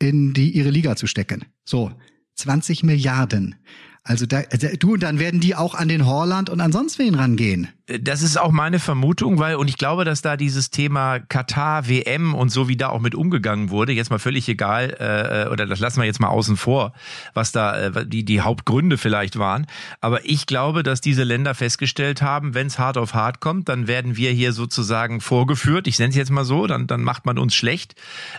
in 0.00 0.34
die 0.34 0.50
ihre 0.50 0.70
Liga 0.70 0.96
zu 0.96 1.06
stecken. 1.06 1.44
So, 1.64 1.92
20 2.34 2.82
Milliarden. 2.82 3.54
Also 4.02 4.26
da, 4.26 4.42
du, 4.42 4.96
dann 4.96 5.18
werden 5.18 5.40
die 5.40 5.54
auch 5.54 5.74
an 5.74 5.88
den 5.88 6.06
Horland 6.06 6.50
und 6.50 6.60
an 6.60 6.70
sonst 6.72 6.98
wen 6.98 7.14
rangehen. 7.14 7.68
Das 7.86 8.22
ist 8.22 8.36
auch 8.36 8.50
meine 8.50 8.80
Vermutung, 8.80 9.38
weil, 9.38 9.54
und 9.54 9.68
ich 9.68 9.78
glaube, 9.78 10.04
dass 10.04 10.20
da 10.20 10.36
dieses 10.36 10.70
Thema 10.70 11.20
Katar, 11.20 11.88
WM 11.88 12.34
und 12.34 12.48
so 12.48 12.66
wie 12.66 12.76
da 12.76 12.88
auch 12.88 12.98
mit 12.98 13.14
umgegangen 13.14 13.70
wurde, 13.70 13.92
jetzt 13.92 14.10
mal 14.10 14.18
völlig 14.18 14.48
egal, 14.48 14.96
äh, 14.98 15.48
oder 15.52 15.66
das 15.66 15.78
lassen 15.78 16.00
wir 16.00 16.04
jetzt 16.06 16.18
mal 16.18 16.26
außen 16.26 16.56
vor, 16.56 16.94
was 17.32 17.52
da 17.52 17.78
äh, 17.78 18.04
die, 18.04 18.24
die 18.24 18.40
Hauptgründe 18.40 18.98
vielleicht 18.98 19.38
waren. 19.38 19.68
Aber 20.00 20.24
ich 20.24 20.46
glaube, 20.46 20.82
dass 20.82 21.00
diese 21.00 21.22
Länder 21.22 21.54
festgestellt 21.54 22.22
haben, 22.22 22.54
wenn 22.54 22.66
es 22.66 22.80
hart 22.80 22.98
auf 22.98 23.14
hart 23.14 23.38
kommt, 23.38 23.68
dann 23.68 23.86
werden 23.86 24.16
wir 24.16 24.32
hier 24.32 24.52
sozusagen 24.52 25.20
vorgeführt. 25.20 25.86
Ich 25.86 26.00
nenne 26.00 26.10
es 26.10 26.16
jetzt 26.16 26.32
mal 26.32 26.44
so, 26.44 26.66
dann, 26.66 26.88
dann 26.88 27.04
macht 27.04 27.24
man 27.24 27.38
uns 27.38 27.54
schlecht. 27.54 27.94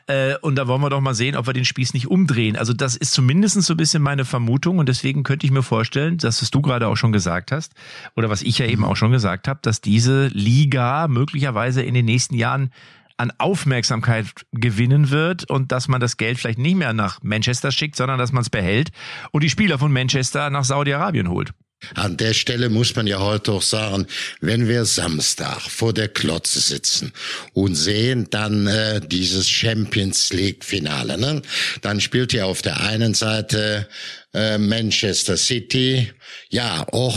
Äh, 0.07 0.35
und 0.41 0.55
da 0.55 0.67
wollen 0.67 0.81
wir 0.81 0.89
doch 0.89 0.99
mal 0.99 1.13
sehen, 1.13 1.37
ob 1.37 1.47
wir 1.47 1.53
den 1.53 1.63
Spieß 1.63 1.93
nicht 1.93 2.07
umdrehen. 2.07 2.57
Also 2.57 2.73
das 2.73 2.97
ist 2.97 3.13
zumindest 3.13 3.61
so 3.61 3.75
ein 3.75 3.77
bisschen 3.77 4.03
meine 4.03 4.25
Vermutung 4.25 4.79
und 4.79 4.89
deswegen 4.89 5.23
könnte 5.23 5.45
ich 5.45 5.53
mir 5.53 5.63
vorstellen, 5.63 6.17
dass 6.17 6.41
es 6.41 6.51
du 6.51 6.61
gerade 6.61 6.87
auch 6.89 6.97
schon 6.97 7.13
gesagt 7.13 7.53
hast, 7.53 7.71
oder 8.17 8.29
was 8.29 8.41
ich 8.41 8.57
ja 8.57 8.65
eben 8.65 8.83
auch 8.83 8.97
schon 8.97 9.11
gesagt 9.11 9.36
gesagt 9.37 9.47
habe, 9.47 9.59
dass 9.61 9.81
diese 9.81 10.27
Liga 10.27 11.07
möglicherweise 11.07 11.83
in 11.83 11.93
den 11.93 12.05
nächsten 12.05 12.35
Jahren 12.35 12.71
an 13.17 13.31
Aufmerksamkeit 13.37 14.25
gewinnen 14.51 15.09
wird 15.09 15.49
und 15.49 15.71
dass 15.71 15.87
man 15.87 15.99
das 15.99 16.17
Geld 16.17 16.37
vielleicht 16.37 16.59
nicht 16.59 16.75
mehr 16.75 16.93
nach 16.93 17.19
Manchester 17.23 17.71
schickt, 17.71 17.95
sondern 17.95 18.19
dass 18.19 18.31
man 18.31 18.41
es 18.41 18.49
behält 18.49 18.89
und 19.31 19.43
die 19.43 19.49
Spieler 19.49 19.79
von 19.79 19.91
Manchester 19.91 20.49
nach 20.49 20.63
Saudi-Arabien 20.63 21.29
holt. 21.29 21.51
An 21.93 22.17
der 22.17 22.33
Stelle 22.33 22.69
muss 22.69 22.95
man 22.95 23.05
ja 23.05 23.19
heute 23.19 23.51
auch 23.51 23.61
sagen, 23.61 24.07
wenn 24.41 24.67
wir 24.67 24.85
Samstag 24.85 25.61
vor 25.61 25.93
der 25.93 26.07
Klotze 26.07 26.59
sitzen 26.59 27.11
und 27.53 27.75
sehen 27.75 28.27
dann 28.31 28.65
äh, 28.65 28.99
dieses 28.99 29.47
Champions 29.47 30.33
League 30.33 30.65
Finale, 30.65 31.19
ne? 31.19 31.43
dann 31.81 32.01
spielt 32.01 32.33
ja 32.33 32.45
auf 32.45 32.63
der 32.63 32.81
einen 32.81 33.13
Seite 33.13 33.87
äh, 34.33 34.57
Manchester 34.57 35.37
City, 35.37 36.11
ja 36.49 36.83
auch 36.91 37.15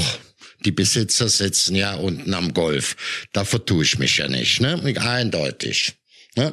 die 0.64 0.72
Besitzer 0.72 1.28
sitzen 1.28 1.74
ja 1.74 1.94
unten 1.94 2.34
am 2.34 2.54
Golf. 2.54 2.96
Da 3.32 3.44
vertue 3.44 3.84
ich 3.84 3.98
mich 3.98 4.18
ja 4.18 4.28
nicht, 4.28 4.60
ne? 4.60 4.80
Eindeutig. 5.00 5.94
Ne? 6.36 6.52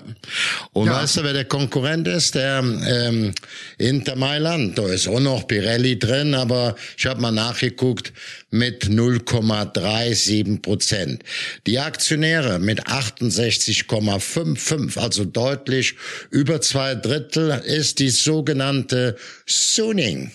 Und 0.73 0.87
ja. 0.87 0.95
weißt 0.95 1.17
du, 1.17 1.23
wer 1.23 1.33
der 1.33 1.45
Konkurrent 1.45 2.07
ist? 2.07 2.33
Der 2.33 2.63
ähm, 2.63 3.31
Inter 3.77 4.15
Mailand. 4.15 4.75
Da 4.75 4.87
ist 4.87 5.07
auch 5.07 5.19
noch 5.19 5.47
Pirelli 5.47 5.99
drin, 5.99 6.33
aber 6.33 6.75
ich 6.97 7.05
habe 7.05 7.21
mal 7.21 7.31
nachgeguckt 7.31 8.11
mit 8.49 8.85
0,37 8.85 10.63
Prozent. 10.63 11.21
Die 11.67 11.77
Aktionäre 11.77 12.57
mit 12.57 12.87
68,55, 12.87 14.97
also 14.97 15.25
deutlich 15.25 15.93
über 16.31 16.59
zwei 16.59 16.95
Drittel, 16.95 17.61
ist 17.63 17.99
die 17.99 18.09
sogenannte 18.09 19.15
Suning 19.45 20.31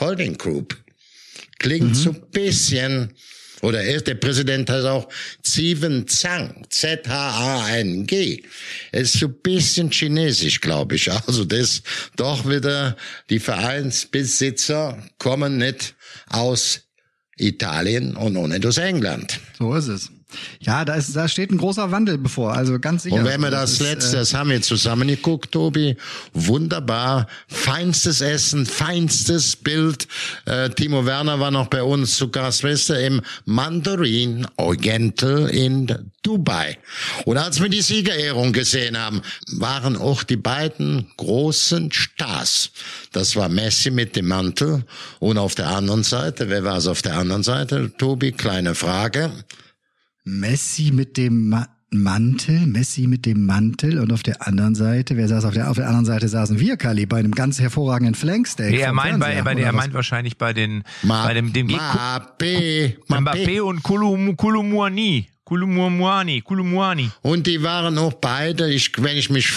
Holding 0.00 0.36
Group. 0.36 0.81
Klingt 1.62 1.90
mhm. 1.90 1.94
so 1.94 2.10
ein 2.10 2.30
bisschen, 2.30 3.14
oder 3.62 3.82
er, 3.82 4.00
der 4.00 4.16
Präsident 4.16 4.68
heißt 4.68 4.86
auch 4.86 5.08
Ziven 5.42 6.06
Zhang, 6.06 6.66
Z-H-A-N-G. 6.68 8.42
Ist 8.92 9.14
so 9.14 9.26
ein 9.26 9.34
bisschen 9.42 9.90
chinesisch, 9.90 10.60
glaube 10.60 10.96
ich. 10.96 11.10
Also 11.10 11.44
das 11.44 11.82
doch 12.16 12.48
wieder, 12.48 12.96
die 13.30 13.38
Vereinsbesitzer 13.38 15.02
kommen 15.18 15.56
nicht 15.56 15.94
aus 16.28 16.82
Italien 17.38 18.16
und 18.16 18.36
auch 18.36 18.48
nicht 18.48 18.66
aus 18.66 18.78
England. 18.78 19.40
So 19.58 19.74
ist 19.74 19.88
es. 19.88 20.10
Ja, 20.60 20.84
da, 20.84 20.94
ist, 20.94 21.14
da 21.14 21.28
steht 21.28 21.50
ein 21.50 21.58
großer 21.58 21.90
Wandel 21.90 22.18
bevor, 22.18 22.54
also 22.54 22.78
ganz 22.78 23.04
sicher. 23.04 23.16
Und 23.16 23.24
wenn 23.24 23.40
wir 23.40 23.50
das, 23.50 23.78
das 23.78 23.80
letzte, 23.80 24.16
äh, 24.16 24.20
das 24.20 24.34
haben 24.34 24.50
wir 24.50 24.62
zusammen 24.62 25.08
geguckt, 25.08 25.52
Tobi, 25.52 25.96
wunderbar, 26.32 27.26
feinstes 27.48 28.20
Essen, 28.20 28.66
feinstes 28.66 29.56
Bild. 29.56 30.06
Äh, 30.46 30.70
Timo 30.70 31.06
Werner 31.06 31.40
war 31.40 31.50
noch 31.50 31.68
bei 31.68 31.82
uns 31.82 32.16
zu 32.16 32.30
Gast, 32.30 32.64
weißt 32.64 32.90
du, 32.90 32.94
im 32.94 33.22
Mandarin 33.44 34.46
Oriental 34.56 35.48
in 35.48 36.12
Dubai. 36.22 36.78
Und 37.24 37.36
als 37.36 37.60
wir 37.60 37.68
die 37.68 37.82
Siegerehrung 37.82 38.52
gesehen 38.52 38.96
haben, 38.96 39.22
waren 39.52 39.96
auch 39.96 40.22
die 40.22 40.36
beiden 40.36 41.06
großen 41.16 41.90
Stars. 41.90 42.70
Das 43.12 43.34
war 43.34 43.48
Messi 43.48 43.90
mit 43.90 44.16
dem 44.16 44.28
Mantel 44.28 44.84
und 45.18 45.38
auf 45.38 45.54
der 45.54 45.68
anderen 45.68 46.04
Seite, 46.04 46.48
wer 46.48 46.64
war 46.64 46.76
es 46.76 46.86
auf 46.86 47.02
der 47.02 47.16
anderen 47.16 47.42
Seite, 47.42 47.92
Tobi? 47.98 48.32
Kleine 48.32 48.74
Frage. 48.74 49.32
Messi 50.24 50.90
mit 50.92 51.16
dem 51.16 51.48
Ma 51.48 51.68
Mantel, 51.94 52.66
Messi 52.66 53.06
mit 53.06 53.26
dem 53.26 53.44
Mantel 53.44 53.98
und 53.98 54.12
auf 54.14 54.22
der 54.22 54.46
anderen 54.46 54.74
Seite, 54.74 55.18
wer 55.18 55.28
saß 55.28 55.44
auf 55.44 55.52
der, 55.52 55.70
auf 55.70 55.76
der 55.76 55.88
anderen 55.88 56.06
Seite 56.06 56.26
saßen 56.26 56.58
wir, 56.58 56.78
Kali, 56.78 57.04
bei 57.04 57.18
einem 57.18 57.32
ganz 57.32 57.60
hervorragenden 57.60 58.14
Flanksteak. 58.14 58.72
er 58.72 58.94
meint, 58.94 59.20
bei, 59.20 59.42
bei, 59.42 59.52
er 59.54 59.72
meint 59.72 59.92
wahrscheinlich 59.92 60.38
bei 60.38 60.54
den, 60.54 60.84
Ma 61.02 61.26
bei 61.26 61.34
dem, 61.34 61.52
dem 61.52 61.68
Mbappé, 61.68 62.96
Mbappé 63.08 63.60
und 63.60 63.82
Kulum, 63.82 64.36
Kulumuani. 64.38 65.28
Kulumuani, 65.44 66.40
Kulumuani. 66.40 67.10
Und 67.20 67.46
die 67.46 67.62
waren 67.62 67.98
auch 67.98 68.14
beide, 68.14 68.72
ich, 68.72 68.90
wenn 68.96 69.18
ich 69.18 69.28
mich, 69.28 69.52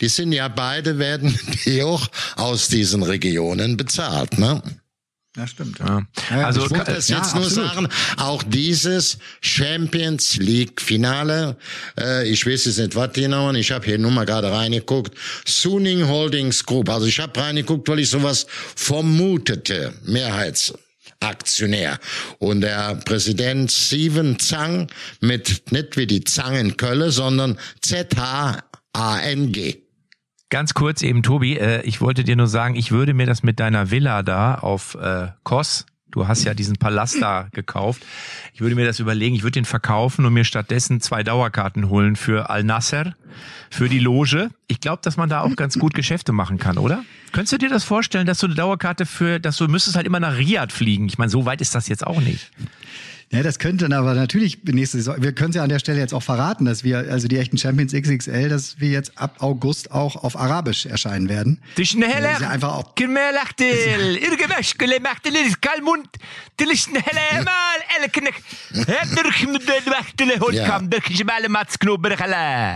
die 0.00 0.08
sind 0.08 0.32
ja 0.32 0.48
beide, 0.48 0.98
werden 0.98 1.38
die 1.66 1.84
auch 1.84 2.08
aus 2.34 2.66
diesen 2.66 3.04
Regionen 3.04 3.76
bezahlt, 3.76 4.38
ne? 4.38 4.60
Ja, 5.40 5.46
stimmt. 5.46 5.78
Ja. 5.78 6.02
Ja. 6.30 6.44
also 6.44 6.66
ich 6.66 6.70
wollte 6.70 6.92
es 6.92 7.08
ja, 7.08 7.16
jetzt 7.16 7.34
nur 7.34 7.46
absolut. 7.46 7.70
sagen, 7.70 7.88
auch 8.18 8.42
dieses 8.42 9.16
Champions 9.40 10.36
League 10.36 10.82
Finale, 10.82 11.56
äh, 11.98 12.28
ich 12.28 12.46
weiß 12.46 12.66
jetzt 12.66 12.76
nicht, 12.78 12.94
was 12.94 13.12
die 13.12 13.26
nennen, 13.26 13.54
ich 13.54 13.72
habe 13.72 13.86
hier 13.86 13.96
nur 13.96 14.10
mal 14.10 14.26
gerade 14.26 14.52
reingeguckt, 14.52 15.16
Suning 15.46 16.06
Holdings 16.06 16.66
Group, 16.66 16.90
also 16.90 17.06
ich 17.06 17.18
habe 17.18 17.40
reingeguckt, 17.40 17.88
weil 17.88 18.00
ich 18.00 18.10
sowas 18.10 18.46
vermutete, 18.76 19.94
Mehrheitsaktionär. 20.04 21.98
Und 22.38 22.60
der 22.60 22.96
Präsident 22.96 23.72
Steven 23.72 24.38
Zhang 24.38 24.88
mit, 25.20 25.72
nicht 25.72 25.96
wie 25.96 26.06
die 26.06 26.22
Zhang 26.22 26.54
in 26.54 26.76
Köln, 26.76 27.10
sondern 27.10 27.58
Z-H-A-N-G. 27.80 28.60
Ganz 30.50 30.74
kurz 30.74 31.02
eben, 31.02 31.22
Tobi, 31.22 31.56
äh, 31.56 31.82
ich 31.82 32.00
wollte 32.00 32.24
dir 32.24 32.34
nur 32.34 32.48
sagen, 32.48 32.74
ich 32.74 32.90
würde 32.90 33.14
mir 33.14 33.26
das 33.26 33.44
mit 33.44 33.60
deiner 33.60 33.92
Villa 33.92 34.24
da 34.24 34.56
auf 34.56 34.96
äh, 34.96 35.28
Kos, 35.44 35.86
du 36.10 36.26
hast 36.26 36.42
ja 36.42 36.54
diesen 36.54 36.76
Palast 36.76 37.22
da 37.22 37.46
gekauft, 37.52 38.02
ich 38.52 38.60
würde 38.60 38.74
mir 38.74 38.84
das 38.84 38.98
überlegen, 38.98 39.36
ich 39.36 39.44
würde 39.44 39.52
den 39.52 39.64
verkaufen 39.64 40.24
und 40.24 40.32
mir 40.32 40.42
stattdessen 40.42 41.00
zwei 41.00 41.22
Dauerkarten 41.22 41.88
holen 41.88 42.16
für 42.16 42.50
Al 42.50 42.64
Nasser, 42.64 43.14
für 43.70 43.88
die 43.88 44.00
Loge. 44.00 44.50
Ich 44.66 44.80
glaube, 44.80 44.98
dass 45.02 45.16
man 45.16 45.28
da 45.28 45.42
auch 45.42 45.54
ganz 45.54 45.78
gut 45.78 45.94
Geschäfte 45.94 46.32
machen 46.32 46.58
kann, 46.58 46.78
oder? 46.78 47.04
Könntest 47.30 47.52
du 47.52 47.58
dir 47.58 47.70
das 47.70 47.84
vorstellen, 47.84 48.26
dass 48.26 48.38
du 48.38 48.46
eine 48.46 48.56
Dauerkarte 48.56 49.06
für, 49.06 49.38
dass 49.38 49.56
du 49.56 49.68
müsstest 49.68 49.94
halt 49.94 50.06
immer 50.06 50.18
nach 50.18 50.36
Riyadh 50.36 50.72
fliegen? 50.72 51.06
Ich 51.06 51.16
meine, 51.16 51.30
so 51.30 51.46
weit 51.46 51.60
ist 51.60 51.76
das 51.76 51.86
jetzt 51.86 52.04
auch 52.04 52.20
nicht. 52.20 52.50
Ja, 53.32 53.44
das 53.44 53.60
könnte 53.60 53.88
dann 53.88 53.92
aber 53.92 54.14
natürlich 54.14 54.58
nächste 54.64 54.96
Saison. 54.98 55.14
Wir 55.22 55.32
können 55.32 55.50
es 55.50 55.56
ja 55.56 55.62
an 55.62 55.68
der 55.68 55.78
Stelle 55.78 56.00
jetzt 56.00 56.12
auch 56.12 56.22
verraten, 56.22 56.64
dass 56.64 56.82
wir, 56.82 56.98
also 56.98 57.28
die 57.28 57.38
echten 57.38 57.58
Champions 57.58 57.92
XXL, 57.92 58.48
dass 58.48 58.80
wir 58.80 58.88
jetzt 58.88 59.16
ab 59.16 59.36
August 59.38 59.92
auch 59.92 60.16
auf 60.16 60.36
Arabisch 60.36 60.84
erscheinen 60.86 61.28
werden. 61.28 61.62
Die 61.76 61.86
schneller, 61.86 62.40
ja 62.40 62.48
einfach 62.48 62.74
auch. 62.74 62.96
Kirmelachtel, 62.96 63.68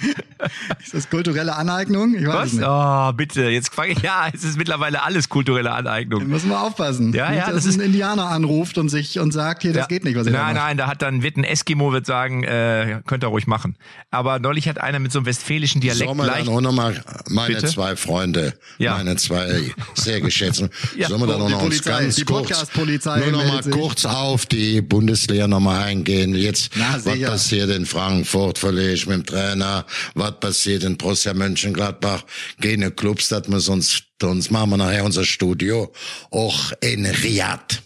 ist 0.85 0.94
das 0.94 1.11
kulturelle 1.11 1.54
Aneignung? 1.54 2.14
Ich 2.14 2.26
weiß 2.26 2.35
Was? 2.35 2.52
Nicht. 2.52 2.64
Oh, 2.66 3.12
bitte. 3.12 3.42
Jetzt 3.48 3.74
fange 3.74 3.92
ich. 3.92 3.96
Ja, 4.06 4.28
es 4.32 4.44
ist 4.44 4.56
mittlerweile 4.56 5.02
alles 5.02 5.28
kulturelle 5.28 5.72
Aneignung. 5.72 6.20
Da 6.20 6.26
müssen 6.26 6.48
wir 6.50 6.61
aufpassen. 6.61 7.12
Ja, 7.12 7.30
nicht, 7.30 7.38
ja. 7.38 7.46
Dass 7.46 7.56
das 7.56 7.66
ist 7.66 7.80
ein 7.80 7.87
Indianer 7.87 8.26
anruft 8.26 8.78
und 8.78 8.88
sich 8.88 9.18
und 9.18 9.32
sagt, 9.32 9.62
hier, 9.62 9.72
das 9.72 9.82
ja. 9.82 9.87
geht 9.88 10.04
nicht, 10.04 10.16
was 10.16 10.26
ihr 10.26 10.32
Nein, 10.32 10.54
da 10.54 10.62
nein, 10.62 10.76
da 10.76 10.87
hat 10.87 11.02
dann 11.02 11.22
wird 11.24 11.37
ein 11.37 11.44
Eskimo 11.44 11.92
wird 11.92 12.06
sagen, 12.06 12.44
äh, 12.44 13.00
könnt 13.06 13.24
ihr 13.24 13.28
ruhig 13.28 13.48
machen. 13.48 13.76
Aber 14.11 14.38
neulich 14.38 14.68
hat 14.68 14.80
einer 14.80 15.00
mit 15.00 15.11
so 15.11 15.18
einem 15.18 15.26
westfälischen 15.26 15.80
Dialekt 15.80 16.06
Sollen 16.06 16.18
wir 16.18 16.26
dann 16.26 16.48
auch 16.48 16.61
nochmal 16.61 17.02
meine 17.28 17.54
bitte? 17.54 17.66
zwei 17.66 17.96
Freunde, 17.96 18.54
ja. 18.78 18.96
meine 18.96 19.16
zwei 19.16 19.72
sehr 19.94 20.20
geschätzten, 20.20 20.70
ja. 20.96 21.09
sollen 21.09 21.22
wir 21.22 21.26
dann 21.26 21.42
auch 21.42 21.50
noch 21.50 21.62
ganz 21.62 22.24
kurz, 22.24 22.66
nur 22.76 23.32
noch 23.32 23.44
mal 23.46 23.62
kurz 23.70 24.04
auf 24.04 24.46
die 24.46 24.82
Bundeswehr 24.82 25.48
nochmal 25.48 25.85
eingehen. 25.85 26.35
Jetzt, 26.35 26.72
Na, 26.76 27.00
was 27.02 27.20
passiert 27.20 27.70
in 27.70 27.87
Frankfurt, 27.87 28.59
verliere 28.59 28.92
ich 28.92 29.06
mit 29.06 29.16
dem 29.16 29.26
Trainer, 29.26 29.86
was 30.14 30.38
passiert 30.40 30.85
in 30.85 30.96
Borussia 30.96 31.35
Mönchengladbach, 31.35 32.25
gehen 32.61 32.94
Clubs, 32.96 33.29
dass 33.29 33.49
wir 33.49 33.61
sonst, 33.61 34.05
sonst 34.20 34.51
machen 34.51 34.70
wir 34.70 34.77
nachher 34.77 35.05
unser 35.05 35.25
Studio 35.25 35.92
auch 36.31 36.72
in 36.81 37.07
Riyadh. 37.07 37.83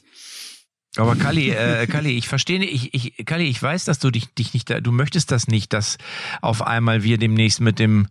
Aber 0.96 1.14
Kali, 1.14 1.50
äh, 1.50 1.86
Kali, 1.86 2.10
ich 2.18 2.28
verstehe 2.28 2.64
ich, 2.64 2.92
ich, 2.94 3.24
Kali, 3.24 3.44
ich 3.44 3.62
weiß, 3.62 3.84
dass 3.84 4.00
du 4.00 4.10
dich, 4.10 4.34
dich 4.34 4.54
nicht, 4.54 4.68
du 4.68 4.92
möchtest 4.92 5.30
das 5.30 5.46
nicht, 5.46 5.72
dass 5.72 5.98
auf 6.42 6.62
einmal 6.66 7.04
wir 7.04 7.16
demnächst 7.16 7.60
mit 7.60 7.78
dem 7.78 8.08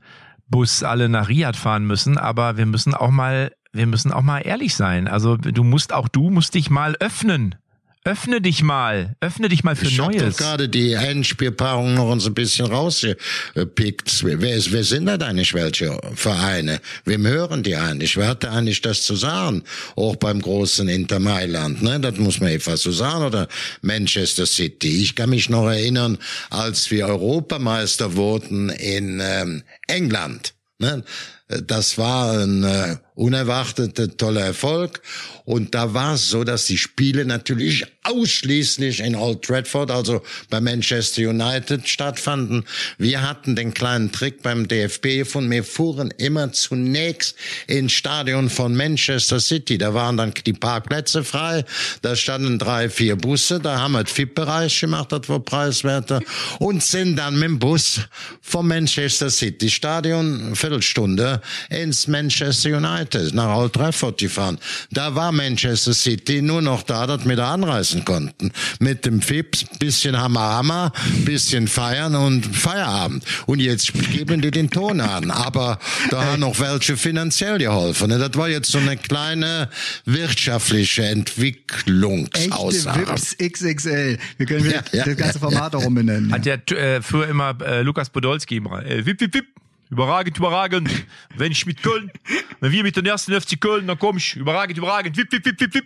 Bus 0.47 0.82
alle 0.84 1.10
nach 1.10 1.28
Riyadh 1.28 1.58
fahren 1.58 1.86
müssen, 1.86 2.17
aber 2.17 2.58
wir 2.58 2.65
müssen 2.65 2.93
auch 2.93 3.12
mal, 3.12 3.54
wir 3.73 3.86
müssen 3.86 4.12
auch 4.13 4.21
mal 4.21 4.39
ehrlich 4.39 4.75
sein. 4.75 5.08
Also 5.08 5.36
du 5.38 5.63
musst 5.63 5.93
auch 5.93 6.08
du 6.08 6.30
musst 6.30 6.56
dich 6.56 6.69
mal 6.69 6.95
öffnen 6.99 7.56
Öffne 8.05 8.39
dich 8.39 8.63
mal. 8.63 9.15
Öffne 9.19 9.49
dich 9.49 9.63
mal 9.63 9.75
für 9.75 9.85
Ich 9.85 9.99
habe 9.99 10.13
Neues. 10.15 10.38
doch 10.38 10.43
gerade 10.45 10.69
die 10.69 10.93
Endspielpaarung 10.93 11.95
noch 11.95 12.09
uns 12.09 12.25
ein 12.25 12.33
bisschen 12.33 12.67
rausgepickt. 12.67 14.23
Wer, 14.23 14.41
wer 14.41 14.83
sind 14.83 15.05
da 15.05 15.15
eigentlich 15.15 15.53
welche 15.53 15.99
Vereine? 16.15 16.79
Wem 17.03 17.27
hören 17.27 17.62
die 17.62 17.75
eigentlich? 17.75 18.15
Wer 18.15 18.29
hat 18.29 18.45
da 18.45 18.51
eigentlich 18.51 18.81
das 18.81 19.03
zu 19.03 19.15
sagen? 19.17 19.63
Auch 19.97 20.15
beim 20.15 20.41
großen 20.41 20.88
Inter 20.88 21.19
Mailand, 21.19 21.81
ne? 21.81 21.99
Das 21.99 22.17
muss 22.17 22.39
man 22.39 22.49
etwas 22.49 22.81
so 22.81 22.91
sagen. 22.91 23.25
Oder 23.25 23.47
Manchester 23.81 24.45
City. 24.45 25.01
Ich 25.01 25.15
kann 25.15 25.29
mich 25.29 25.49
noch 25.49 25.67
erinnern, 25.67 26.17
als 26.49 26.89
wir 26.91 27.05
Europameister 27.07 28.15
wurden 28.15 28.69
in 28.69 29.19
ähm, 29.21 29.63
England. 29.88 30.53
Ne? 30.79 31.03
Das 31.49 31.97
war 31.97 32.38
ein 32.38 32.63
äh, 32.63 32.97
unerwarteter 33.15 34.15
toller 34.15 34.41
Erfolg. 34.41 35.01
Und 35.45 35.73
da 35.73 35.95
war 35.95 36.13
es 36.13 36.29
so, 36.29 36.43
dass 36.43 36.65
die 36.65 36.77
Spiele 36.77 37.25
natürlich 37.25 37.85
ausschließlich 38.03 38.99
in 38.99 39.15
Old 39.15 39.41
Trafford, 39.41 39.89
also 39.89 40.21
bei 40.51 40.62
Manchester 40.62 41.23
United 41.23 41.88
stattfanden. 41.88 42.65
Wir 42.99 43.27
hatten 43.27 43.55
den 43.55 43.73
kleinen 43.73 44.12
Trick 44.12 44.43
beim 44.43 44.67
DFB 44.67 45.17
gefunden. 45.17 45.49
Wir 45.49 45.63
fuhren 45.63 46.13
immer 46.17 46.51
zunächst 46.51 47.35
ins 47.65 47.93
Stadion 47.93 48.49
von 48.49 48.75
Manchester 48.75 49.39
City. 49.39 49.79
Da 49.79 49.95
waren 49.95 50.17
dann 50.17 50.31
die 50.45 50.54
Parkplätze 50.54 51.23
frei. 51.23 51.65
Da 52.04 52.15
standen 52.15 52.60
drei, 52.60 52.89
vier 52.89 53.15
Busse. 53.15 53.60
Da 53.60 53.79
haben 53.79 53.93
wir 53.93 54.04
den 54.04 54.15
VIP-Bereich 54.15 54.79
gemacht, 54.79 55.12
das 55.12 55.27
war 55.27 55.39
preiswerter. 55.39 56.21
Und 56.60 56.83
sind 56.83 57.15
dann 57.15 57.39
mit 57.39 57.50
dem 57.50 57.60
Bus 57.60 58.02
vom 58.39 58.67
Manchester 58.67 59.31
City 59.31 59.71
Stadion, 59.71 60.56
eine 60.56 61.38
Viertelstunde, 61.40 61.83
ins 61.83 62.08
Manchester 62.08 62.77
United, 62.77 63.33
nach 63.33 63.56
Old 63.56 63.73
Trafford 63.73 64.19
gefahren. 64.19 64.58
Da 64.92 65.15
war 65.15 65.31
Manchester 65.31 65.94
City 65.94 66.42
nur 66.42 66.62
noch 66.62 66.83
da, 66.83 67.08
dass 67.08 67.27
wir 67.27 67.35
da 67.35 67.54
anreisen 67.54 68.06
konnten. 68.06 68.52
Mit 68.79 69.06
dem 69.06 69.21
Fips, 69.21 69.65
bisschen 69.79 70.17
Hammer 70.17 70.42
Hammer, 70.42 70.92
bisschen 71.25 71.67
feiern 71.67 72.15
und 72.15 72.46
Feierabend. 72.46 73.23
Und 73.46 73.60
jetzt 73.60 73.94
geben 74.12 74.42
die 74.42 74.52
den 74.52 74.69
Ton 74.69 75.02
an. 75.02 75.31
Aber 75.31 75.79
da 76.10 76.23
haben 76.23 76.40
noch 76.42 76.60
welche 76.60 76.98
finanziell 76.98 77.58
geholfen. 77.58 78.10
Das 78.10 78.35
war 78.35 78.50
jetzt 78.50 78.71
so 78.71 78.77
eine 78.77 78.98
kleine 78.98 79.69
wirtschaftliche 80.06 81.00
Echte 81.00 81.12
Entwicklungsaussage. 81.12 83.08
Vips 83.08 83.37
XXL. 83.37 84.17
Wir 84.37 84.46
können 84.46 84.65
wieder 84.65 84.83
Ja, 84.92 85.00
ja, 85.00 85.06
das 85.06 85.17
ganze 85.17 85.40
ja, 85.40 85.50
Format 85.50 85.75
auch 85.75 85.85
umbenennen. 85.85 86.31
Hat 86.31 86.46
ja 86.46 86.56
äh, 86.56 87.02
früher 87.02 87.27
immer 87.27 87.56
äh, 87.62 87.81
Lukas 87.81 88.10
Podolski 88.10 88.58
immer. 88.58 88.85
Äh, 88.85 89.06
wip, 89.06 89.19
wip, 89.21 89.33
wip. 89.33 89.46
Überragend, 89.90 90.37
überragend. 90.37 90.90
Wenn 91.35 91.52
ich 91.52 91.65
mit 91.65 91.81
Köln, 91.81 92.12
wenn 92.60 92.71
wir 92.71 92.83
mit 92.83 92.96
den 92.96 93.06
ersten 93.06 93.40
FC 93.40 93.60
Köln, 93.60 93.87
dann 93.87 93.98
komm 93.98 94.17
ich. 94.17 94.35
Überragend, 94.35 94.77
überragend. 94.77 95.17
Wip, 95.17 95.31
wip, 95.31 95.46
wip, 95.46 95.60
wip, 95.60 95.73
wip. 95.73 95.85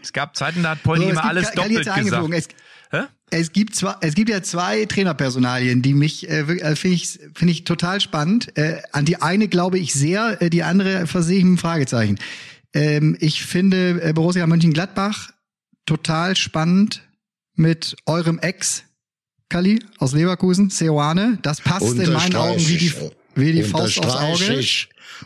Es 0.00 0.12
gab 0.12 0.36
Zeiten, 0.36 0.62
da 0.62 0.70
hat 0.70 0.82
Polly 0.84 1.02
So, 1.02 1.10
immer 1.10 1.24
alles 1.24 1.50
doppelt 1.50 1.84
gesagt. 1.84 2.32
Es, 2.32 2.48
es 3.30 3.52
gibt 3.52 3.74
zwei, 3.74 3.96
es 4.02 4.14
gibt 4.14 4.30
ja 4.30 4.40
zwei 4.42 4.84
Trainerpersonalien, 4.84 5.82
die 5.82 5.94
mich 5.94 6.28
äh, 6.28 6.40
äh, 6.40 6.76
finde 6.76 6.94
ich 6.94 7.18
finde 7.34 7.52
ich 7.52 7.64
total 7.64 8.00
spannend. 8.00 8.56
Äh, 8.56 8.82
an 8.92 9.04
die 9.04 9.20
eine 9.20 9.48
glaube 9.48 9.78
ich 9.78 9.92
sehr, 9.92 10.40
äh, 10.40 10.50
die 10.50 10.62
andere 10.62 11.08
versehe 11.08 11.38
ich 11.38 11.44
mit 11.44 11.50
einem 11.50 11.58
Fragezeichen. 11.58 12.18
Ähm, 12.72 13.16
ich 13.18 13.44
finde 13.44 14.00
äh, 14.00 14.12
Borussia 14.12 14.46
Mönchengladbach 14.46 15.30
total 15.86 16.36
spannend 16.36 17.02
mit 17.56 17.96
eurem 18.06 18.38
Ex 18.38 18.84
Kali 19.48 19.80
aus 19.98 20.12
Leverkusen, 20.12 20.70
Seoane. 20.70 21.38
Das 21.42 21.60
passt 21.60 21.96
in 21.96 22.12
meinen 22.12 22.34
Augen 22.34 22.66
wie 22.66 22.76
die 22.76 22.92
wie 23.36 23.52
die 23.52 23.62
Faust 23.62 23.98
aufs 23.98 24.14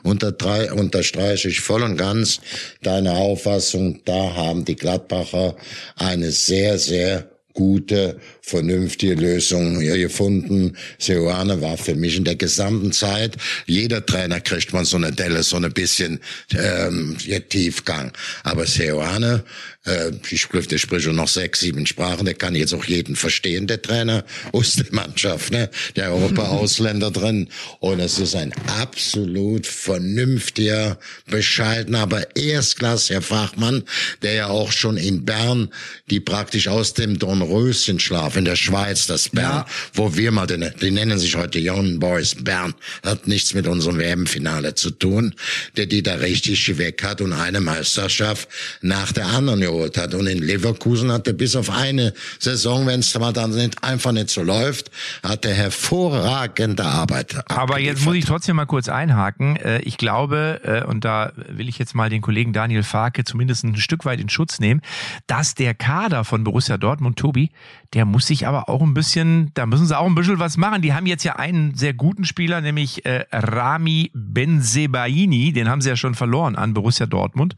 Unterstreiche 0.02 0.72
Auge. 0.72 0.72
ich, 0.72 0.80
unterstreiche 0.80 1.48
ich 1.48 1.60
voll 1.60 1.82
und 1.82 1.96
ganz 1.96 2.40
deine 2.82 3.12
Auffassung. 3.12 4.00
Da 4.04 4.34
haben 4.34 4.64
die 4.64 4.76
Gladbacher 4.76 5.56
eine 5.96 6.30
sehr, 6.30 6.78
sehr 6.78 7.30
gute, 7.58 8.20
vernünftige 8.40 9.14
Lösung 9.14 9.80
hier 9.80 9.98
gefunden. 9.98 10.76
Seoane 10.98 11.60
war 11.60 11.76
für 11.76 11.96
mich 11.96 12.16
in 12.16 12.22
der 12.22 12.36
gesamten 12.36 12.92
Zeit, 12.92 13.36
jeder 13.66 14.06
Trainer 14.06 14.40
kriegt 14.40 14.72
man 14.72 14.84
so 14.84 14.96
eine 14.96 15.10
Delle, 15.10 15.42
so 15.42 15.56
ein 15.56 15.72
bisschen 15.72 16.20
ähm, 16.56 17.16
Tiefgang. 17.48 18.12
Aber 18.44 18.64
Seoane, 18.64 19.42
äh, 19.84 20.10
ich 20.30 20.40
spricht, 20.42 20.70
der 20.70 20.78
spricht 20.78 21.04
schon 21.04 21.16
noch 21.16 21.28
sechs, 21.28 21.60
sieben 21.60 21.86
Sprachen, 21.86 22.24
der 22.24 22.34
kann 22.34 22.54
jetzt 22.54 22.74
auch 22.74 22.84
jeden 22.84 23.16
verstehen, 23.16 23.66
der 23.66 23.80
Trainer 23.80 24.24
aus 24.52 24.74
der 24.74 24.86
Mannschaft, 24.90 25.52
ne? 25.52 25.70
Der 25.96 26.12
Europa-Ausländer 26.12 27.10
drin. 27.10 27.48
Und 27.80 28.00
es 28.00 28.18
ist 28.18 28.34
ein 28.34 28.52
absolut 28.80 29.66
vernünftiger, 29.66 30.98
bescheidener, 31.26 32.00
aber 32.00 32.36
erstklassiger 32.36 33.22
Fachmann, 33.22 33.84
der 34.22 34.34
ja 34.34 34.46
auch 34.48 34.72
schon 34.72 34.96
in 34.96 35.24
Bern, 35.24 35.68
die 36.10 36.20
praktisch 36.20 36.68
aus 36.68 36.94
dem 36.94 37.18
Dornröschenschlaf 37.18 38.36
in 38.36 38.44
der 38.44 38.56
Schweiz, 38.56 39.06
das 39.06 39.28
Bern, 39.28 39.48
Ja. 39.48 39.66
wo 39.94 40.16
wir 40.16 40.32
mal, 40.32 40.46
den, 40.46 40.70
die 40.80 40.90
nennen 40.90 41.18
sich 41.18 41.36
heute 41.36 41.58
Young 41.62 41.98
Boys 41.98 42.34
Bern, 42.34 42.74
hat 43.04 43.26
nichts 43.28 43.54
mit 43.54 43.66
unserem 43.66 43.98
WM-Finale 43.98 44.74
zu 44.74 44.90
tun, 44.90 45.34
der 45.76 45.86
die 45.86 46.02
da 46.02 46.14
richtig 46.16 46.78
weg 46.78 47.02
hat 47.02 47.20
und 47.20 47.32
eine 47.32 47.60
Meisterschaft 47.60 48.48
nach 48.82 49.12
der 49.12 49.26
anderen 49.26 49.62
geholt 49.78 49.96
hat. 49.96 50.14
Und 50.14 50.26
in 50.26 50.38
Leverkusen 50.38 51.12
hat 51.12 51.26
er 51.26 51.32
bis 51.32 51.56
auf 51.56 51.70
eine 51.70 52.12
Saison, 52.38 52.86
wenn 52.86 53.00
es 53.00 53.16
mal 53.18 53.32
dann 53.32 53.50
nicht, 53.50 53.82
einfach 53.82 54.12
nicht 54.12 54.30
so 54.30 54.42
läuft, 54.42 54.90
hat 55.22 55.44
er 55.44 55.54
hervorragende 55.54 56.84
Arbeit. 56.84 57.36
Aber 57.50 57.78
jetzt 57.78 58.04
muss 58.04 58.16
ich 58.16 58.24
trotzdem 58.24 58.56
mal 58.56 58.66
kurz 58.66 58.88
einhaken. 58.88 59.56
Äh, 59.56 59.80
Ich 59.82 59.96
glaube, 59.96 60.60
äh, 60.64 60.84
und 60.84 61.04
da 61.04 61.32
will 61.36 61.68
ich 61.68 61.78
jetzt 61.78 61.94
mal 61.94 62.10
den 62.10 62.20
Kollegen 62.20 62.52
Daniel 62.52 62.82
Farke 62.82 63.24
zumindest 63.24 63.64
ein 63.64 63.76
Stück 63.76 64.04
weit 64.04 64.20
in 64.20 64.28
Schutz 64.28 64.60
nehmen, 64.60 64.80
dass 65.26 65.54
der 65.54 65.74
Kader 65.74 66.24
von 66.24 66.44
Borussia 66.44 66.76
Dortmund, 66.76 67.18
Tobi, 67.18 67.50
der 67.94 68.04
muss 68.04 68.26
sich 68.26 68.46
aber 68.46 68.68
auch 68.68 68.82
ein 68.82 68.92
bisschen, 68.92 69.50
da 69.54 69.64
müssen 69.64 69.86
sie 69.86 69.98
auch 69.98 70.06
ein 70.06 70.14
bisschen 70.14 70.38
was 70.38 70.56
machen. 70.58 70.82
Die 70.82 70.92
haben 70.92 71.06
jetzt 71.06 71.24
ja 71.24 71.36
einen 71.36 71.74
sehr 71.74 71.94
guten 71.94 72.24
Spieler, 72.24 72.60
nämlich 72.60 73.06
äh, 73.06 73.24
Rami 73.32 74.10
Benzebaini, 74.14 75.52
den 75.52 75.68
haben 75.68 75.80
sie 75.80 75.88
ja 75.88 75.96
schon 75.96 76.14
verloren 76.14 76.54
an 76.56 76.74
Borussia 76.74 77.06
Dortmund. 77.06 77.56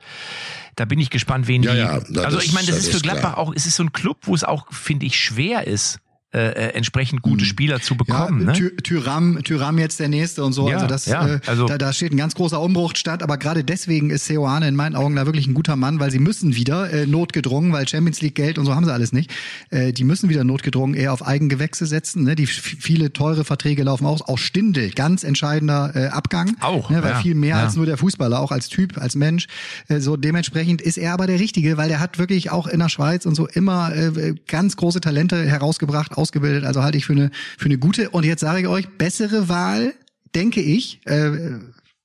Da 0.77 0.85
bin 0.85 1.01
ich 1.01 1.11
gespannt, 1.11 1.49
wen 1.49 1.63
Ja, 1.65 1.73
die. 1.73 2.15
ja, 2.15 2.23
also 2.23 2.39
ich 2.39 2.53
meine, 2.53 2.69
das, 2.69 2.77
das 2.77 2.87
ist 2.87 2.95
für 2.95 3.01
Gladbach 3.03 3.35
klar. 3.35 3.39
auch, 3.39 3.53
es 3.55 3.67
ist 3.67 3.75
so 3.75 3.83
ein 3.83 3.93
Club, 3.93 4.19
wo 4.23 4.35
es 4.35 4.45
auch, 4.45 4.73
finde 4.73 5.07
ich, 5.07 5.19
schwer 5.19 5.67
ist, 5.67 5.99
äh, 6.33 6.39
äh, 6.39 6.75
entsprechend 6.75 7.23
gute 7.23 7.45
Spieler 7.45 7.81
zu 7.81 7.97
bekommen. 7.97 8.41
Ja, 8.43 8.47
ne? 8.47 8.53
Ty 8.53 8.77
Tyram, 8.83 9.43
Tyram 9.43 9.79
jetzt 9.79 9.99
der 9.99 10.09
nächste 10.09 10.45
und 10.45 10.53
so. 10.53 10.69
Ja, 10.69 10.77
also 10.77 10.87
das, 10.87 11.07
ja, 11.07 11.27
äh, 11.27 11.41
also- 11.47 11.67
da, 11.67 11.77
da 11.77 11.93
steht 11.93 12.13
ein 12.13 12.17
ganz 12.17 12.35
großer 12.37 12.61
Umbruch 12.61 12.95
statt. 12.95 13.23
Aber 13.23 13.37
gerade 13.37 13.65
deswegen 13.65 14.11
ist 14.11 14.27
Seoane 14.27 14.69
in 14.69 14.77
meinen 14.77 14.95
Augen 14.95 15.17
da 15.17 15.27
wirklich 15.27 15.49
ein 15.49 15.55
guter 15.55 15.75
Mann, 15.75 15.99
weil 15.99 16.11
sie 16.11 16.21
müssen 16.21 16.55
wieder 16.55 16.93
äh, 16.93 17.07
notgedrungen, 17.07 17.73
weil 17.73 17.89
Champions 17.89 18.21
League 18.21 18.37
Geld 18.37 18.59
und 18.59 18.67
so 18.67 18.75
haben 18.77 18.85
sie 18.85 18.93
alles 18.93 19.13
nicht. 19.13 19.31
Äh, 19.71 19.93
die 19.93 20.05
müssen 20.05 20.29
wieder 20.29 20.45
notgedrungen 20.45 20.95
eher 20.95 21.13
auf 21.13 21.27
Eigengewächse 21.27 21.87
setzen. 21.87 22.23
Ne? 22.23 22.37
Die 22.37 22.47
viele 22.47 23.13
teure 23.13 23.45
Verträge 23.45 23.83
laufen 23.83 24.07
aus. 24.07 24.23
Auch 24.23 24.39
Stindel, 24.39 24.91
ganz 24.91 25.25
entscheidender 25.25 25.91
äh, 25.95 26.07
Abgang. 26.09 26.57
Auch, 26.61 26.91
ne? 26.91 27.03
Weil 27.03 27.11
ja, 27.13 27.19
viel 27.21 27.35
mehr 27.35 27.57
als 27.57 27.75
nur 27.75 27.87
der 27.87 27.97
Fußballer, 27.97 28.39
auch 28.39 28.53
als 28.53 28.69
Typ, 28.69 28.99
als 28.99 29.17
Mensch. 29.17 29.49
Äh, 29.89 29.99
so 29.99 30.17
dementsprechend 30.17 30.81
ist 30.81 30.97
er 30.97 31.13
aber 31.13 31.27
der 31.27 31.41
Richtige, 31.41 31.77
weil 31.77 31.89
der 31.89 31.99
hat 31.99 32.19
wirklich 32.19 32.51
auch 32.53 32.69
in 32.69 32.79
der 32.79 32.89
Schweiz 32.89 33.27
und 33.27 33.35
so 33.35 33.49
immer 33.49 33.93
äh, 33.95 34.35
ganz 34.47 34.77
große 34.77 35.01
Talente 35.01 35.45
herausgebracht, 35.45 36.17
ausgebildet. 36.21 36.65
Also 36.65 36.83
halte 36.83 36.99
ich 36.99 37.07
für 37.07 37.15
eine 37.15 37.31
für 37.59 37.67
eine 37.67 37.79
gute. 37.79 38.11
Und 38.11 38.25
jetzt 38.25 38.41
sage 38.41 38.61
ich 38.61 38.67
euch, 38.69 38.89
bessere 38.89 39.49
Wahl, 39.49 39.95
denke 40.35 40.61
ich. 40.61 41.01
Äh, 41.07 41.59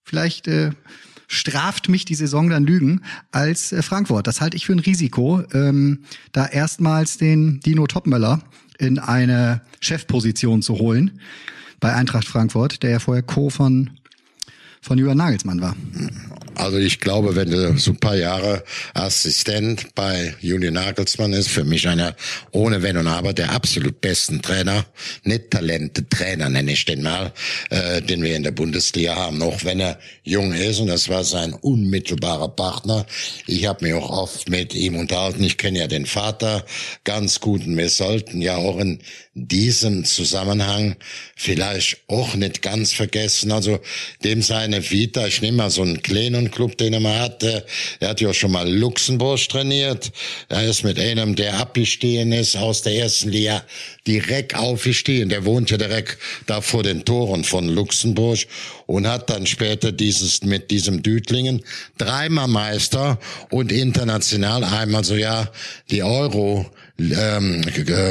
vielleicht 0.03 0.47
äh, 0.47 0.71
straft 1.27 1.89
mich 1.89 2.05
die 2.05 2.15
Saison 2.15 2.49
dann 2.49 2.65
Lügen 2.65 3.01
als 3.31 3.71
äh, 3.71 3.81
Frankfurt. 3.81 4.27
Das 4.27 4.41
halte 4.41 4.57
ich 4.57 4.65
für 4.65 4.73
ein 4.73 4.79
Risiko, 4.79 5.43
ähm, 5.53 5.99
da 6.31 6.45
erstmals 6.45 7.17
den 7.17 7.59
Dino 7.59 7.87
Topmöller 7.87 8.41
in 8.77 8.99
eine 8.99 9.61
Chefposition 9.79 10.61
zu 10.61 10.75
holen 10.79 11.19
bei 11.79 11.93
Eintracht 11.93 12.27
Frankfurt, 12.27 12.83
der 12.83 12.91
ja 12.91 12.99
vorher 12.99 13.23
Co. 13.23 13.49
von 13.49 13.91
von 14.81 14.99
Jürgen 14.99 15.17
Nagelsmann 15.17 15.61
war. 15.61 15.75
Also 16.55 16.77
ich 16.77 16.99
glaube, 16.99 17.35
wenn 17.35 17.51
du 17.51 17.77
so 17.77 17.91
ein 17.91 17.97
paar 17.97 18.15
Jahre 18.15 18.63
Assistent 18.93 19.93
bei 19.95 20.35
Julian 20.39 20.75
Nagelsmann 20.75 21.33
ist, 21.33 21.49
für 21.49 21.63
mich 21.63 21.87
einer 21.87 22.15
ohne 22.51 22.81
Wenn 22.81 22.97
und 22.97 23.07
Aber 23.07 23.33
der 23.33 23.51
absolut 23.51 24.01
besten 24.01 24.41
Trainer, 24.41 24.85
nicht 25.23 25.51
Talente 25.51 26.07
Trainer 26.07 26.49
nenne 26.49 26.71
ich 26.71 26.85
den 26.85 27.01
mal, 27.01 27.33
äh, 27.69 28.01
den 28.01 28.23
wir 28.23 28.35
in 28.35 28.43
der 28.43 28.51
Bundesliga 28.51 29.15
haben, 29.15 29.41
auch 29.41 29.63
wenn 29.63 29.79
er 29.79 29.99
jung 30.23 30.53
ist 30.53 30.79
und 30.79 30.87
das 30.87 31.09
war 31.09 31.23
sein 31.23 31.53
unmittelbarer 31.53 32.49
Partner. 32.49 33.05
Ich 33.47 33.65
habe 33.65 33.85
mich 33.85 33.93
auch 33.93 34.09
oft 34.09 34.49
mit 34.49 34.73
ihm 34.73 34.95
unterhalten. 34.95 35.43
Ich 35.43 35.57
kenne 35.57 35.79
ja 35.79 35.87
den 35.87 36.05
Vater 36.05 36.65
ganz 37.03 37.39
gut 37.39 37.65
und 37.65 37.77
wir 37.77 37.89
sollten 37.89 38.41
ja 38.41 38.55
auch 38.55 38.79
in 38.79 38.99
diesem 39.33 40.05
Zusammenhang 40.05 40.95
vielleicht 41.35 41.97
auch 42.07 42.35
nicht 42.35 42.61
ganz 42.61 42.93
vergessen, 42.93 43.51
also 43.51 43.79
dem 44.23 44.41
seine 44.41 44.89
Vita, 44.89 45.27
ich 45.27 45.41
nehme 45.41 45.57
mal 45.57 45.69
so 45.69 45.81
einen 45.81 46.01
kleinen 46.01 46.44
Club, 46.51 46.77
den 46.77 46.93
er 46.93 46.99
mal 46.99 47.19
hatte. 47.19 47.65
Er 47.99 48.09
hat 48.09 48.21
ja 48.21 48.33
schon 48.33 48.51
mal 48.51 48.69
Luxemburg 48.69 49.39
trainiert. 49.49 50.11
Er 50.49 50.63
ist 50.63 50.83
mit 50.83 50.99
einem, 50.99 51.35
der 51.35 51.57
abgestiegen 51.59 52.31
ist 52.31 52.55
aus 52.55 52.81
der 52.81 52.95
ersten 52.95 53.29
Liga, 53.29 53.63
direkt 54.07 54.55
aufgestiegen. 54.55 55.29
Der 55.29 55.45
wohnt 55.45 55.69
ja 55.71 55.77
direkt 55.77 56.17
da 56.45 56.61
vor 56.61 56.83
den 56.83 57.05
Toren 57.05 57.43
von 57.43 57.67
Luxemburg 57.69 58.39
und 58.85 59.07
hat 59.07 59.29
dann 59.29 59.45
später 59.45 59.91
dieses 59.91 60.43
mit 60.43 60.71
diesem 60.71 61.01
Dütlingen 61.01 61.63
dreimal 61.97 62.47
Meister 62.47 63.19
und 63.49 63.71
international 63.71 64.63
einmal 64.63 65.03
so 65.03 65.15
ja 65.15 65.49
die 65.89 66.03
Euro 66.03 66.65
ähm, 66.99 67.61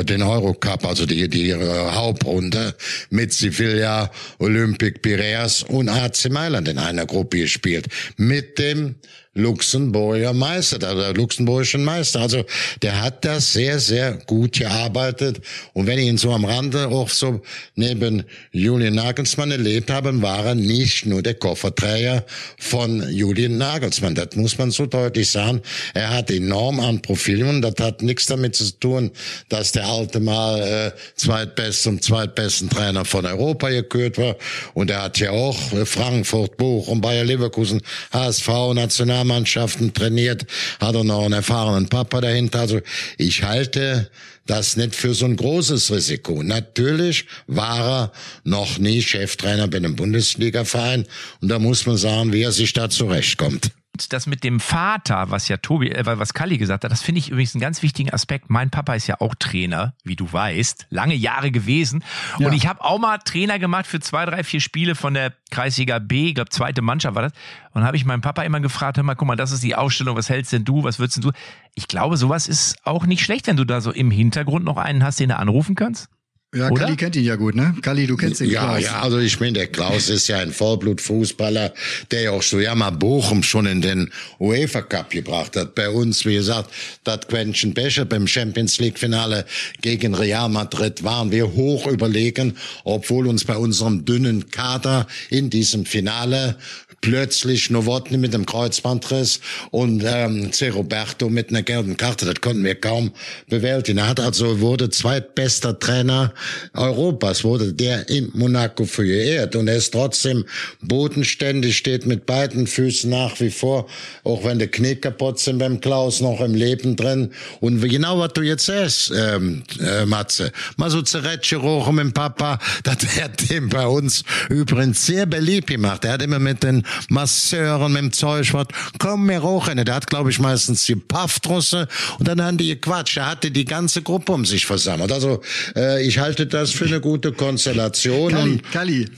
den 0.05 0.23
Eurocup, 0.23 0.87
also 0.87 1.07
die, 1.07 1.29
die 1.29 1.51
äh, 1.51 1.91
Hauptrunde 1.91 2.75
mit 3.11 3.33
Sevilla, 3.33 4.11
Olympic 4.39 5.01
Piraeus 5.01 5.63
und 5.63 5.89
AC 5.89 6.31
Mailand 6.31 6.69
in 6.69 6.79
einer 6.79 7.07
Gruppe 7.07 7.39
gespielt. 7.39 7.87
Mit 8.17 8.59
dem 8.59 8.97
Luxemburger 9.35 10.33
Meister, 10.33 10.79
der 10.79 11.13
luxemburgischen 11.13 11.85
Meister. 11.85 12.21
Also 12.21 12.45
der 12.83 13.03
hat 13.03 13.25
das 13.25 13.53
sehr, 13.53 13.81
sehr 13.81 14.15
gut 14.27 14.59
gearbeitet. 14.59 15.41
Und 15.73 15.87
wenn 15.87 15.99
ich 15.99 16.07
ihn 16.07 16.19
so 16.19 16.33
am 16.33 16.45
Rande 16.45 16.89
auch 16.89 17.09
so 17.09 17.43
neben 17.75 18.25
Julian 18.53 18.95
Nagelsmann 18.95 19.51
erlebt 19.51 19.91
habe, 19.91 20.23
war 20.23 20.47
er 20.47 20.55
nicht 20.55 21.07
nur 21.07 21.23
der 21.23 21.35
Kofferträger 21.35 22.25
von 22.59 23.09
Julian 23.11 23.59
Nagelsmann. 23.59 24.15
Das 24.15 24.37
muss 24.37 24.57
man 24.57 24.71
so 24.71 24.87
deutlich 24.87 25.31
sagen. 25.31 25.61
Er 25.95 26.11
hat 26.11 26.31
enorm 26.31 26.79
an 26.79 27.03
Profilen 27.03 27.61
das 27.61 27.75
hat 27.81 28.03
nichts 28.03 28.27
damit 28.27 28.55
zu 28.55 28.71
tun, 28.79 29.11
dass 29.49 29.73
der 29.73 29.87
alte 29.87 30.21
mal 30.21 30.61
äh, 30.61 30.93
zweitbest 31.17 31.83
zum 31.83 32.01
zweitbesten 32.01 32.71
Trainer 32.71 33.05
von 33.05 33.27
Europa 33.27 33.69
gekürt 33.71 34.19
war. 34.19 34.37
Und 34.75 34.91
er 34.91 35.03
hat 35.03 35.19
ja 35.19 35.31
auch 35.31 35.73
äh, 35.73 35.85
Frankfurt, 35.85 36.57
Bochum, 36.57 37.01
Bayer 37.01 37.25
Leverkusen, 37.25 37.83
HSV, 38.13 38.49
National 38.75 39.24
Nationalmannschaften 39.25 39.93
trainiert, 39.93 40.47
hat 40.81 40.95
er 40.95 41.05
noch 41.05 41.25
einen 41.25 41.35
erfahrenen 41.35 41.89
Papa 41.89 42.21
dahinter. 42.21 42.61
Also 42.61 42.81
ich 43.19 43.43
halte 43.43 44.11
das 44.47 44.77
nicht 44.77 44.95
für 44.95 45.15
so 45.15 45.25
ein 45.25 45.37
großes 45.37 45.91
Risiko. 45.91 46.43
Natürlich 46.43 47.27
war 47.47 47.81
er 47.81 48.13
noch 48.45 48.79
nie 48.79 49.03
Cheftrainer 49.03 49.69
bei 49.69 49.79
einem 49.79 49.97
Bundesligaverein 49.97 51.07
und 51.41 51.49
da 51.49 51.59
muss 51.59 51.87
man 51.87 51.97
sagen, 51.97 52.33
wie 52.33 52.43
er 52.43 52.53
sich 52.53 52.73
da 52.73 52.91
zurechtkommt 52.91 53.71
das 54.13 54.27
mit 54.27 54.45
dem 54.45 54.61
Vater, 54.61 55.31
was 55.31 55.49
ja 55.49 55.57
Tobi, 55.57 55.91
äh, 55.91 56.05
was 56.05 56.35
Kalli 56.35 56.59
gesagt 56.59 56.85
hat, 56.85 56.91
das 56.91 57.03
finde 57.03 57.21
ich 57.21 57.31
übrigens 57.31 57.55
einen 57.55 57.61
ganz 57.61 57.83
wichtigen 57.83 58.11
Aspekt. 58.11 58.51
Mein 58.51 58.71
Papa 58.71 58.95
ist 58.95 59.07
ja 59.07 59.21
auch 59.21 59.35
Trainer, 59.35 59.95
wie 60.03 60.17
du 60.17 60.31
weißt, 60.31 60.87
lange 60.91 61.15
Jahre 61.15 61.51
gewesen. 61.51 62.05
Ja. 62.39 62.49
Und 62.49 62.55
ich 62.55 62.67
habe 62.67 62.83
auch 62.83 62.99
mal 62.99 63.19
Trainer 63.19 63.59
gemacht 63.59 63.87
für 63.87 64.01
zwei, 64.01 64.27
drei, 64.27 64.43
vier 64.45 64.61
Spiele 64.61 64.95
von 64.95 65.15
der 65.15 65.33
Kreisliga 65.51 65.99
B, 65.99 66.29
ich 66.29 66.35
glaube 66.35 66.51
zweite 66.51 66.83
Mannschaft 66.83 67.15
war 67.15 67.23
das. 67.23 67.33
Und 67.73 67.85
habe 67.85 67.97
ich 67.97 68.05
meinen 68.05 68.21
Papa 68.21 68.43
immer 68.43 68.61
gefragt, 68.61 68.97
hör 68.97 69.05
mal, 69.05 69.15
guck 69.15 69.29
mal, 69.29 69.37
das 69.37 69.53
ist 69.53 69.63
die 69.63 69.75
Ausstellung, 69.75 70.17
was 70.17 70.29
hältst 70.29 70.53
denn 70.53 70.65
du, 70.65 70.85
was 70.85 70.99
würdest 70.99 71.17
denn 71.17 71.23
du? 71.23 71.33
Ich 71.75 71.89
glaube, 71.89 72.17
sowas 72.17 72.49
ist 72.49 72.77
auch 72.85 73.07
nicht 73.07 73.23
schlecht, 73.23 73.47
wenn 73.47 73.57
du 73.57 73.65
da 73.65 73.81
so 73.81 73.91
im 73.91 74.11
Hintergrund 74.11 74.65
noch 74.65 74.77
einen 74.77 75.05
hast, 75.05 75.21
den 75.21 75.31
du 75.31 75.37
anrufen 75.37 75.75
kannst. 75.75 76.09
Ja, 76.55 76.71
Oder? 76.71 76.85
Kalli 76.85 76.97
kennt 76.97 77.17
ihn 77.17 77.25
ja 77.25 77.35
gut, 77.35 77.57
ne? 77.57 77.75
Kalli, 77.83 78.07
du 78.07 78.17
kennst 78.17 78.41
ihn 78.41 78.49
ja, 78.49 78.65
Klaus. 78.65 78.83
Ja, 78.83 79.01
also 79.01 79.19
ich 79.19 79.41
meine, 79.41 79.55
der 79.55 79.67
Klaus 79.67 80.09
ist 80.09 80.29
ja 80.29 80.39
ein 80.39 80.53
Vollblutfußballer, 80.53 81.75
der 82.13 82.21
ja 82.21 82.31
auch 82.31 82.43
so 82.43 82.61
ja 82.61 82.75
mal 82.77 82.91
Bochum 82.91 83.43
schon 83.43 83.67
in 83.67 83.81
den 83.81 84.11
UEFA 84.39 84.83
Cup 84.83 85.11
gebracht 85.11 85.57
hat. 85.57 85.75
Bei 85.75 85.91
uns, 85.91 86.25
wie 86.25 86.35
gesagt, 86.35 86.71
das 87.03 87.27
Quentin 87.27 87.75
Becher 87.75 88.05
beim 88.05 88.29
Champions 88.29 88.79
League 88.79 88.99
Finale 88.99 89.47
gegen 89.81 90.15
Real 90.15 90.49
Madrid 90.49 91.03
waren 91.03 91.33
wir 91.33 91.53
hoch 91.53 91.89
überlegen, 91.89 92.57
obwohl 92.85 93.27
uns 93.27 93.45
bei 93.45 93.57
unserem 93.57 94.05
dünnen 94.05 94.51
Kader 94.51 95.09
in 95.31 95.51
diesem 95.51 95.85
Finale 95.85 96.57
plötzlich 97.05 97.69
Novotny 97.69 98.17
mit 98.17 98.33
dem 98.33 98.47
Kreuzbandriss 98.47 99.39
und 99.71 100.03
ähm, 100.07 100.51
C. 100.53 100.71
Roberto 100.71 101.29
mit 101.29 101.51
einer 101.51 101.63
gelben 101.63 101.99
Karte. 101.99 102.25
Das 102.25 102.41
konnten 102.41 102.65
wir 102.65 102.77
kaum 102.77 103.13
bewältigen. 103.47 103.99
Er 103.99 104.09
hat 104.09 104.21
also 104.21 104.61
wurde 104.61 104.89
zweitbester 104.89 105.79
Trainer 105.79 106.33
Europas, 106.73 107.45
wurde 107.45 107.75
der 107.75 108.09
in 108.09 108.31
Monaco 108.33 108.87
für 108.87 109.05
geehrt 109.05 109.55
und 109.55 109.69
er 109.69 109.77
ist 109.77 109.93
trotzdem 109.93 110.47
bodenständig, 110.81 111.77
steht 111.77 112.07
mit 112.07 112.25
beiden 112.25 112.67
Füßen 112.67 113.11
nach 113.11 113.39
wie 113.39 113.51
vor, 113.51 113.87
auch 114.23 114.43
wenn 114.43 114.59
die 114.59 114.67
Knie 114.67 114.95
kaputt 114.95 115.39
sind 115.39 115.59
beim 115.59 115.83
Klaus 115.83 116.23
noch 116.23 116.41
im 116.41 116.55
Leben 116.55 116.97
drin. 116.97 117.33
Und 117.61 117.83
genau 117.83 118.19
was 118.19 118.33
du 118.33 118.41
jetzt 118.41 118.65
sagst, 118.65 119.13
ähm, 119.15 119.63
äh, 119.79 120.07
Matze, 120.07 120.53
mal 120.79 120.89
so 120.89 121.03
Zeretsche 121.03 121.57
rochen 121.57 121.97
mit 121.97 122.05
dem 122.05 122.13
Papa, 122.15 122.59
das 122.83 122.97
hat 123.21 123.51
dem 123.51 123.69
bei 123.69 123.87
uns 123.87 124.25
übrigens 124.49 125.05
sehr 125.05 125.27
beliebt 125.27 125.67
gemacht. 125.67 126.07
Er 126.07 126.13
hat 126.13 126.23
immer 126.23 126.39
mit 126.39 126.63
den 126.63 126.83
Masseuren 127.09 127.93
mit 127.93 128.03
dem 128.03 128.13
Zeug, 128.13 128.53
was, 128.55 128.67
komm 128.99 129.27
mir 129.27 129.43
hoch. 129.43 129.69
Der 129.69 129.95
hat, 129.95 130.07
glaube 130.07 130.31
ich, 130.31 130.39
meistens 130.39 130.85
die 130.85 130.97
Paffdrusse 130.97 131.89
und 132.19 132.29
dann 132.29 132.43
haben 132.43 132.59
die 132.59 132.69
gequatscht. 132.69 133.17
Er 133.17 133.27
hatte 133.27 133.51
die 133.51 133.65
ganze 133.65 134.03
Gruppe 134.03 134.33
um 134.33 134.45
sich 134.45 134.67
versammelt. 134.67 135.13
Also 135.13 135.41
äh, 135.77 136.07
ich 136.07 136.19
halte 136.19 136.47
das 136.47 136.71
für 136.71 136.87
eine 136.87 137.01
gute 137.01 137.33
Konstellation. 137.33 138.33
Kalli, 138.33 138.59
Kalli. 138.73 139.09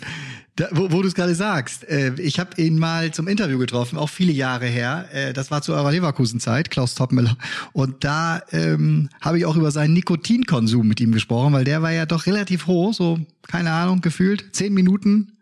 Da, 0.57 0.69
wo, 0.73 0.91
wo 0.91 1.03
du 1.03 1.09
es 1.09 1.15
gerade 1.15 1.35
sagst, 1.35 1.87
äh, 1.87 2.15
ich 2.19 2.39
habe 2.39 2.61
ihn 2.61 2.79
mal 2.79 3.11
zum 3.11 3.29
Interview 3.29 3.59
getroffen, 3.59 3.99
auch 3.99 4.09
viele 4.09 4.33
Jahre 4.33 4.65
her. 4.65 5.07
Äh, 5.13 5.33
das 5.35 5.51
war 5.51 5.61
zu 5.61 5.75
eurer 5.75 5.93
Leverkusen-Zeit, 5.93 6.71
Klaus 6.71 6.95
Toppmüller. 6.95 7.37
Und 7.75 8.05
da 8.05 8.41
ähm, 8.53 9.11
habe 9.21 9.39
ich 9.39 9.45
auch 9.45 9.57
über 9.57 9.71
seinen 9.71 9.93
Nikotinkonsum 9.93 10.89
mit 10.89 10.99
ihm 11.01 11.13
gesprochen, 11.13 11.53
weil 11.53 11.65
der 11.65 11.83
war 11.83 11.93
ja 11.93 12.07
doch 12.07 12.25
relativ 12.25 12.67
hoch, 12.67 12.95
so 12.95 13.21
keine 13.47 13.71
Ahnung, 13.71 14.01
gefühlt 14.01 14.57
zehn 14.57 14.73
Minuten 14.73 15.36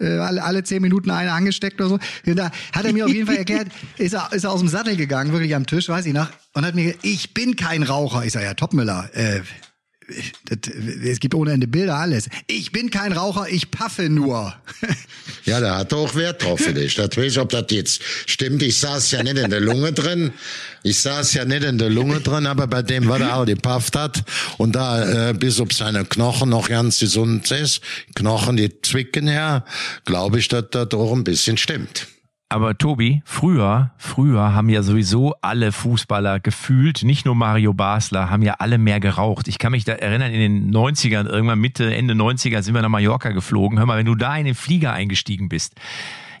äh, 0.00 0.18
alle, 0.18 0.42
alle 0.42 0.64
zehn 0.64 0.82
Minuten 0.82 1.10
eine 1.10 1.32
angesteckt 1.32 1.80
oder 1.80 1.90
so. 1.90 1.98
Da 2.24 2.50
hat 2.72 2.84
er 2.84 2.92
mir 2.92 3.04
auf 3.04 3.12
jeden 3.12 3.26
Fall 3.26 3.36
erklärt, 3.36 3.68
ist 3.98 4.14
er, 4.14 4.32
ist 4.32 4.44
er 4.44 4.52
aus 4.52 4.60
dem 4.60 4.68
Sattel 4.68 4.96
gegangen, 4.96 5.32
wirklich 5.32 5.54
am 5.54 5.66
Tisch, 5.66 5.88
weiß 5.88 6.06
ich 6.06 6.14
noch, 6.14 6.28
und 6.54 6.64
hat 6.64 6.74
mir 6.74 6.84
gesagt, 6.84 7.04
ich 7.04 7.34
bin 7.34 7.56
kein 7.56 7.82
Raucher. 7.82 8.24
Ich 8.24 8.32
sage, 8.32 8.46
ja, 8.46 8.54
Topmüller, 8.54 9.10
äh, 9.14 9.40
es 11.04 11.20
gibt 11.20 11.34
ohne 11.34 11.52
Ende 11.52 11.66
Bilder, 11.66 11.96
alles. 11.96 12.28
Ich 12.46 12.72
bin 12.72 12.90
kein 12.90 13.12
Raucher, 13.12 13.48
ich 13.48 13.70
paffe 13.70 14.08
nur. 14.08 14.54
ja, 15.44 15.60
da 15.60 15.78
hat 15.78 15.92
er 15.92 15.98
auch 15.98 16.14
Wert 16.14 16.42
drauf 16.42 16.60
für 16.60 16.74
dich. 16.74 16.94
Das 16.94 17.16
weiß 17.16 17.32
ich, 17.32 17.38
ob 17.38 17.50
das 17.50 17.66
jetzt 17.70 18.02
stimmt. 18.26 18.62
Ich 18.62 18.78
saß 18.78 19.10
ja 19.12 19.22
nicht 19.22 19.38
in 19.38 19.50
der 19.50 19.60
Lunge 19.60 19.92
drin. 19.92 20.32
Ich 20.82 21.00
saß 21.00 21.34
ja 21.34 21.44
nicht 21.44 21.64
in 21.64 21.78
der 21.78 21.90
Lunge 21.90 22.20
drin, 22.20 22.46
aber 22.46 22.66
bei 22.66 22.82
dem, 22.82 23.08
was 23.08 23.20
er 23.20 23.36
auch 23.36 23.46
gepafft 23.46 23.96
hat 23.96 24.22
und 24.58 24.74
da 24.76 25.30
äh, 25.30 25.34
bis 25.34 25.60
ob 25.60 25.72
seine 25.72 26.04
Knochen 26.04 26.48
noch 26.48 26.68
ganz 26.68 26.98
gesund 26.98 27.50
ist, 27.50 27.82
Knochen, 28.14 28.56
die 28.56 28.80
zwicken 28.82 29.28
ja, 29.28 29.64
glaube 30.04 30.38
ich, 30.38 30.48
dass 30.48 30.64
das 30.70 30.90
auch 30.92 31.12
ein 31.12 31.24
bisschen 31.24 31.56
stimmt. 31.56 32.06
Aber 32.52 32.76
Tobi, 32.76 33.22
früher, 33.24 33.92
früher 33.96 34.52
haben 34.52 34.68
ja 34.70 34.82
sowieso 34.82 35.36
alle 35.40 35.70
Fußballer 35.70 36.40
gefühlt, 36.40 37.04
nicht 37.04 37.24
nur 37.24 37.36
Mario 37.36 37.74
Basler, 37.74 38.28
haben 38.28 38.42
ja 38.42 38.54
alle 38.58 38.76
mehr 38.76 38.98
geraucht. 38.98 39.46
Ich 39.46 39.60
kann 39.60 39.70
mich 39.70 39.84
da 39.84 39.92
erinnern, 39.92 40.32
in 40.32 40.40
den 40.40 40.74
90ern, 40.74 41.28
irgendwann 41.28 41.60
Mitte, 41.60 41.94
Ende 41.94 42.14
90er 42.14 42.60
sind 42.62 42.74
wir 42.74 42.82
nach 42.82 42.88
Mallorca 42.88 43.30
geflogen. 43.30 43.78
Hör 43.78 43.86
mal, 43.86 43.98
wenn 43.98 44.06
du 44.06 44.16
da 44.16 44.36
in 44.36 44.46
den 44.46 44.56
Flieger 44.56 44.92
eingestiegen 44.92 45.48
bist. 45.48 45.76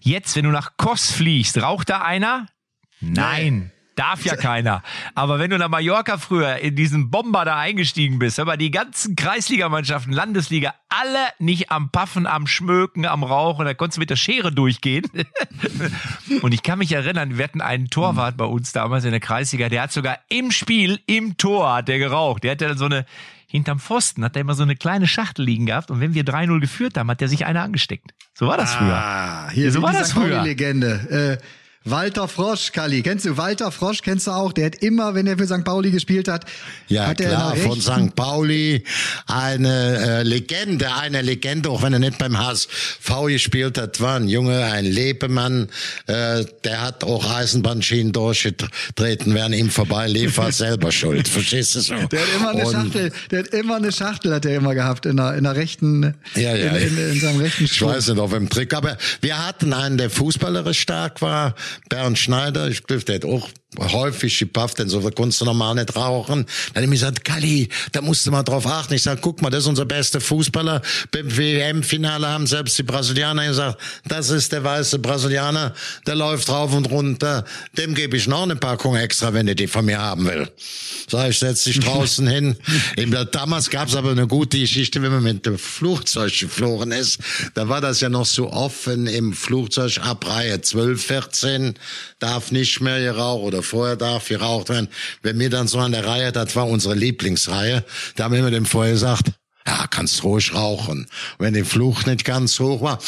Jetzt, 0.00 0.34
wenn 0.34 0.44
du 0.44 0.50
nach 0.50 0.76
Kos 0.76 1.12
fliegst, 1.12 1.62
raucht 1.62 1.90
da 1.90 2.02
einer? 2.02 2.46
Nein. 3.00 3.70
Darf 4.00 4.24
ja 4.24 4.34
keiner. 4.34 4.82
Aber 5.14 5.38
wenn 5.38 5.50
du 5.50 5.58
nach 5.58 5.68
Mallorca 5.68 6.16
früher 6.16 6.56
in 6.56 6.74
diesen 6.74 7.10
Bomber 7.10 7.44
da 7.44 7.58
eingestiegen 7.58 8.18
bist, 8.18 8.40
aber 8.40 8.56
die 8.56 8.70
ganzen 8.70 9.14
Kreisligamannschaften, 9.14 10.14
Landesliga, 10.14 10.72
alle 10.88 11.18
nicht 11.38 11.70
am 11.70 11.90
Paffen, 11.90 12.26
am 12.26 12.46
Schmöken, 12.46 13.04
am 13.04 13.22
Rauchen, 13.22 13.66
da 13.66 13.74
konntest 13.74 13.98
du 13.98 14.00
mit 14.00 14.08
der 14.08 14.16
Schere 14.16 14.52
durchgehen. 14.52 15.04
und 16.40 16.54
ich 16.54 16.62
kann 16.62 16.78
mich 16.78 16.92
erinnern, 16.92 17.36
wir 17.36 17.44
hatten 17.44 17.60
einen 17.60 17.90
Torwart 17.90 18.38
bei 18.38 18.46
uns 18.46 18.72
damals 18.72 19.04
in 19.04 19.10
der 19.10 19.20
Kreisliga, 19.20 19.68
der 19.68 19.82
hat 19.82 19.92
sogar 19.92 20.18
im 20.30 20.50
Spiel, 20.50 21.00
im 21.04 21.36
Tor 21.36 21.74
hat 21.74 21.88
der 21.88 21.98
geraucht. 21.98 22.42
Der 22.44 22.52
hatte 22.52 22.68
dann 22.68 22.78
so 22.78 22.86
eine, 22.86 23.04
hinterm 23.48 23.80
Pfosten 23.80 24.24
hat 24.24 24.34
er 24.34 24.40
immer 24.40 24.54
so 24.54 24.62
eine 24.62 24.76
kleine 24.76 25.08
Schachtel 25.08 25.44
liegen 25.44 25.66
gehabt 25.66 25.90
und 25.90 26.00
wenn 26.00 26.14
wir 26.14 26.24
3-0 26.24 26.58
geführt 26.60 26.96
haben, 26.96 27.10
hat 27.10 27.20
er 27.20 27.28
sich 27.28 27.44
eine 27.44 27.60
angesteckt. 27.60 28.12
So 28.32 28.46
war 28.46 28.56
das 28.56 28.74
früher. 28.74 28.94
Ah, 28.94 29.50
hier 29.50 29.70
so 29.70 29.82
war 29.82 29.92
das 29.92 30.12
früher. 30.12 30.40
Legende. 30.42 31.38
Äh, 31.38 31.59
Walter 31.86 32.28
Frosch, 32.28 32.72
Kali, 32.72 33.00
kennst 33.00 33.24
du 33.24 33.38
Walter 33.38 33.72
Frosch? 33.72 34.02
Kennst 34.02 34.26
du 34.26 34.32
auch? 34.32 34.52
Der 34.52 34.66
hat 34.66 34.74
immer, 34.82 35.14
wenn 35.14 35.26
er 35.26 35.38
für 35.38 35.46
St. 35.46 35.64
Pauli 35.64 35.90
gespielt 35.90 36.28
hat, 36.28 36.44
ja 36.88 37.06
hat 37.06 37.16
klar, 37.16 37.56
von 37.56 37.80
St. 37.80 38.14
Pauli 38.14 38.84
eine 39.26 40.18
äh, 40.18 40.22
Legende, 40.22 40.94
eine 40.94 41.22
Legende, 41.22 41.70
auch 41.70 41.82
wenn 41.82 41.94
er 41.94 41.98
nicht 41.98 42.18
beim 42.18 42.36
HSV 42.36 42.68
gespielt 43.28 43.78
hat, 43.78 43.98
war 43.98 44.16
ein 44.16 44.28
Junge, 44.28 44.62
ein 44.62 44.84
Lebemann, 44.84 45.70
äh, 46.06 46.44
der 46.64 46.82
hat 46.82 47.02
auch 47.02 47.34
Eisenbahnschienen 47.34 48.12
durchgetreten, 48.12 49.32
während 49.32 49.54
ihm 49.54 49.70
vorbei 49.70 50.06
lief, 50.06 50.36
war 50.36 50.52
selber 50.52 50.92
schuld. 50.92 51.28
Verstehst 51.28 51.76
du 51.76 51.80
so? 51.80 51.94
Der 51.94 52.20
hat 52.20 52.28
immer 52.36 52.50
eine 52.50 52.66
Und, 52.66 52.72
Schachtel, 52.74 53.12
der 53.30 53.38
hat 53.38 53.46
immer 53.54 53.76
eine 53.76 53.92
Schachtel, 53.92 54.34
hat 54.34 54.44
er 54.44 54.54
immer 54.54 54.74
gehabt 54.74 55.06
in 55.06 55.16
der, 55.16 55.32
in 55.34 55.44
der 55.44 55.56
rechten, 55.56 56.14
ja, 56.34 56.54
ja, 56.54 56.76
in, 56.76 56.98
in, 56.98 57.12
in 57.12 57.20
seinem 57.20 57.40
rechten 57.40 57.66
Stuhl. 57.66 57.88
Ich 57.88 57.94
weiß 57.94 58.08
nicht, 58.08 58.18
auf 58.18 58.32
dem 58.32 58.50
Trick, 58.50 58.74
aber 58.74 58.98
wir 59.22 59.46
hatten 59.46 59.72
einen, 59.72 59.96
der 59.96 60.10
fußballerisch 60.10 60.78
stark 60.80 61.22
war, 61.22 61.54
Bernd 61.88 62.18
Schneider, 62.18 62.68
ich 62.68 62.84
glaube, 62.84 63.04
der 63.04 63.16
hat 63.16 63.24
auch 63.24 63.48
häufig 63.78 64.36
gepafft, 64.38 64.78
denn 64.78 64.88
so 64.88 65.00
konntest 65.10 65.40
du 65.40 65.44
normal 65.44 65.76
nicht 65.76 65.94
rauchen. 65.94 66.44
Dann 66.74 66.82
er 66.82 66.88
mir 66.88 66.94
gesagt, 66.94 67.24
Kalli, 67.24 67.68
da 67.92 68.00
musst 68.00 68.26
du 68.26 68.30
mal 68.32 68.42
drauf 68.42 68.66
achten. 68.66 68.94
Ich 68.94 69.02
sag, 69.02 69.20
guck 69.20 69.42
mal, 69.42 69.50
das 69.50 69.60
ist 69.60 69.68
unser 69.68 69.84
bester 69.84 70.20
Fußballer. 70.20 70.82
Beim 71.12 71.36
WM-Finale 71.36 72.26
haben 72.26 72.46
selbst 72.46 72.76
die 72.78 72.82
Brasilianer 72.82 73.46
gesagt, 73.46 73.80
das 74.08 74.30
ist 74.30 74.52
der 74.52 74.64
weiße 74.64 74.98
Brasilianer, 74.98 75.74
der 76.06 76.16
läuft 76.16 76.48
rauf 76.48 76.74
und 76.74 76.90
runter. 76.90 77.44
Dem 77.78 77.94
gebe 77.94 78.16
ich 78.16 78.26
noch 78.26 78.42
eine 78.42 78.56
Packung 78.56 78.96
extra, 78.96 79.32
wenn 79.32 79.46
er 79.46 79.54
die 79.54 79.68
von 79.68 79.84
mir 79.84 80.00
haben 80.00 80.26
will. 80.26 80.50
Sag 81.08 81.30
ich, 81.30 81.38
setz 81.38 81.64
dich 81.64 81.78
draußen 81.78 82.26
hin. 82.26 82.56
Damals 83.32 83.70
gab's 83.70 83.94
aber 83.94 84.10
eine 84.10 84.26
gute 84.26 84.58
Geschichte, 84.58 85.00
wenn 85.02 85.12
man 85.12 85.22
mit 85.22 85.46
dem 85.46 85.58
Flugzeug 85.58 86.36
geflogen 86.38 86.90
ist. 86.90 87.20
Da 87.54 87.68
war 87.68 87.80
das 87.80 88.00
ja 88.00 88.08
noch 88.08 88.26
so 88.26 88.52
offen 88.52 89.06
im 89.06 89.32
Flugzeug 89.32 89.98
ab 90.02 90.26
Reihe 90.26 90.60
12, 90.60 91.04
14 91.04 91.74
darf 92.18 92.52
nicht 92.52 92.80
mehr 92.80 93.00
geraucht 93.00 93.44
oder 93.44 93.59
vorher 93.62 93.96
darf 93.96 94.28
geraucht 94.28 94.68
werden. 94.68 94.88
Wenn 95.22 95.36
mir 95.36 95.50
dann 95.50 95.68
so 95.68 95.78
an 95.78 95.92
der 95.92 96.06
Reihe, 96.06 96.32
das 96.32 96.56
war 96.56 96.66
unsere 96.68 96.94
Lieblingsreihe, 96.94 97.84
da 98.16 98.24
haben 98.24 98.34
wir 98.34 98.50
dem 98.50 98.66
vorher 98.66 98.92
gesagt, 98.92 99.32
ja, 99.66 99.86
kannst 99.88 100.24
ruhig 100.24 100.54
rauchen. 100.54 101.00
Und 101.00 101.08
wenn 101.38 101.54
der 101.54 101.64
Fluch 101.64 102.06
nicht 102.06 102.24
ganz 102.24 102.58
hoch 102.58 102.80
war, 102.80 102.98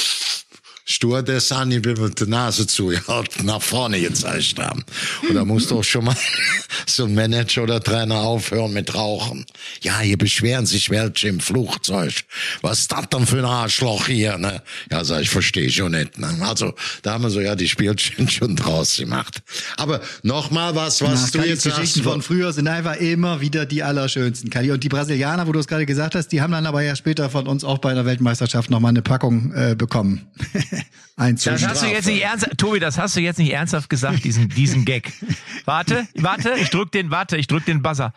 stur 0.84 1.22
der 1.22 1.40
Sani 1.40 1.80
mit 1.80 2.20
der 2.20 2.26
Nase 2.26 2.66
zu, 2.66 2.90
ja, 2.90 3.00
nach 3.42 3.62
vorne 3.62 4.00
gezeigt 4.00 4.58
haben. 4.58 4.84
Und 5.28 5.34
da 5.34 5.44
muss 5.44 5.68
doch 5.68 5.82
schon 5.82 6.04
mal 6.04 6.16
so 6.86 7.04
ein 7.04 7.14
Manager 7.14 7.62
oder 7.62 7.80
Trainer 7.80 8.16
aufhören 8.16 8.72
mit 8.72 8.94
Rauchen. 8.94 9.44
Ja, 9.82 10.00
hier 10.00 10.18
beschweren 10.18 10.66
sich 10.66 10.90
welche 10.90 11.28
im 11.28 11.40
Flugzeug. 11.40 12.12
Was 12.60 12.80
ist 12.80 12.92
das 12.92 13.08
denn 13.10 13.26
für 13.26 13.38
ein 13.38 13.44
Arschloch 13.44 14.06
hier, 14.06 14.38
ne? 14.38 14.62
Ja, 14.90 15.04
sag 15.04 15.22
ich, 15.22 15.30
verstehe 15.30 15.70
schon 15.70 15.92
nicht. 15.92 16.18
Ne? 16.18 16.28
Also, 16.40 16.74
da 17.02 17.14
haben 17.14 17.24
wir 17.24 17.30
so 17.30 17.40
ja 17.40 17.54
die 17.54 17.68
Spielchen 17.68 18.28
schon 18.28 18.56
draus 18.56 18.96
gemacht. 18.96 19.42
Aber 19.76 20.00
nochmal 20.22 20.74
was, 20.74 21.00
was 21.02 21.32
Na, 21.32 21.42
du 21.42 21.48
jetzt 21.48 21.64
Geschichten 21.64 22.02
sagst. 22.02 22.02
von 22.02 22.22
früher 22.22 22.52
sind 22.52 22.68
einfach 22.68 22.96
immer 22.96 23.40
wieder 23.40 23.66
die 23.66 23.82
allerschönsten, 23.82 24.50
Kali. 24.50 24.70
Und 24.72 24.82
die 24.82 24.88
Brasilianer, 24.88 25.46
wo 25.46 25.52
du 25.52 25.60
es 25.60 25.66
gerade 25.66 25.86
gesagt 25.86 26.14
hast, 26.14 26.28
die 26.28 26.40
haben 26.40 26.52
dann 26.52 26.66
aber 26.66 26.82
ja 26.82 26.96
später 26.96 27.30
von 27.30 27.46
uns 27.46 27.64
auch 27.64 27.78
bei 27.78 27.94
der 27.94 28.04
Weltmeisterschaft 28.04 28.70
nochmal 28.70 28.90
eine 28.90 29.02
Packung 29.02 29.52
äh, 29.54 29.74
bekommen. 29.76 30.26
Eins 31.16 31.44
Das 31.44 31.66
hast 31.66 31.82
du 31.82 31.86
jetzt 31.86 32.06
nicht 32.06 32.22
ernsthaft, 32.22 32.58
Tobi, 32.58 32.80
das 32.80 32.98
hast 32.98 33.16
du 33.16 33.20
jetzt 33.20 33.38
nicht 33.38 33.52
ernsthaft 33.52 33.88
gesagt, 33.88 34.24
diesen, 34.24 34.48
diesen 34.48 34.84
Gag. 34.84 35.12
Warte, 35.64 36.08
warte, 36.16 36.54
ich 36.54 36.70
drück 36.70 36.90
den, 36.90 37.12
warte, 37.12 37.36
ich 37.36 37.46
drück 37.46 37.64
den 37.64 37.82
Buzzer. 37.82 38.12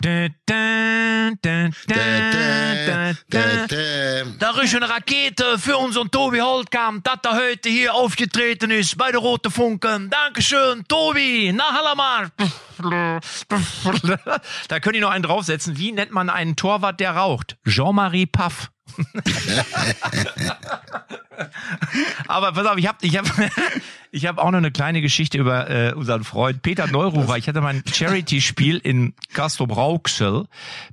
Da, 0.00 0.28
da, 0.46 1.28
ist 4.62 4.74
eine 4.74 4.88
Rakete 4.88 5.58
für 5.58 5.76
unseren 5.76 6.10
Tobi 6.10 6.40
Holtkamp, 6.40 7.04
dass 7.04 7.18
er 7.22 7.36
heute 7.36 7.68
hier 7.68 7.94
aufgetreten 7.94 8.72
ist 8.72 8.98
bei 8.98 9.12
der 9.12 9.20
Rote 9.20 9.50
Funken. 9.50 10.10
Dankeschön, 10.10 10.84
Tobi. 10.88 11.52
Na, 11.54 11.72
Hallamar. 11.72 12.30
Da 14.68 14.80
könnt 14.80 14.94
ihr 14.94 15.02
noch 15.02 15.10
einen 15.10 15.24
draufsetzen. 15.24 15.78
Wie 15.78 15.90
nennt 15.90 16.12
man 16.12 16.30
einen 16.30 16.54
Torwart, 16.54 17.00
der 17.00 17.12
raucht? 17.12 17.56
Jean-Marie 17.66 18.26
Paff. 18.26 18.70
Aber 22.26 22.52
pass 22.52 22.66
auf, 22.66 22.76
ich 22.76 22.86
habe 22.86 22.98
ich 23.02 23.16
hab, 23.16 23.26
ich 24.10 24.26
hab 24.26 24.38
auch 24.38 24.50
noch 24.50 24.58
eine 24.58 24.70
kleine 24.70 25.00
Geschichte 25.00 25.38
über 25.38 25.70
äh, 25.70 25.92
unseren 25.92 26.24
Freund 26.24 26.62
Peter 26.62 26.86
Neururer. 26.86 27.36
Ich 27.36 27.48
hatte 27.48 27.60
mein 27.60 27.82
Charity-Spiel 27.90 28.78
in 28.78 29.14
Castrop 29.32 29.76
Rauxel. 29.76 30.46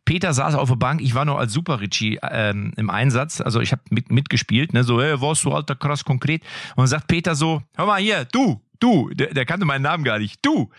Peter 0.05 0.33
saß 0.33 0.55
auf 0.55 0.69
der 0.69 0.75
Bank, 0.75 1.01
ich 1.01 1.15
war 1.15 1.25
noch 1.25 1.37
als 1.37 1.53
Super 1.53 1.79
Richie 1.79 2.19
ähm, 2.21 2.73
im 2.77 2.89
Einsatz, 2.89 3.41
also 3.41 3.61
ich 3.61 3.71
habe 3.71 3.81
mit, 3.89 4.11
mitgespielt, 4.11 4.73
ne, 4.73 4.83
so, 4.83 5.01
hey, 5.01 5.19
warst 5.21 5.43
du 5.45 5.53
alter 5.53 5.75
krass 5.75 6.05
konkret. 6.05 6.41
Und 6.75 6.83
dann 6.83 6.87
sagt 6.87 7.07
Peter 7.07 7.35
so, 7.35 7.61
hör 7.75 7.85
mal 7.85 7.99
hier, 7.99 8.25
du, 8.25 8.61
Du, 8.79 9.09
der, 9.13 9.33
der 9.33 9.45
kannte 9.45 9.65
meinen 9.65 9.81
Namen 9.81 10.03
gar 10.03 10.19
nicht. 10.19 10.39
Du, 10.43 10.69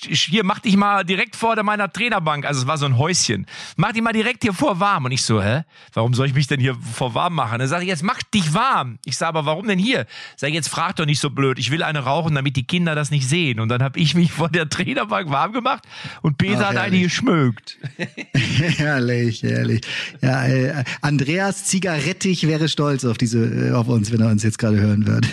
hier 0.00 0.44
mach 0.44 0.60
dich 0.60 0.76
mal 0.76 1.04
direkt 1.04 1.36
vor 1.36 1.60
meiner 1.62 1.92
Trainerbank. 1.92 2.44
Also 2.44 2.62
es 2.62 2.66
war 2.66 2.78
so 2.78 2.86
ein 2.86 2.98
Häuschen. 2.98 3.46
Mach 3.76 3.92
dich 3.92 4.02
mal 4.02 4.12
direkt 4.12 4.42
hier 4.42 4.52
vor 4.52 4.80
warm. 4.80 5.06
Und 5.06 5.12
ich 5.12 5.22
so, 5.22 5.42
hä? 5.42 5.62
Warum 5.92 6.14
soll 6.14 6.26
ich 6.26 6.34
mich 6.34 6.46
denn 6.46 6.60
hier 6.60 6.76
vor 6.76 7.14
warm 7.14 7.34
machen? 7.34 7.58
Dann 7.58 7.68
sage 7.68 7.84
ich, 7.84 7.88
jetzt 7.88 8.02
mach 8.02 8.22
dich 8.22 8.54
warm. 8.54 8.98
Ich 9.04 9.16
sage, 9.16 9.30
aber 9.30 9.46
warum 9.46 9.66
denn 9.66 9.78
hier? 9.78 10.06
Sag 10.36 10.48
ich, 10.48 10.54
jetzt 10.54 10.68
frag 10.68 10.96
doch 10.96 11.06
nicht 11.06 11.20
so 11.20 11.30
blöd. 11.30 11.58
Ich 11.58 11.70
will 11.70 11.82
eine 11.82 12.00
rauchen, 12.00 12.34
damit 12.34 12.56
die 12.56 12.66
Kinder 12.66 12.94
das 12.94 13.10
nicht 13.10 13.28
sehen. 13.28 13.60
Und 13.60 13.68
dann 13.68 13.82
habe 13.82 13.98
ich 13.98 14.14
mich 14.14 14.32
vor 14.32 14.48
der 14.48 14.68
Trainerbank 14.68 15.30
warm 15.30 15.52
gemacht 15.52 15.84
und 16.22 16.38
Peter 16.38 16.66
Ach, 16.66 16.70
hat 16.70 16.76
eine 16.76 17.00
geschmückt. 17.00 17.78
herrlich, 18.34 19.42
herrlich. 19.42 19.82
Ja, 20.20 20.46
äh, 20.46 20.84
Andreas 21.00 21.64
Zigarettig 21.64 22.46
wäre 22.46 22.68
stolz 22.68 23.04
auf 23.04 23.18
diese, 23.18 23.70
äh, 23.70 23.72
auf 23.72 23.88
uns, 23.88 24.12
wenn 24.12 24.20
er 24.20 24.28
uns 24.28 24.42
jetzt 24.42 24.58
gerade 24.58 24.78
hören 24.78 25.06
wird. 25.06 25.26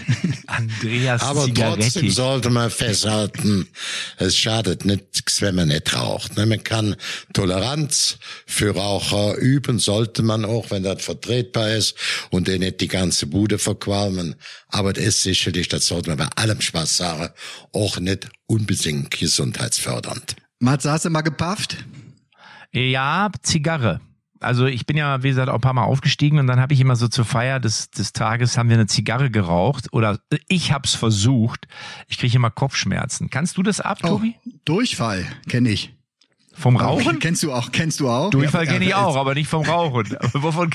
Andreas 0.47 1.21
Aber 1.21 1.45
trotzdem 1.45 1.55
Zigaretti. 1.55 2.12
Sollte 2.13 2.49
man 2.49 2.69
festhalten, 2.69 3.67
es 4.17 4.37
schadet 4.37 4.85
nichts, 4.85 5.41
wenn 5.41 5.55
man 5.55 5.67
nicht 5.67 5.93
raucht. 5.95 6.37
ne? 6.37 6.45
Man 6.45 6.63
kann 6.63 6.95
Toleranz 7.33 8.17
für 8.45 8.75
Raucher 8.75 9.35
üben, 9.35 9.79
sollte 9.79 10.23
man 10.23 10.45
auch, 10.45 10.71
wenn 10.71 10.83
das 10.83 11.03
vertretbar 11.03 11.71
ist 11.71 11.95
und 12.29 12.47
den 12.47 12.61
nicht 12.61 12.81
die 12.81 12.87
ganze 12.87 13.27
Bude 13.27 13.57
verqualmen. 13.59 14.35
Aber 14.69 14.93
das 14.93 15.03
ist 15.03 15.23
sicherlich, 15.23 15.67
das 15.67 15.87
sollte 15.87 16.09
man 16.09 16.17
bei 16.17 16.29
allem 16.35 16.61
Spaß 16.61 16.97
sagen, 16.97 17.29
auch 17.73 17.99
nicht 17.99 18.29
unbedingt 18.45 19.11
gesundheitsfördernd. 19.11 20.35
Mats, 20.59 20.85
hast 20.85 21.05
du 21.05 21.09
mal 21.09 21.21
gepafft? 21.21 21.77
Ja, 22.71 23.29
Zigarre. 23.41 23.99
Also 24.43 24.65
ich 24.65 24.85
bin 24.85 24.97
ja, 24.97 25.23
wie 25.23 25.29
gesagt, 25.29 25.49
auch 25.49 25.55
ein 25.55 25.61
paar 25.61 25.73
Mal 25.73 25.83
aufgestiegen 25.83 26.39
und 26.39 26.47
dann 26.47 26.59
habe 26.59 26.73
ich 26.73 26.79
immer 26.79 26.95
so 26.95 27.07
zur 27.07 27.25
Feier 27.25 27.59
des, 27.59 27.89
des 27.91 28.13
Tages 28.13 28.57
haben 28.57 28.69
wir 28.69 28.75
eine 28.75 28.87
Zigarre 28.87 29.29
geraucht 29.31 29.87
oder 29.91 30.19
ich 30.47 30.71
hab's 30.71 30.95
versucht. 30.95 31.67
Ich 32.07 32.17
kriege 32.17 32.35
immer 32.35 32.49
Kopfschmerzen. 32.51 33.29
Kannst 33.29 33.57
du 33.57 33.63
das 33.63 33.79
ab, 33.81 33.99
Tobi? 34.01 34.35
Durchfall, 34.65 35.25
kenne 35.49 35.69
ich. 35.69 35.93
Vom 36.55 36.77
Rauchen? 36.77 37.17
Kennst 37.19 37.41
du 37.41 37.51
auch, 37.51 37.71
kennst 37.71 37.99
du 37.99 38.09
auch? 38.09 38.29
Durchfall 38.29 38.65
Ja, 38.65 38.73
kenne 38.73 38.85
ich 38.85 38.93
auch, 38.93 39.15
aber 39.15 39.33
nicht 39.33 39.47
vom 39.49 39.63
Rauchen. 39.63 40.15
Wovon? 40.33 40.69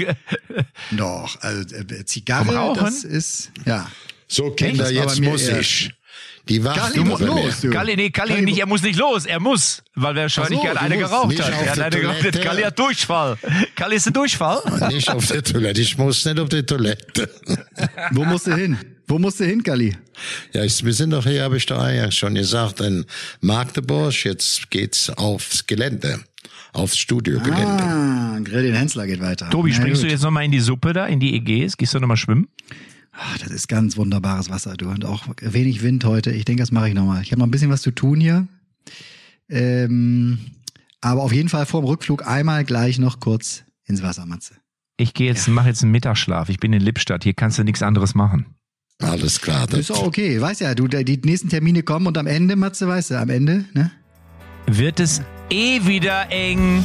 Doch, 0.91 1.41
also 1.41 1.75
äh, 1.77 2.05
Zigarre, 2.05 2.47
Vom 2.47 2.55
Rauchen? 2.57 2.85
das 2.85 3.05
ist, 3.05 3.53
ja. 3.65 3.87
So, 4.27 4.51
Kinder, 4.51 4.91
jetzt 4.91 5.21
muss 5.21 5.43
eher- 5.49 5.61
ich. 5.61 5.93
Die 6.49 6.61
Kalli, 6.61 6.77
warten 6.79 7.09
muss 7.09 7.21
los, 7.21 7.61
du. 7.61 7.71
Kalli, 7.71 7.97
nee, 7.97 8.11
Kalli 8.11 8.35
Kalli, 8.35 8.45
nicht, 8.45 8.59
er 8.59 8.67
muss 8.67 8.83
nicht 8.83 8.99
los, 8.99 9.27
er 9.27 9.41
muss, 9.41 9.83
weil 9.95 10.17
wahrscheinlich 10.17 10.59
so, 10.59 10.63
gerne 10.63 10.79
du 10.79 10.85
eine 10.85 10.97
geraucht 10.99 11.29
nicht 11.29 11.43
hat. 11.43 11.51
Er 11.51 11.71
hat 11.71 11.81
eine 11.81 12.01
geraucht. 12.01 12.43
Kalli 12.43 12.63
hat 12.63 12.79
Durchfall. 12.79 13.37
Kalli 13.75 13.97
ist 13.97 14.07
ein 14.07 14.13
Durchfall. 14.13 14.61
Nicht 14.89 15.11
auf 15.11 15.27
der 15.27 15.43
Toilette, 15.43 15.81
ich 15.81 15.99
muss 15.99 16.25
nicht 16.25 16.41
auf 16.41 16.49
die 16.49 16.63
Toilette. 16.63 17.29
Wo 18.13 18.25
musst 18.25 18.47
du 18.47 18.55
hin? 18.55 18.79
Wo 19.07 19.19
musst 19.19 19.41
du 19.41 19.45
hin, 19.45 19.63
Kali? 19.63 19.97
Ja, 20.53 20.65
ich, 20.65 20.85
wir 20.85 20.93
sind 20.93 21.11
doch 21.11 21.25
hier, 21.25 21.43
habe 21.43 21.57
ich 21.57 21.65
doch 21.65 21.81
eingangs 21.81 22.15
schon 22.15 22.35
gesagt, 22.35 22.81
in 22.81 23.07
Magdeburg. 23.41 24.13
Jetzt 24.25 24.71
geht's 24.71 25.09
aufs 25.11 25.67
Gelände, 25.67 26.21
aufs 26.75 26.99
Studiogelände. 26.99 27.83
Ah, 27.83 28.39
Grill 28.45 28.65
den 28.65 28.75
Hensler 28.75 29.07
geht 29.07 29.21
weiter. 29.21 29.49
Tobi, 29.49 29.71
Na 29.71 29.77
springst 29.77 30.03
du 30.03 30.07
gut. 30.07 30.13
jetzt 30.13 30.23
nochmal 30.23 30.45
in 30.45 30.51
die 30.51 30.61
Suppe 30.61 30.93
da, 30.93 31.07
in 31.07 31.21
die 31.21 31.35
Ägäis? 31.35 31.77
Gehst 31.79 31.95
du 31.95 32.01
nochmal 32.01 32.19
schwimmen? 32.19 32.49
Ach, 33.21 33.37
das 33.39 33.51
ist 33.51 33.69
ganz 33.69 33.97
wunderbares 33.97 34.49
Wasser, 34.49 34.77
du. 34.77 34.89
Und 34.89 35.05
auch 35.05 35.27
wenig 35.41 35.83
Wind 35.83 36.05
heute. 36.05 36.31
Ich 36.31 36.45
denke, 36.45 36.63
das 36.63 36.71
mache 36.71 36.89
ich 36.89 36.95
nochmal. 36.95 37.21
Ich 37.23 37.33
habe 37.33 37.41
noch 37.41 37.49
ein 37.49 37.51
bisschen 37.51 37.71
was 37.71 37.83
zu 37.83 37.91
tun 37.91 38.21
hier. 38.21 38.47
Ähm, 39.49 40.39
aber 41.01 41.23
auf 41.23 41.33
jeden 41.33 41.49
Fall 41.49 41.67
vor 41.67 41.83
dem 41.83 41.87
Rückflug 41.87 42.27
einmal 42.27 42.65
gleich 42.65 42.99
noch 42.99 43.19
kurz 43.19 43.65
ins 43.87 44.03
Wasser, 44.03 44.25
Matze. 44.25 44.55
Ich 44.97 45.15
gehe 45.15 45.27
jetzt, 45.27 45.49
mache 45.49 45.69
jetzt 45.69 45.83
einen 45.83 45.91
Mittagsschlaf. 45.91 46.49
Ich 46.49 46.59
bin 46.59 46.73
in 46.73 46.81
Lippstadt. 46.81 47.25
Hier 47.25 47.35
kannst 47.35 47.59
du 47.59 47.65
nichts 47.65 47.83
anderes 47.83 48.15
machen. 48.15 48.47
Alles 49.01 49.41
klar. 49.41 49.67
Das 49.67 49.81
ist 49.81 49.91
auch 49.91 50.07
okay. 50.07 50.41
Weißt 50.41 50.61
ja, 50.61 50.75
du, 50.75 50.87
die 50.87 51.21
nächsten 51.25 51.49
Termine 51.49 51.83
kommen 51.83 52.07
und 52.07 52.19
am 52.19 52.27
Ende, 52.27 52.55
Matze, 52.55 52.87
weißt 52.87 53.11
du, 53.11 53.19
am 53.21 53.31
Ende, 53.31 53.65
ne? 53.75 53.91
Wird 54.67 55.01
es 55.01 55.23
eh 55.51 55.85
wieder 55.87 56.31
eng. 56.31 56.85